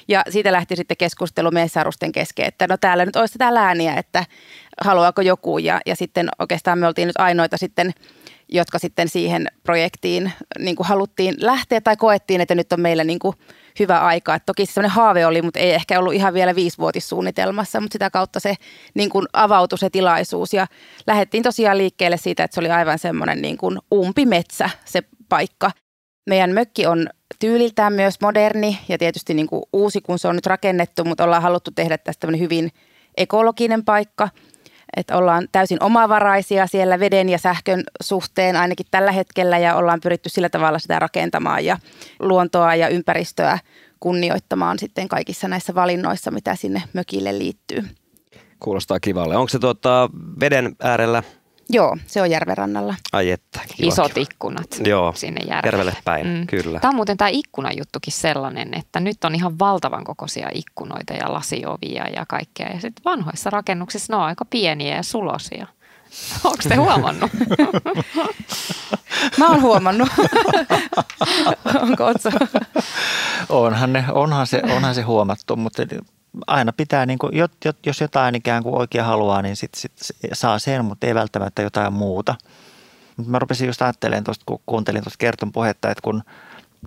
Ja 0.08 0.22
siitä 0.28 0.52
lähti 0.52 0.76
sitten 0.76 0.96
keskustelu 0.96 1.50
meidän 1.50 2.12
kesken, 2.14 2.46
että 2.46 2.66
no 2.68 2.76
täällä 2.76 3.06
nyt 3.06 3.16
olisi 3.16 3.38
tätä 3.38 3.54
lääniä, 3.54 3.94
että 3.94 4.24
haluaako 4.84 5.22
joku. 5.22 5.58
Ja, 5.58 5.80
ja 5.86 5.96
sitten 5.96 6.28
oikeastaan 6.38 6.78
me 6.78 6.86
oltiin 6.86 7.06
nyt 7.06 7.20
ainoita 7.20 7.56
sitten 7.56 7.92
jotka 8.52 8.78
sitten 8.78 9.08
siihen 9.08 9.46
projektiin 9.62 10.32
niin 10.58 10.76
kuin 10.76 10.86
haluttiin 10.86 11.34
lähteä 11.40 11.80
tai 11.80 11.96
koettiin, 11.96 12.40
että 12.40 12.54
nyt 12.54 12.72
on 12.72 12.80
meillä 12.80 13.04
niin 13.04 13.18
kuin 13.18 13.36
hyvä 13.78 14.00
aika. 14.00 14.34
Et 14.34 14.42
toki 14.46 14.66
se 14.66 14.86
haave 14.86 15.26
oli, 15.26 15.42
mutta 15.42 15.58
ei 15.58 15.72
ehkä 15.72 15.98
ollut 15.98 16.14
ihan 16.14 16.34
vielä 16.34 16.54
viisivuotissuunnitelmassa, 16.54 17.80
mutta 17.80 17.94
sitä 17.94 18.10
kautta 18.10 18.40
se 18.40 18.54
niin 18.94 19.10
kuin 19.10 19.26
avautui 19.32 19.78
se 19.78 19.90
tilaisuus 19.90 20.54
ja 20.54 20.66
lähdettiin 21.06 21.42
tosiaan 21.42 21.78
liikkeelle 21.78 22.16
siitä, 22.16 22.44
että 22.44 22.54
se 22.54 22.60
oli 22.60 22.70
aivan 22.70 22.98
semmoinen 22.98 23.42
niin 23.42 23.58
kuin 23.58 23.78
umpimetsä 23.94 24.70
se 24.84 25.02
paikka. 25.28 25.70
Meidän 26.28 26.50
mökki 26.50 26.86
on 26.86 27.08
tyyliltään 27.38 27.92
myös 27.92 28.20
moderni 28.20 28.78
ja 28.88 28.98
tietysti 28.98 29.34
niin 29.34 29.46
kuin 29.46 29.62
uusi, 29.72 30.00
kun 30.00 30.18
se 30.18 30.28
on 30.28 30.34
nyt 30.34 30.46
rakennettu, 30.46 31.04
mutta 31.04 31.24
ollaan 31.24 31.42
haluttu 31.42 31.70
tehdä 31.70 31.98
tästä 31.98 32.26
hyvin 32.38 32.70
ekologinen 33.16 33.84
paikka– 33.84 34.28
että 34.96 35.16
ollaan 35.16 35.48
täysin 35.52 35.82
omavaraisia 35.82 36.66
siellä 36.66 37.00
veden 37.00 37.28
ja 37.28 37.38
sähkön 37.38 37.84
suhteen 38.02 38.56
ainakin 38.56 38.86
tällä 38.90 39.12
hetkellä 39.12 39.58
ja 39.58 39.76
ollaan 39.76 40.00
pyritty 40.02 40.28
sillä 40.28 40.48
tavalla 40.48 40.78
sitä 40.78 40.98
rakentamaan 40.98 41.64
ja 41.64 41.78
luontoa 42.20 42.74
ja 42.74 42.88
ympäristöä 42.88 43.58
kunnioittamaan 44.00 44.78
sitten 44.78 45.08
kaikissa 45.08 45.48
näissä 45.48 45.74
valinnoissa, 45.74 46.30
mitä 46.30 46.54
sinne 46.54 46.82
mökille 46.92 47.38
liittyy. 47.38 47.84
Kuulostaa 48.60 49.00
kivalle. 49.00 49.36
Onko 49.36 49.48
se 49.48 49.58
tuota, 49.58 50.10
veden 50.40 50.76
äärellä 50.80 51.22
Joo, 51.72 51.96
se 52.06 52.22
on 52.22 52.30
järvenrannalla. 52.30 52.94
Ai 53.12 53.30
että, 53.30 53.60
kiva, 53.76 53.88
Isot 53.88 54.12
kiva. 54.12 54.22
ikkunat 54.22 54.66
Joo, 54.84 55.12
sinne 55.16 55.40
järvelle. 55.40 55.62
järvelle 55.64 55.92
päin, 56.04 56.26
mm. 56.26 56.46
kyllä. 56.46 56.80
Tämä 56.80 56.90
on 56.90 56.94
muuten 56.96 57.16
tämä 57.16 57.28
ikkunajuttukin 57.28 58.12
sellainen, 58.12 58.74
että 58.74 59.00
nyt 59.00 59.24
on 59.24 59.34
ihan 59.34 59.58
valtavan 59.58 60.04
kokoisia 60.04 60.48
ikkunoita 60.54 61.12
ja 61.12 61.32
lasiovia 61.32 62.08
ja 62.08 62.24
kaikkea. 62.28 62.68
Ja 62.68 62.80
sitten 62.80 63.04
vanhoissa 63.04 63.50
rakennuksissa 63.50 64.12
ne 64.12 64.16
on 64.16 64.22
aika 64.22 64.44
pieniä 64.44 64.96
ja 64.96 65.02
sulosia. 65.02 65.66
Onko 66.44 66.62
te 66.68 66.74
huomannut? 66.74 67.30
Mä 69.38 69.48
oon 69.48 69.62
huomannut. 69.62 70.08
Onko 71.82 72.06
Otso? 72.06 72.30
Onhan, 73.48 73.92
ne, 73.92 74.04
onhan, 74.12 74.46
se, 74.46 74.62
onhan 74.76 74.94
se 74.94 75.02
huomattu, 75.02 75.56
mutta 75.56 75.82
aina 76.46 76.72
pitää, 76.72 77.06
niin 77.06 77.18
kuin, 77.18 77.32
jos 77.86 78.00
jotain 78.00 78.34
ikään 78.34 78.62
kuin 78.62 78.74
oikein 78.74 79.04
haluaa, 79.04 79.42
niin 79.42 79.56
sit, 79.56 79.74
sit 79.74 79.92
saa 80.32 80.58
sen, 80.58 80.84
mutta 80.84 81.06
ei 81.06 81.14
välttämättä 81.14 81.62
jotain 81.62 81.92
muuta. 81.92 82.34
Mä 83.26 83.38
rupesin 83.38 83.66
just 83.66 83.82
ajattelemaan 83.82 84.24
tuosta, 84.24 84.44
kun 84.46 84.60
kuuntelin 84.66 85.02
tuosta 85.02 85.18
Kertun 85.18 85.52
puhetta, 85.52 85.90
että 85.90 86.02
kun 86.02 86.22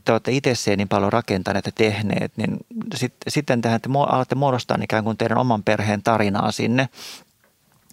te 0.05 0.11
olette 0.11 0.31
itse 0.31 0.75
niin 0.75 0.87
paljon 0.87 1.13
rakentaneet 1.13 1.65
ja 1.65 1.71
tehneet, 1.71 2.31
niin 2.37 2.57
sit, 2.95 3.13
sitten 3.27 3.61
tähän 3.61 3.81
te 3.81 3.89
alatte 4.07 4.35
muodostaa 4.35 4.77
ikään 4.81 5.03
kuin 5.03 5.17
teidän 5.17 5.37
oman 5.37 5.63
perheen 5.63 6.03
tarinaa 6.03 6.51
sinne 6.51 6.89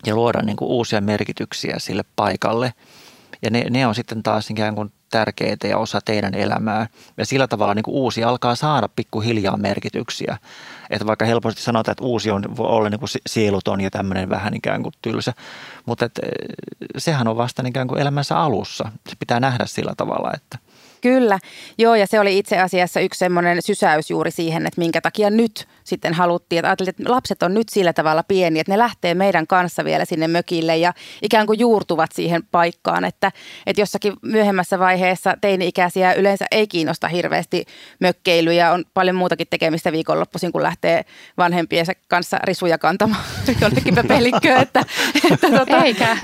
ja 0.06 0.14
luoda 0.14 0.42
niin 0.42 0.56
kuin 0.56 0.68
uusia 0.68 1.00
merkityksiä 1.00 1.76
sille 1.78 2.04
paikalle. 2.16 2.74
Ja 3.42 3.50
ne, 3.50 3.66
ne 3.70 3.86
on 3.86 3.94
sitten 3.94 4.22
taas 4.22 4.50
ikään 4.50 4.74
kuin 4.74 4.92
tärkeitä 5.10 5.66
ja 5.66 5.78
osa 5.78 6.00
teidän 6.00 6.34
elämää. 6.34 6.86
Ja 7.16 7.26
sillä 7.26 7.46
tavalla 7.48 7.74
niin 7.74 7.82
kuin 7.82 7.94
uusi 7.94 8.24
alkaa 8.24 8.54
saada 8.54 8.88
pikkuhiljaa 8.88 9.56
merkityksiä. 9.56 10.38
Että 10.90 11.06
vaikka 11.06 11.24
helposti 11.24 11.62
sanotaan, 11.62 11.92
että 11.92 12.04
uusi 12.04 12.30
on, 12.30 12.56
voi 12.56 12.66
olla 12.66 12.90
niin 12.90 13.00
kuin 13.00 13.10
sieluton 13.26 13.80
ja 13.80 13.90
tämmöinen 13.90 14.30
vähän 14.30 14.54
ikään 14.54 14.82
kuin 14.82 14.94
tylsä, 15.02 15.32
mutta 15.86 16.04
että, 16.04 16.22
eh, 16.24 16.56
sehän 16.98 17.28
on 17.28 17.36
vasta 17.36 17.62
ikään 17.66 17.88
kuin 17.88 18.00
elämänsä 18.00 18.38
alussa. 18.38 18.92
Se 19.08 19.16
pitää 19.18 19.40
nähdä 19.40 19.66
sillä 19.66 19.94
tavalla, 19.96 20.32
että– 20.34 20.58
Kyllä, 21.00 21.38
joo 21.78 21.94
ja 21.94 22.06
se 22.06 22.20
oli 22.20 22.38
itse 22.38 22.58
asiassa 22.58 23.00
yksi 23.00 23.18
semmoinen 23.18 23.62
sysäys 23.62 24.10
juuri 24.10 24.30
siihen, 24.30 24.66
että 24.66 24.80
minkä 24.80 25.00
takia 25.00 25.30
nyt 25.30 25.68
sitten 25.90 26.14
haluttiin, 26.14 26.58
että 26.58 26.68
ajattelin, 26.68 26.90
että 26.90 27.12
lapset 27.12 27.42
on 27.42 27.54
nyt 27.54 27.68
sillä 27.68 27.92
tavalla 27.92 28.22
pieni, 28.22 28.60
että 28.60 28.72
ne 28.72 28.78
lähtee 28.78 29.14
meidän 29.14 29.46
kanssa 29.46 29.84
vielä 29.84 30.04
sinne 30.04 30.28
mökille 30.28 30.76
ja 30.76 30.92
ikään 31.22 31.46
kuin 31.46 31.58
juurtuvat 31.58 32.12
siihen 32.12 32.42
paikkaan, 32.50 33.04
että, 33.04 33.32
että 33.66 33.82
jossakin 33.82 34.12
myöhemmässä 34.22 34.78
vaiheessa 34.78 35.36
teini-ikäisiä 35.40 36.12
yleensä 36.12 36.46
ei 36.50 36.66
kiinnosta 36.66 37.08
hirveästi 37.08 37.64
mökkeily 38.00 38.52
ja 38.52 38.72
on 38.72 38.84
paljon 38.94 39.16
muutakin 39.16 39.46
tekemistä 39.50 39.92
viikonloppuisin, 39.92 40.52
kun 40.52 40.62
lähtee 40.62 41.04
vanhempiensa 41.38 41.92
kanssa 42.08 42.38
risuja 42.44 42.78
kantamaan 42.78 43.24
jonnekin 43.60 43.94
pelikköön, 44.08 44.60
että, 44.60 44.84
että 45.32 45.50
tota, 45.50 45.84
Eikä. 45.84 46.16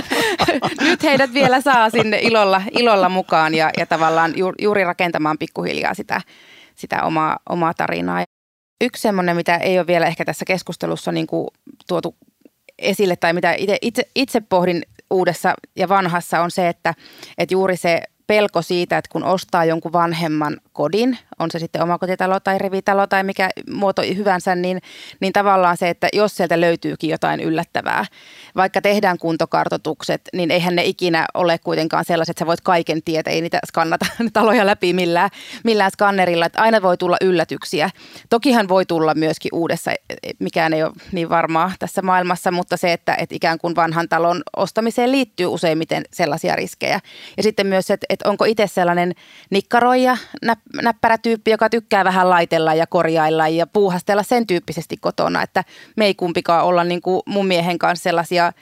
nyt 0.80 1.02
heidät 1.02 1.34
vielä 1.34 1.60
saa 1.60 1.90
sinne 1.90 2.18
ilolla, 2.22 2.62
ilolla 2.70 3.08
mukaan 3.08 3.54
ja, 3.54 3.70
ja 3.78 3.86
tavallaan 3.86 4.34
juuri 4.58 4.84
rakentamaan 4.84 5.38
pikkuhiljaa 5.38 5.94
sitä, 5.94 6.20
sitä 6.74 7.02
omaa, 7.02 7.38
omaa 7.48 7.74
tarinaa. 7.74 8.24
Yksi 8.80 9.02
semmoinen, 9.02 9.36
mitä 9.36 9.56
ei 9.56 9.78
ole 9.78 9.86
vielä 9.86 10.06
ehkä 10.06 10.24
tässä 10.24 10.44
keskustelussa 10.44 11.12
niin 11.12 11.26
kuin 11.26 11.48
tuotu 11.88 12.16
esille 12.78 13.16
tai 13.16 13.32
mitä 13.32 13.52
itse, 13.52 13.78
itse, 13.82 14.08
itse 14.14 14.40
pohdin 14.40 14.82
uudessa 15.10 15.54
ja 15.76 15.88
vanhassa 15.88 16.40
on 16.40 16.50
se, 16.50 16.68
että, 16.68 16.94
että 17.38 17.54
juuri 17.54 17.76
se 17.76 18.02
pelko 18.26 18.62
siitä, 18.62 18.98
että 18.98 19.08
kun 19.12 19.24
ostaa 19.24 19.64
jonkun 19.64 19.92
vanhemman 19.92 20.60
kodin, 20.74 21.18
on 21.38 21.50
se 21.50 21.58
sitten 21.58 21.82
omakotitalo 21.82 22.40
tai 22.40 22.58
rivitalo 22.58 23.06
tai 23.06 23.24
mikä 23.24 23.50
muoto 23.70 24.02
hyvänsä, 24.16 24.54
niin, 24.54 24.82
niin 25.20 25.32
tavallaan 25.32 25.76
se, 25.76 25.88
että 25.88 26.08
jos 26.12 26.36
sieltä 26.36 26.60
löytyykin 26.60 27.10
jotain 27.10 27.40
yllättävää, 27.40 28.04
vaikka 28.56 28.80
tehdään 28.80 29.18
kuntokartotukset, 29.18 30.20
niin 30.32 30.50
eihän 30.50 30.76
ne 30.76 30.84
ikinä 30.84 31.26
ole 31.34 31.58
kuitenkaan 31.58 32.04
sellaiset, 32.04 32.30
että 32.30 32.38
sä 32.38 32.46
voit 32.46 32.60
kaiken 32.60 33.02
tietää, 33.02 33.32
ei 33.32 33.40
niitä 33.40 33.58
skannata 33.66 34.06
taloja 34.32 34.66
läpi 34.66 34.92
millään, 34.92 35.30
millään 35.64 35.90
skannerilla, 35.90 36.46
että 36.46 36.62
aina 36.62 36.82
voi 36.82 36.96
tulla 36.96 37.16
yllätyksiä. 37.20 37.90
Tokihan 38.30 38.68
voi 38.68 38.86
tulla 38.86 39.14
myöskin 39.14 39.50
uudessa, 39.54 39.90
mikään 40.38 40.72
ei 40.72 40.82
ole 40.82 40.92
niin 41.12 41.28
varmaa 41.28 41.72
tässä 41.78 42.02
maailmassa, 42.02 42.50
mutta 42.50 42.76
se, 42.76 42.92
että, 42.92 43.14
että 43.14 43.34
ikään 43.34 43.58
kuin 43.58 43.76
vanhan 43.76 44.08
talon 44.08 44.42
ostamiseen 44.56 45.12
liittyy 45.12 45.46
useimmiten 45.46 46.04
sellaisia 46.12 46.56
riskejä. 46.56 47.00
Ja 47.36 47.42
sitten 47.42 47.66
myös, 47.66 47.90
että, 47.90 48.06
että 48.08 48.28
onko 48.28 48.44
itse 48.44 48.66
sellainen 48.66 49.12
nikkaroija, 49.50 50.16
tyyppi, 51.22 51.50
joka 51.50 51.70
tykkää 51.70 52.04
vähän 52.04 52.30
laitella 52.30 52.74
ja 52.74 52.86
korjailla 52.86 53.48
ja 53.48 53.66
puuhastella 53.66 54.22
sen 54.22 54.46
tyyppisesti 54.46 54.96
kotona, 54.96 55.42
että 55.42 55.64
me 55.96 56.06
ei 56.06 56.14
kumpikaan 56.14 56.64
olla 56.64 56.84
niin 56.84 57.02
kuin 57.02 57.22
mun 57.26 57.46
miehen 57.46 57.78
kanssa 57.78 58.02
sellaisia 58.02 58.52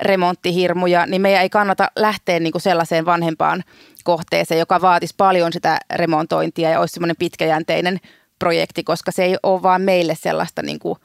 remonttihirmuja, 0.00 1.06
niin 1.06 1.22
meidän 1.22 1.42
ei 1.42 1.50
kannata 1.50 1.90
lähteä 1.96 2.40
niin 2.40 2.52
kuin 2.52 2.62
sellaiseen 2.62 3.06
vanhempaan 3.06 3.64
kohteeseen, 4.04 4.58
joka 4.58 4.80
vaatisi 4.80 5.14
paljon 5.16 5.52
sitä 5.52 5.78
remontointia 5.94 6.70
ja 6.70 6.80
olisi 6.80 6.92
semmoinen 6.94 7.16
pitkäjänteinen 7.18 8.00
projekti, 8.38 8.84
koska 8.84 9.12
se 9.12 9.24
ei 9.24 9.36
ole 9.42 9.62
vaan 9.62 9.82
meille 9.82 10.14
sellaista 10.14 10.62
niin 10.62 10.78
kuin 10.78 10.98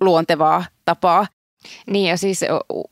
luontevaa 0.00 0.64
tapaa. 0.84 1.26
Niin 1.86 2.08
ja 2.08 2.16
siis 2.16 2.40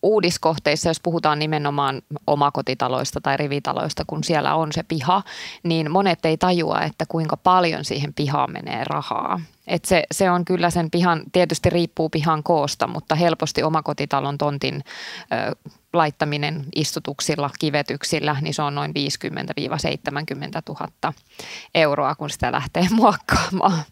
uudiskohteissa, 0.03 0.89
jos 0.89 1.01
puhutaan 1.01 1.39
nimenomaan 1.39 2.03
omakotitaloista 2.27 3.20
tai 3.20 3.37
rivitaloista, 3.37 4.05
kun 4.07 4.25
siellä 4.25 4.55
on 4.55 4.73
se 4.73 4.83
piha, 4.83 5.23
niin 5.62 5.91
monet 5.91 6.25
ei 6.25 6.37
tajua, 6.37 6.83
että 6.83 7.05
kuinka 7.09 7.37
paljon 7.37 7.85
siihen 7.85 8.14
pihaan 8.14 8.53
menee 8.53 8.85
rahaa. 8.85 9.41
Et 9.66 9.85
se, 9.85 10.05
se 10.11 10.31
on 10.31 10.45
kyllä 10.45 10.70
sen 10.70 10.91
pihan, 10.91 11.23
tietysti 11.33 11.70
riippuu 11.70 12.09
pihan 12.09 12.43
koosta, 12.43 12.87
mutta 12.87 13.14
helposti 13.14 13.62
omakotitalon 13.62 14.39
tontin 14.39 14.85
ö, 15.33 15.70
laittaminen 15.93 16.64
istutuksilla, 16.75 17.51
kivetyksillä, 17.59 18.37
niin 18.41 18.55
se 18.55 18.62
on 18.62 18.75
noin 18.75 18.91
50-70 18.91 18.95
000 20.68 21.12
euroa, 21.75 22.14
kun 22.14 22.31
sitä 22.31 22.53
lähtee 22.53 22.87
muokkaamaan. 23.01 23.83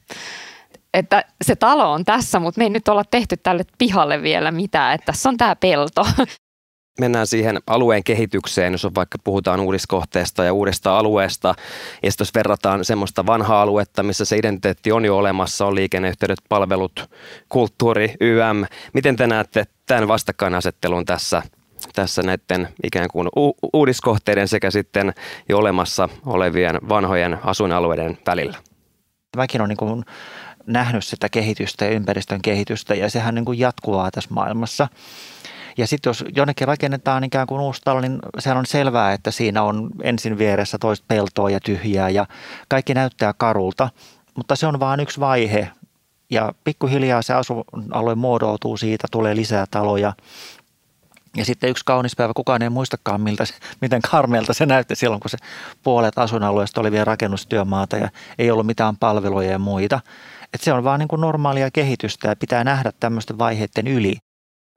Että 0.95 1.25
se 1.45 1.57
talo 1.57 1.93
on 1.93 2.05
tässä, 2.05 2.39
mutta 2.39 2.59
me 2.59 2.65
ei 2.65 2.71
nyt 2.71 2.89
olla 2.89 3.05
tehty 3.11 3.37
tälle 3.37 3.65
pihalle 3.79 4.23
vielä 4.23 4.51
mitään, 4.51 4.95
että 4.95 5.07
tässä 5.07 5.29
on 5.29 5.37
tämä 5.37 5.57
pelto. 5.57 6.07
mennään 7.01 7.27
siihen 7.27 7.61
alueen 7.67 8.05
kehitykseen, 8.05 8.73
jos 8.73 8.85
on 8.85 8.95
vaikka 8.95 9.19
puhutaan 9.25 9.61
uudiskohteesta 9.61 10.45
ja 10.45 10.53
uudesta 10.53 10.99
alueesta, 10.99 11.55
ja 12.03 12.11
jos 12.19 12.35
verrataan 12.35 12.85
semmoista 12.85 13.27
vanhaa 13.27 13.63
aluetta, 13.63 14.03
missä 14.03 14.25
se 14.25 14.37
identiteetti 14.37 14.93
on 14.93 15.05
jo 15.05 15.17
olemassa, 15.17 15.67
on 15.67 15.75
liikenneyhteydet, 15.75 16.39
palvelut, 16.49 17.11
kulttuuri, 17.49 18.15
YM. 18.21 18.65
Miten 18.95 19.17
te 19.17 19.27
näette 19.27 19.65
tämän 19.87 20.09
vastakkainasettelun 20.09 21.05
tässä, 21.05 21.43
tässä 21.95 22.23
näiden 22.23 22.69
ikään 22.83 23.09
kuin 23.09 23.29
u- 23.37 23.57
uudiskohteiden 23.73 24.49
sekä 24.49 24.71
sitten 24.71 25.15
jo 25.49 25.59
olemassa 25.59 26.09
olevien 26.27 26.79
vanhojen 26.89 27.39
asuinalueiden 27.45 28.19
välillä? 28.27 28.59
Mäkin 29.37 29.61
on 29.61 29.69
niin 29.69 29.77
kuin 29.77 30.05
nähnyt 30.67 31.05
sitä 31.05 31.29
kehitystä 31.29 31.85
ja 31.85 31.91
ympäristön 31.91 32.43
kehitystä 32.43 32.95
ja 32.95 33.11
sehän 33.11 33.35
niin 33.35 33.45
kuin 33.45 33.59
jatkuvaa 33.59 34.11
tässä 34.11 34.35
maailmassa. 34.35 34.89
Ja 35.79 35.87
sitten 35.87 36.11
jos 36.11 36.25
jonnekin 36.37 36.69
rakennetaan 36.69 37.25
ikään 37.25 37.47
kuin 37.47 37.61
uusi 37.61 37.81
talo, 37.85 38.01
niin 38.01 38.19
sehän 38.39 38.59
on 38.59 38.67
selvää, 38.67 39.13
että 39.13 39.31
siinä 39.31 39.63
on 39.63 39.91
ensin 40.03 40.39
vieressä 40.39 40.79
toista 40.79 41.05
peltoa 41.09 41.51
ja 41.51 41.61
tyhjää 41.61 42.09
ja 42.09 42.27
kaikki 42.69 42.95
näyttää 42.95 43.33
karulta, 43.33 43.89
mutta 44.37 44.57
se 44.57 44.67
on 44.67 44.81
vain 44.81 45.01
yksi 45.01 45.21
vaihe. 45.21 45.71
Ja 46.31 46.53
pikkuhiljaa 46.65 47.23
se 47.23 47.35
asuinalue 47.35 48.15
muodoutuu 48.15 48.77
siitä, 48.77 49.07
tulee 49.11 49.37
lisää 49.37 49.67
taloja. 49.71 50.13
Ja 51.37 51.45
sitten 51.45 51.71
yksi 51.71 51.85
kaunis 51.85 52.17
päivä, 52.17 52.33
kukaan 52.37 52.63
ei 52.63 52.71
muistakaan, 52.71 53.21
miltä 53.21 53.45
miten 53.81 54.03
karmeelta 54.11 54.55
se 54.55 54.67
näytti 54.67 54.97
silloin, 54.97 55.21
kun 55.21 55.31
se 55.31 55.39
puolet 55.83 56.19
asuinalueesta 56.19 56.81
oli 56.81 56.93
vielä 56.93 57.05
rakennustyömaata 57.05 57.97
ja 57.97 58.09
ei 58.39 58.51
ollut 58.51 58.67
mitään 58.67 58.97
palveluja 58.97 59.51
ja 59.51 59.59
muita. 59.59 60.01
Et 60.55 60.61
se 60.61 60.73
on 60.73 60.85
vaan 60.85 61.01
niin 61.01 61.09
kuin 61.09 61.21
normaalia 61.21 61.71
kehitystä 61.71 62.29
ja 62.29 62.37
pitää 62.37 62.65
nähdä 62.65 62.93
tämmöisten 63.01 63.39
vaiheiden 63.39 63.87
yli. 63.87 64.17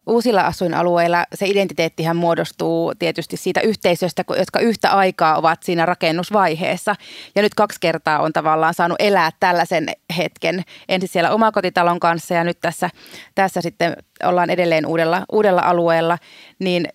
Uusilla 0.08 0.42
asuinalueilla 0.42 1.26
se 1.36 1.48
identiteettihän 1.48 2.16
muodostuu 2.16 2.94
tietysti 3.00 3.38
siitä 3.38 3.62
yhteisöstä, 3.62 4.24
jotka 4.38 4.60
yhtä 4.60 4.92
aikaa 4.92 5.38
ovat 5.38 5.64
siinä 5.64 5.86
rakennusvaiheessa. 5.86 6.96
Ja 7.36 7.42
nyt 7.42 7.54
kaksi 7.54 7.78
kertaa 7.82 8.20
on 8.20 8.34
tavallaan 8.34 8.74
saanut 8.74 8.96
elää 9.00 9.30
tällaisen 9.40 9.88
hetken. 10.18 10.64
Ensin 10.90 11.10
siellä 11.10 11.32
omakotitalon 11.32 12.00
kanssa 12.00 12.34
ja 12.34 12.44
nyt 12.44 12.58
tässä, 12.62 12.90
tässä 13.36 13.62
sitten 13.62 13.98
ollaan 14.24 14.50
edelleen 14.50 14.86
uudella, 14.86 15.26
uudella 15.32 15.62
alueella. 15.62 16.18
Niin 16.60 16.88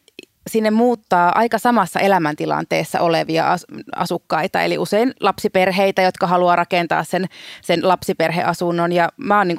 sinne 0.49 0.71
muuttaa 0.71 1.33
aika 1.35 1.59
samassa 1.59 2.01
elämäntilanteessa 2.01 3.01
olevia 3.01 3.57
asukkaita, 3.97 4.63
eli 4.63 4.79
usein 4.79 5.13
lapsiperheitä, 5.21 6.03
jotka 6.03 6.27
haluaa 6.27 6.57
rakentaa 6.57 7.05
sen, 7.05 7.27
sen 7.63 7.89
lapsiperheasunnon. 7.89 8.93
Ja 8.93 9.09
mä 9.17 9.39
oon 9.39 9.49
niin 9.49 9.59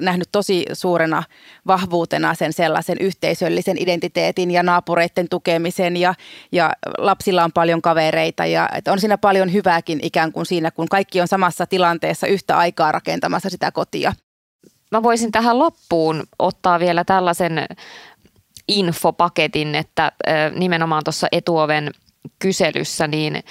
nähnyt 0.00 0.28
tosi 0.32 0.64
suurena 0.72 1.22
vahvuutena 1.66 2.34
sen 2.34 2.52
sellaisen 2.52 2.96
yhteisöllisen 3.00 3.82
identiteetin 3.82 4.50
ja 4.50 4.62
naapureiden 4.62 5.28
tukemisen 5.28 5.96
ja, 5.96 6.14
ja 6.52 6.72
lapsilla 6.98 7.44
on 7.44 7.52
paljon 7.52 7.82
kavereita 7.82 8.46
ja 8.46 8.68
on 8.88 9.00
siinä 9.00 9.18
paljon 9.18 9.52
hyvääkin 9.52 9.98
ikään 10.02 10.32
kuin 10.32 10.46
siinä, 10.46 10.70
kun 10.70 10.88
kaikki 10.88 11.20
on 11.20 11.28
samassa 11.28 11.66
tilanteessa 11.66 12.26
yhtä 12.26 12.58
aikaa 12.58 12.92
rakentamassa 12.92 13.50
sitä 13.50 13.72
kotia. 13.72 14.12
Mä 14.90 15.02
voisin 15.02 15.32
tähän 15.32 15.58
loppuun 15.58 16.22
ottaa 16.38 16.80
vielä 16.80 17.04
tällaisen 17.04 17.66
infopaketin, 18.70 19.74
että 19.74 20.12
nimenomaan 20.54 21.04
tuossa 21.04 21.26
etuoven 21.32 21.90
kyselyssä, 22.38 23.06
niin 23.06 23.42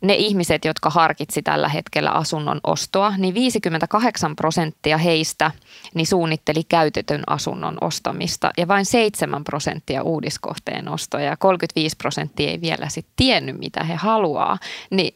ne 0.00 0.14
ihmiset, 0.14 0.64
jotka 0.64 0.90
harkitsi 0.90 1.42
tällä 1.42 1.68
hetkellä 1.68 2.10
asunnon 2.10 2.60
ostoa, 2.64 3.14
niin 3.18 3.34
58 3.34 4.36
prosenttia 4.36 4.98
heistä 4.98 5.50
niin 5.94 6.06
suunnitteli 6.06 6.64
käytetyn 6.64 7.22
asunnon 7.26 7.78
ostamista 7.80 8.50
ja 8.58 8.68
vain 8.68 8.84
7 8.84 9.44
prosenttia 9.44 10.02
uudiskohteen 10.02 10.88
ostoja 10.88 11.24
ja 11.24 11.36
35 11.36 11.96
prosenttia 11.96 12.50
ei 12.50 12.60
vielä 12.60 12.88
sitten 12.88 13.12
tiennyt, 13.16 13.58
mitä 13.58 13.84
he 13.84 13.94
haluaa. 13.94 14.58
Niin 14.90 15.14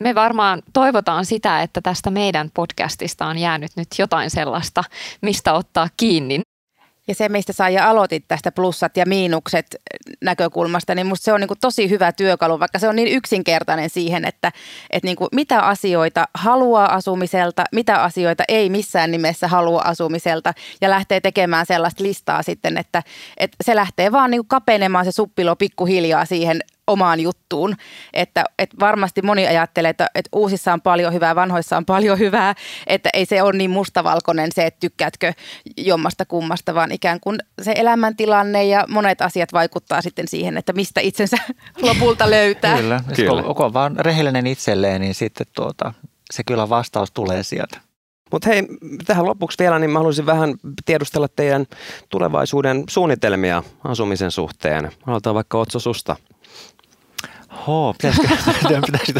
me 0.00 0.14
varmaan 0.14 0.62
toivotaan 0.72 1.24
sitä, 1.24 1.62
että 1.62 1.80
tästä 1.80 2.10
meidän 2.10 2.50
podcastista 2.54 3.26
on 3.26 3.38
jäänyt 3.38 3.70
nyt 3.76 3.88
jotain 3.98 4.30
sellaista, 4.30 4.84
mistä 5.22 5.52
ottaa 5.52 5.88
kiinni. 5.96 6.40
Ja 7.08 7.14
se, 7.14 7.28
mistä 7.28 7.52
sä 7.52 7.68
ja 7.68 7.90
aloitit 7.90 8.24
tästä 8.28 8.52
plussat 8.52 8.96
ja 8.96 9.06
miinukset 9.06 9.76
näkökulmasta, 10.20 10.94
niin 10.94 11.06
musta 11.06 11.24
se 11.24 11.32
on 11.32 11.40
niin 11.40 11.48
kuin 11.48 11.58
tosi 11.60 11.90
hyvä 11.90 12.12
työkalu, 12.12 12.60
vaikka 12.60 12.78
se 12.78 12.88
on 12.88 12.96
niin 12.96 13.08
yksinkertainen 13.08 13.90
siihen, 13.90 14.24
että, 14.24 14.52
että 14.90 15.06
niin 15.06 15.16
kuin 15.16 15.28
mitä 15.32 15.60
asioita 15.60 16.28
haluaa 16.34 16.94
asumiselta, 16.94 17.64
mitä 17.72 18.02
asioita 18.02 18.44
ei 18.48 18.70
missään 18.70 19.10
nimessä 19.10 19.48
halua 19.48 19.82
asumiselta 19.82 20.54
ja 20.80 20.90
lähtee 20.90 21.20
tekemään 21.20 21.66
sellaista 21.66 22.04
listaa 22.04 22.42
sitten, 22.42 22.78
että, 22.78 23.02
että 23.36 23.56
se 23.64 23.76
lähtee 23.76 24.12
vaan 24.12 24.30
niin 24.30 24.40
kuin 24.40 24.48
kapenemaan 24.48 25.04
se 25.04 25.12
suppilo 25.12 25.56
pikkuhiljaa 25.56 26.24
siihen 26.24 26.60
omaan 26.86 27.20
juttuun. 27.20 27.76
Että, 28.12 28.44
että 28.58 28.76
varmasti 28.80 29.22
moni 29.22 29.46
ajattelee, 29.46 29.88
että, 29.88 30.06
että 30.14 30.28
uusissa 30.32 30.72
on 30.72 30.80
paljon 30.80 31.12
hyvää, 31.12 31.34
vanhoissa 31.34 31.76
on 31.76 31.84
paljon 31.84 32.18
hyvää, 32.18 32.54
että 32.86 33.10
ei 33.12 33.26
se 33.26 33.42
ole 33.42 33.52
niin 33.52 33.70
mustavalkoinen 33.70 34.52
se, 34.54 34.66
että 34.66 34.80
tykkäätkö 34.80 35.32
jommasta 35.76 36.24
kummasta, 36.24 36.74
vaan 36.74 36.92
ikään 36.92 37.20
kuin 37.20 37.38
se 37.62 37.74
elämäntilanne 37.76 38.64
ja 38.64 38.84
monet 38.88 39.22
asiat 39.22 39.52
vaikuttaa 39.52 40.02
sitten 40.02 40.28
siihen, 40.28 40.56
että 40.56 40.72
mistä 40.72 41.00
itsensä 41.00 41.36
lopulta 41.82 42.30
löytää. 42.30 42.76
Kyllä, 42.76 43.00
kyllä. 43.16 43.42
Kun 43.42 43.66
on 43.66 43.72
vaan 43.72 43.96
rehellinen 43.96 44.46
itselleen, 44.46 45.00
niin 45.00 45.14
sitten 45.14 45.46
tuota, 45.56 45.92
se 46.34 46.44
kyllä 46.44 46.68
vastaus 46.68 47.10
tulee 47.10 47.42
sieltä. 47.42 47.80
Mutta 48.32 48.48
hei, 48.48 48.62
tähän 49.06 49.26
lopuksi 49.26 49.58
vielä, 49.58 49.78
niin 49.78 49.90
mä 49.90 49.98
haluaisin 49.98 50.26
vähän 50.26 50.54
tiedustella 50.84 51.28
teidän 51.28 51.66
tulevaisuuden 52.08 52.84
suunnitelmia 52.88 53.62
asumisen 53.84 54.30
suhteen. 54.30 54.90
Aloitetaan 55.06 55.34
vaikka 55.34 55.58
Otso 55.58 55.78
susta. 55.78 56.16
Hoo, 57.66 57.92
pitäisikö, 57.92 58.28
pitäisi 58.86 59.12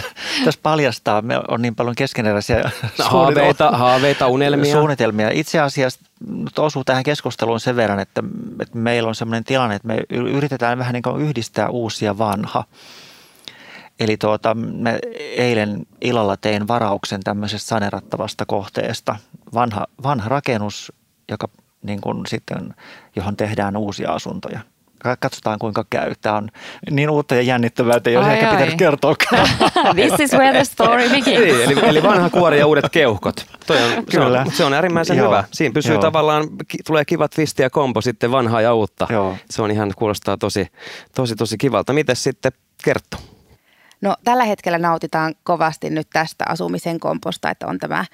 tässä 0.45 0.61
paljastaa? 0.63 1.23
Me 1.23 1.41
on 1.49 1.63
niin 1.63 1.75
paljon 1.75 1.95
keskeneräisiä 1.95 2.71
haaveita, 2.99 3.71
haaveita, 3.71 4.27
unelmia. 4.27 4.73
Suunnitelmia. 4.73 5.31
Itse 5.31 5.61
asiassa 5.61 6.01
nyt 6.29 6.59
osuu 6.59 6.85
tähän 6.85 7.03
keskusteluun 7.03 7.61
sen 7.61 7.77
verran, 7.77 8.01
että, 8.01 8.23
että 8.61 8.79
meillä 8.79 9.09
on 9.09 9.15
sellainen 9.15 9.45
tilanne, 9.45 9.75
että 9.75 9.89
me 9.89 9.99
yritetään 10.11 10.79
vähän 10.79 10.93
niin 10.93 11.03
kuin 11.03 11.23
yhdistää 11.23 11.69
uusia 11.69 12.19
vanha. 12.19 12.65
Eli 14.01 14.17
tuota, 14.17 14.55
me 14.55 14.99
eilen 15.37 15.87
illalla 16.01 16.37
tein 16.37 16.69
varauksen 16.69 17.21
tämmöisestä 17.21 17.69
sanerattavasta 17.69 18.47
kohteesta. 18.47 19.17
Vanha, 19.55 19.87
vanha 20.03 20.29
rakennus, 20.29 20.93
joka 21.31 21.49
niin 21.83 22.01
kuin 22.01 22.27
sitten, 22.27 22.75
johon 23.17 23.37
tehdään 23.37 23.77
uusia 23.77 24.13
asuntoja– 24.13 24.61
katsotaan 25.21 25.59
kuinka 25.59 25.85
käy. 25.91 26.15
Tämä 26.21 26.37
on 26.37 26.49
niin 26.91 27.11
uutta 27.11 27.35
ja 27.35 27.43
jännittävää, 27.43 27.97
että 27.97 28.11
ei 28.11 28.17
ole 28.17 28.35
ehkä 28.35 28.51
pitänyt 28.51 28.75
kertoa. 28.75 29.15
This 29.95 30.21
is 30.21 30.33
where 30.33 30.53
the 30.53 30.65
story 30.65 31.09
begins. 31.15 31.41
Niin, 31.41 31.61
eli, 31.61 31.89
eli 31.89 32.03
vanha 32.03 32.31
kuori 32.31 32.59
ja 32.59 32.67
uudet 32.67 32.85
keuhkot. 32.93 33.47
Toi 33.67 33.83
on, 33.83 34.05
Kyllä. 34.11 34.45
Se 34.45 34.49
on, 34.49 34.57
se 34.57 34.65
on 34.65 34.75
äärimmäisen 34.75 35.17
Joo. 35.17 35.29
hyvä. 35.29 35.45
Siinä 35.53 35.73
pysyy 35.73 35.93
Joo. 35.93 36.03
tavallaan, 36.03 36.49
tulee 36.87 37.05
kivat 37.05 37.31
twisti 37.31 37.63
ja 37.63 37.71
kompo 37.71 38.01
sitten 38.01 38.31
vanhaa 38.31 38.61
ja 38.61 38.75
uutta. 38.75 39.07
Joo. 39.11 39.37
Se 39.51 39.63
on 39.63 39.71
ihan, 39.71 39.93
kuulostaa 39.97 40.37
tosi, 40.37 40.67
tosi, 41.15 41.37
tosi 41.37 41.59
kivalta. 41.59 41.93
Miten 41.93 42.17
sitten 42.17 42.53
Kerttu? 42.85 43.17
No 44.01 44.17
tällä 44.25 44.45
hetkellä 44.45 44.79
nautitaan 44.79 45.35
kovasti 45.43 45.91
nyt 45.91 46.09
tästä 46.13 46.45
asumisen 46.49 47.01
komposta, 47.01 47.51
että 47.51 47.67
on 47.67 47.79
tämä 47.79 48.05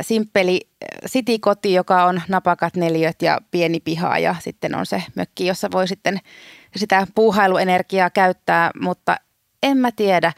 simppeli 0.00 0.60
sitikoti, 1.06 1.72
joka 1.72 2.04
on 2.04 2.22
napakat 2.28 2.76
neliöt 2.76 3.22
ja 3.22 3.38
pieni 3.50 3.80
piha 3.80 4.18
ja 4.18 4.36
sitten 4.40 4.74
on 4.74 4.86
se 4.86 5.02
mökki, 5.14 5.46
jossa 5.46 5.68
voi 5.72 5.88
sitten 5.88 6.18
sitä 6.76 7.06
puuhailuenergiaa 7.14 8.10
käyttää, 8.10 8.70
mutta 8.80 9.16
en 9.62 9.76
mä 9.76 9.90
tiedä, 9.96 10.32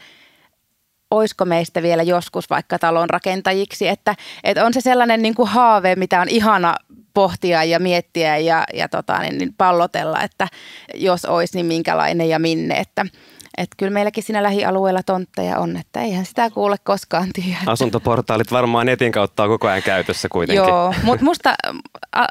oisko 1.11 1.45
meistä 1.45 1.81
vielä 1.81 2.03
joskus 2.03 2.49
vaikka 2.49 2.79
talon 2.79 3.09
rakentajiksi, 3.09 3.87
että, 3.87 4.15
että 4.43 4.65
on 4.65 4.73
se 4.73 4.81
sellainen 4.81 5.21
niin 5.21 5.35
kuin 5.35 5.49
haave, 5.49 5.95
mitä 5.95 6.21
on 6.21 6.29
ihana 6.29 6.75
pohtia 7.13 7.63
ja 7.63 7.79
miettiä 7.79 8.37
ja, 8.37 8.63
ja 8.73 8.89
tota, 8.89 9.19
niin, 9.19 9.37
niin 9.37 9.53
pallotella, 9.57 10.21
että 10.21 10.47
jos 10.93 11.25
olisi, 11.25 11.57
niin 11.57 11.65
minkälainen 11.65 12.29
ja 12.29 12.39
minne, 12.39 12.77
että– 12.77 13.05
että 13.57 13.75
kyllä 13.77 13.91
meilläkin 13.91 14.23
siinä 14.23 14.43
lähialueella 14.43 15.03
tontteja 15.03 15.59
on, 15.59 15.77
että 15.77 16.01
eihän 16.01 16.25
sitä 16.25 16.49
kuule 16.49 16.75
koskaan 16.83 17.29
tiedä. 17.33 17.57
Asuntoportaalit 17.65 18.51
varmaan 18.51 18.85
netin 18.85 19.11
kautta 19.11 19.43
on 19.43 19.49
koko 19.49 19.67
ajan 19.67 19.83
käytössä 19.83 20.27
kuitenkin. 20.31 20.67
Joo, 20.67 20.93
mutta 21.03 21.25
musta 21.25 21.55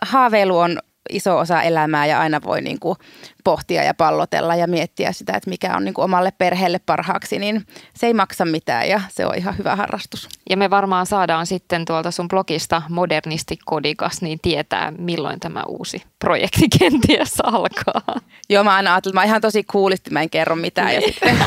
haaveilu 0.07 0.59
on 0.59 0.79
iso 1.11 1.39
osa 1.39 1.63
elämää 1.63 2.07
ja 2.07 2.21
aina 2.21 2.41
voi 2.45 2.61
niin 2.61 2.81
kuin 2.81 2.99
pohtia 3.45 3.83
ja 3.83 3.95
pallotella 3.95 4.55
ja 4.55 4.67
miettiä 4.67 5.13
sitä, 5.13 5.33
että 5.37 5.51
mikä 5.51 5.77
on 5.77 5.85
niin 5.85 5.95
kuin 5.95 6.05
omalle 6.05 6.33
perheelle 6.39 6.79
parhaaksi, 6.79 7.39
niin 7.39 7.67
se 7.95 8.07
ei 8.07 8.15
maksa 8.15 8.45
mitään 8.45 8.89
ja 8.89 9.01
se 9.09 9.27
on 9.27 9.35
ihan 9.35 9.59
hyvä 9.59 9.77
harrastus. 9.77 10.29
Ja 10.51 10.57
me 10.57 10.71
varmaan 10.71 11.07
saadaan 11.07 11.47
sitten 11.47 11.85
tuolta 11.85 12.11
sun 12.11 12.29
blogista 12.29 12.83
Modernisti 12.89 13.59
Kodikas, 13.65 14.23
niin 14.23 14.39
tietää 14.43 14.93
milloin 14.99 15.41
tämä 15.41 15.63
uusi 15.69 16.03
projekti 16.19 16.69
kenties 16.79 17.41
alkaa. 17.43 18.21
Joo, 18.49 18.65
mä 18.65 18.75
aina 18.75 18.95
ajattelin, 18.95 19.15
mä 19.15 19.25
ihan 19.25 19.41
tosi 19.41 19.65
kuulisti, 19.65 20.11
mä 20.11 20.23
en 20.23 20.31
kerro 20.31 20.57
mitään 20.57 20.95
ja 20.95 21.01
niin. 21.01 21.13
sitten 21.13 21.39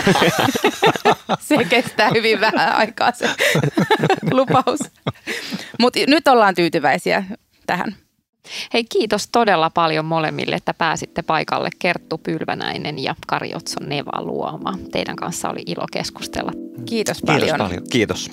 se 1.40 1.64
kestää 1.64 2.10
hyvin 2.14 2.42
vähän 2.42 2.76
aikaa 2.76 3.12
se 3.12 3.30
lupaus. 4.32 4.80
Mutta 5.80 6.00
nyt 6.08 6.28
ollaan 6.28 6.56
tyytyväisiä 6.56 7.24
tähän. 7.68 8.07
Hei 8.74 8.84
kiitos 8.84 9.28
todella 9.32 9.70
paljon 9.70 10.06
molemmille, 10.06 10.56
että 10.56 10.74
pääsitte 10.74 11.22
paikalle 11.22 11.70
Kerttu 11.80 12.18
Pylvänäinen 12.18 13.04
ja 13.04 13.16
Kari 13.28 13.56
Otson 13.56 13.90
Neva 13.90 14.22
Luoma. 14.22 14.74
Teidän 14.92 15.16
kanssa 15.16 15.50
oli 15.50 15.64
ilo 15.66 15.86
keskustella. 15.92 16.52
Kiitos 16.86 17.22
paljon. 17.26 17.42
Kiitos 17.42 17.58
paljon. 17.68 17.84
Kiitos. 17.90 18.32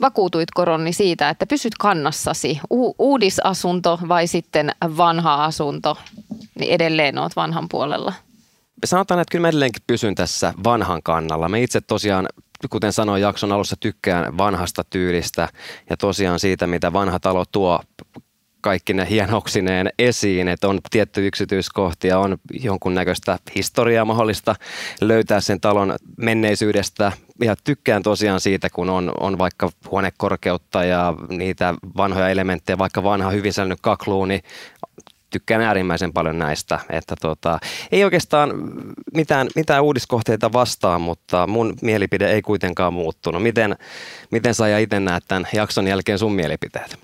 Vakuutuitko 0.00 0.64
Ronni 0.64 0.92
siitä, 0.92 1.28
että 1.28 1.46
pysyt 1.46 1.72
kannassasi? 1.78 2.60
U- 2.70 2.94
uudisasunto 2.98 3.98
vai 4.08 4.26
sitten 4.26 4.70
vanha 4.96 5.44
asunto? 5.44 5.98
Niin 6.58 6.72
edelleen 6.72 7.18
oot 7.18 7.36
vanhan 7.36 7.68
puolella. 7.68 8.12
Sanotaan, 8.84 9.20
että 9.20 9.32
kyllä 9.32 9.42
mä 9.42 9.48
edelleenkin 9.48 9.82
pysyn 9.86 10.14
tässä 10.14 10.54
vanhan 10.64 11.02
kannalla. 11.02 11.48
Me 11.48 11.62
itse 11.62 11.80
tosiaan 11.80 12.28
kuten 12.68 12.92
sanoin 12.92 13.22
jakson 13.22 13.52
alussa, 13.52 13.76
tykkään 13.80 14.38
vanhasta 14.38 14.84
tyylistä 14.84 15.48
ja 15.90 15.96
tosiaan 15.96 16.40
siitä, 16.40 16.66
mitä 16.66 16.92
vanha 16.92 17.20
talo 17.20 17.44
tuo 17.52 17.80
kaikki 18.62 18.94
ne 18.94 19.06
hienoksineen 19.10 19.90
esiin, 19.98 20.48
että 20.48 20.68
on 20.68 20.80
tietty 20.90 21.26
yksityiskohtia, 21.26 22.18
on 22.18 22.38
jonkunnäköistä 22.60 23.38
historiaa 23.54 24.04
mahdollista 24.04 24.54
löytää 25.00 25.40
sen 25.40 25.60
talon 25.60 25.96
menneisyydestä. 26.16 27.12
Ja 27.40 27.56
tykkään 27.64 28.02
tosiaan 28.02 28.40
siitä, 28.40 28.68
kun 28.70 28.90
on, 28.90 29.12
on 29.20 29.38
vaikka 29.38 29.70
huonekorkeutta 29.90 30.84
ja 30.84 31.14
niitä 31.28 31.74
vanhoja 31.96 32.28
elementtejä, 32.28 32.78
vaikka 32.78 33.02
vanha 33.02 33.30
hyvin 33.30 33.52
kakluuni, 33.80 34.40
tykkään 35.32 35.62
äärimmäisen 35.62 36.12
paljon 36.12 36.38
näistä. 36.38 36.78
Että 36.90 37.14
tota, 37.20 37.58
ei 37.92 38.04
oikeastaan 38.04 38.50
mitään, 39.14 39.48
mitään 39.56 39.82
uudiskohteita 39.82 40.52
vastaan, 40.52 41.00
mutta 41.00 41.46
mun 41.46 41.74
mielipide 41.82 42.30
ei 42.32 42.42
kuitenkaan 42.42 42.92
muuttunut. 42.92 43.42
Miten, 43.42 43.76
miten 44.30 44.54
sä 44.54 44.78
itse 44.78 45.00
näet 45.00 45.24
tämän 45.28 45.48
jakson 45.52 45.88
jälkeen 45.88 46.18
sun 46.18 46.32
mielipiteet? 46.32 46.98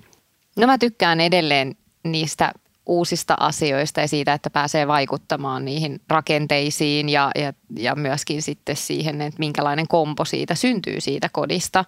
No 0.57 0.67
mä 0.67 0.77
tykkään 0.77 1.19
edelleen 1.21 1.75
niistä 2.03 2.53
uusista 2.85 3.35
asioista 3.39 4.01
ja 4.01 4.07
siitä, 4.07 4.33
että 4.33 4.49
pääsee 4.49 4.87
vaikuttamaan 4.87 5.65
niihin 5.65 6.01
rakenteisiin 6.09 7.09
ja, 7.09 7.31
ja, 7.35 7.53
ja 7.77 7.95
myöskin 7.95 8.41
sitten 8.41 8.75
siihen, 8.75 9.21
että 9.21 9.39
minkälainen 9.39 9.87
kompo 9.87 10.25
siitä 10.25 10.55
syntyy 10.55 11.01
siitä 11.01 11.29
kodista. 11.31 11.85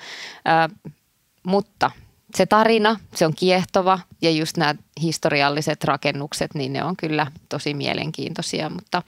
Ö, 0.71 0.75
mutta 1.43 1.91
se 2.35 2.45
tarina, 2.45 2.99
se 3.15 3.25
on 3.25 3.33
kiehtova 3.35 3.99
ja 4.21 4.31
just 4.31 4.57
nämä 4.57 4.75
historialliset 5.01 5.83
rakennukset, 5.83 6.53
niin 6.53 6.73
ne 6.73 6.83
on 6.83 6.97
kyllä 6.97 7.27
tosi 7.49 7.73
mielenkiintoisia, 7.73 8.69
mutta 8.69 9.01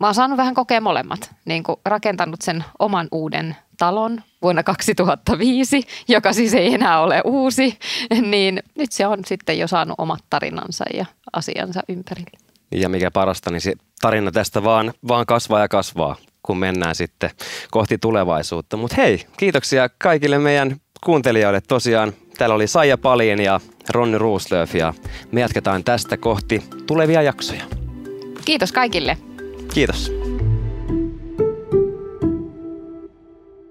mä 0.00 0.06
oon 0.06 0.14
saanut 0.14 0.36
vähän 0.36 0.54
kokea 0.54 0.80
molemmat. 0.80 1.34
Niin 1.44 1.62
kuin 1.62 1.76
rakentanut 1.84 2.42
sen 2.42 2.64
oman 2.78 3.08
uuden 3.12 3.56
talon 3.78 4.22
vuonna 4.42 4.62
2005, 4.62 5.82
joka 6.08 6.32
siis 6.32 6.54
ei 6.54 6.74
enää 6.74 7.00
ole 7.00 7.22
uusi, 7.24 7.78
niin 8.30 8.62
nyt 8.78 8.92
se 8.92 9.06
on 9.06 9.18
sitten 9.26 9.58
jo 9.58 9.68
saanut 9.68 9.94
omat 9.98 10.24
tarinansa 10.30 10.84
ja 10.94 11.06
asiansa 11.32 11.80
ympärille. 11.88 12.38
Ja 12.74 12.88
mikä 12.88 13.10
parasta, 13.10 13.50
niin 13.50 13.60
se 13.60 13.72
tarina 14.00 14.32
tästä 14.32 14.62
vaan, 14.62 14.92
vaan 15.08 15.26
kasvaa 15.26 15.60
ja 15.60 15.68
kasvaa, 15.68 16.16
kun 16.42 16.58
mennään 16.58 16.94
sitten 16.94 17.30
kohti 17.70 17.98
tulevaisuutta. 17.98 18.76
Mutta 18.76 18.96
hei, 18.96 19.26
kiitoksia 19.36 19.88
kaikille 19.88 20.38
meidän 20.38 20.76
kuuntelijoille 21.04 21.60
tosiaan. 21.68 22.12
Täällä 22.38 22.54
oli 22.54 22.66
Saija 22.66 22.98
Palin 22.98 23.42
ja 23.42 23.60
Ronni 23.88 24.18
Ruuslöf 24.18 24.74
ja 24.74 24.94
me 25.32 25.40
jatketaan 25.40 25.84
tästä 25.84 26.16
kohti 26.16 26.62
tulevia 26.86 27.22
jaksoja. 27.22 27.64
Kiitos 28.44 28.72
kaikille. 28.72 29.18
Kiitos. 29.74 30.12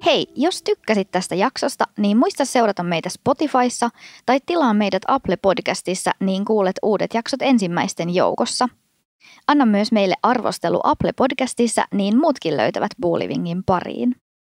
Hei, 0.06 0.28
jos 0.36 0.64
tykkäsit 0.64 1.12
tästä 1.12 1.36
jaksosta, 1.36 1.88
niin 1.98 2.18
muista 2.18 2.46
seurata 2.46 2.84
meitä 2.84 3.10
Spotifyssa 3.10 3.90
tai 4.26 4.40
tilaa 4.46 4.74
meidät 4.74 5.02
Apple 5.08 5.38
Podcastissa, 5.38 6.12
niin 6.20 6.46
kuulet 6.46 6.76
uudet 6.84 7.14
jaksot 7.14 7.42
ensimmäisten 7.42 8.16
joukossa. 8.16 8.70
Anna 9.48 9.66
myös 9.66 9.92
meille 9.92 10.16
arvostelu 10.24 10.80
Apple 10.84 11.14
Podcastissa, 11.14 11.86
niin 11.94 12.18
muutkin 12.18 12.58
löytävät 12.58 12.92
Buulivingin 13.02 13.64
pariin. 13.64 14.16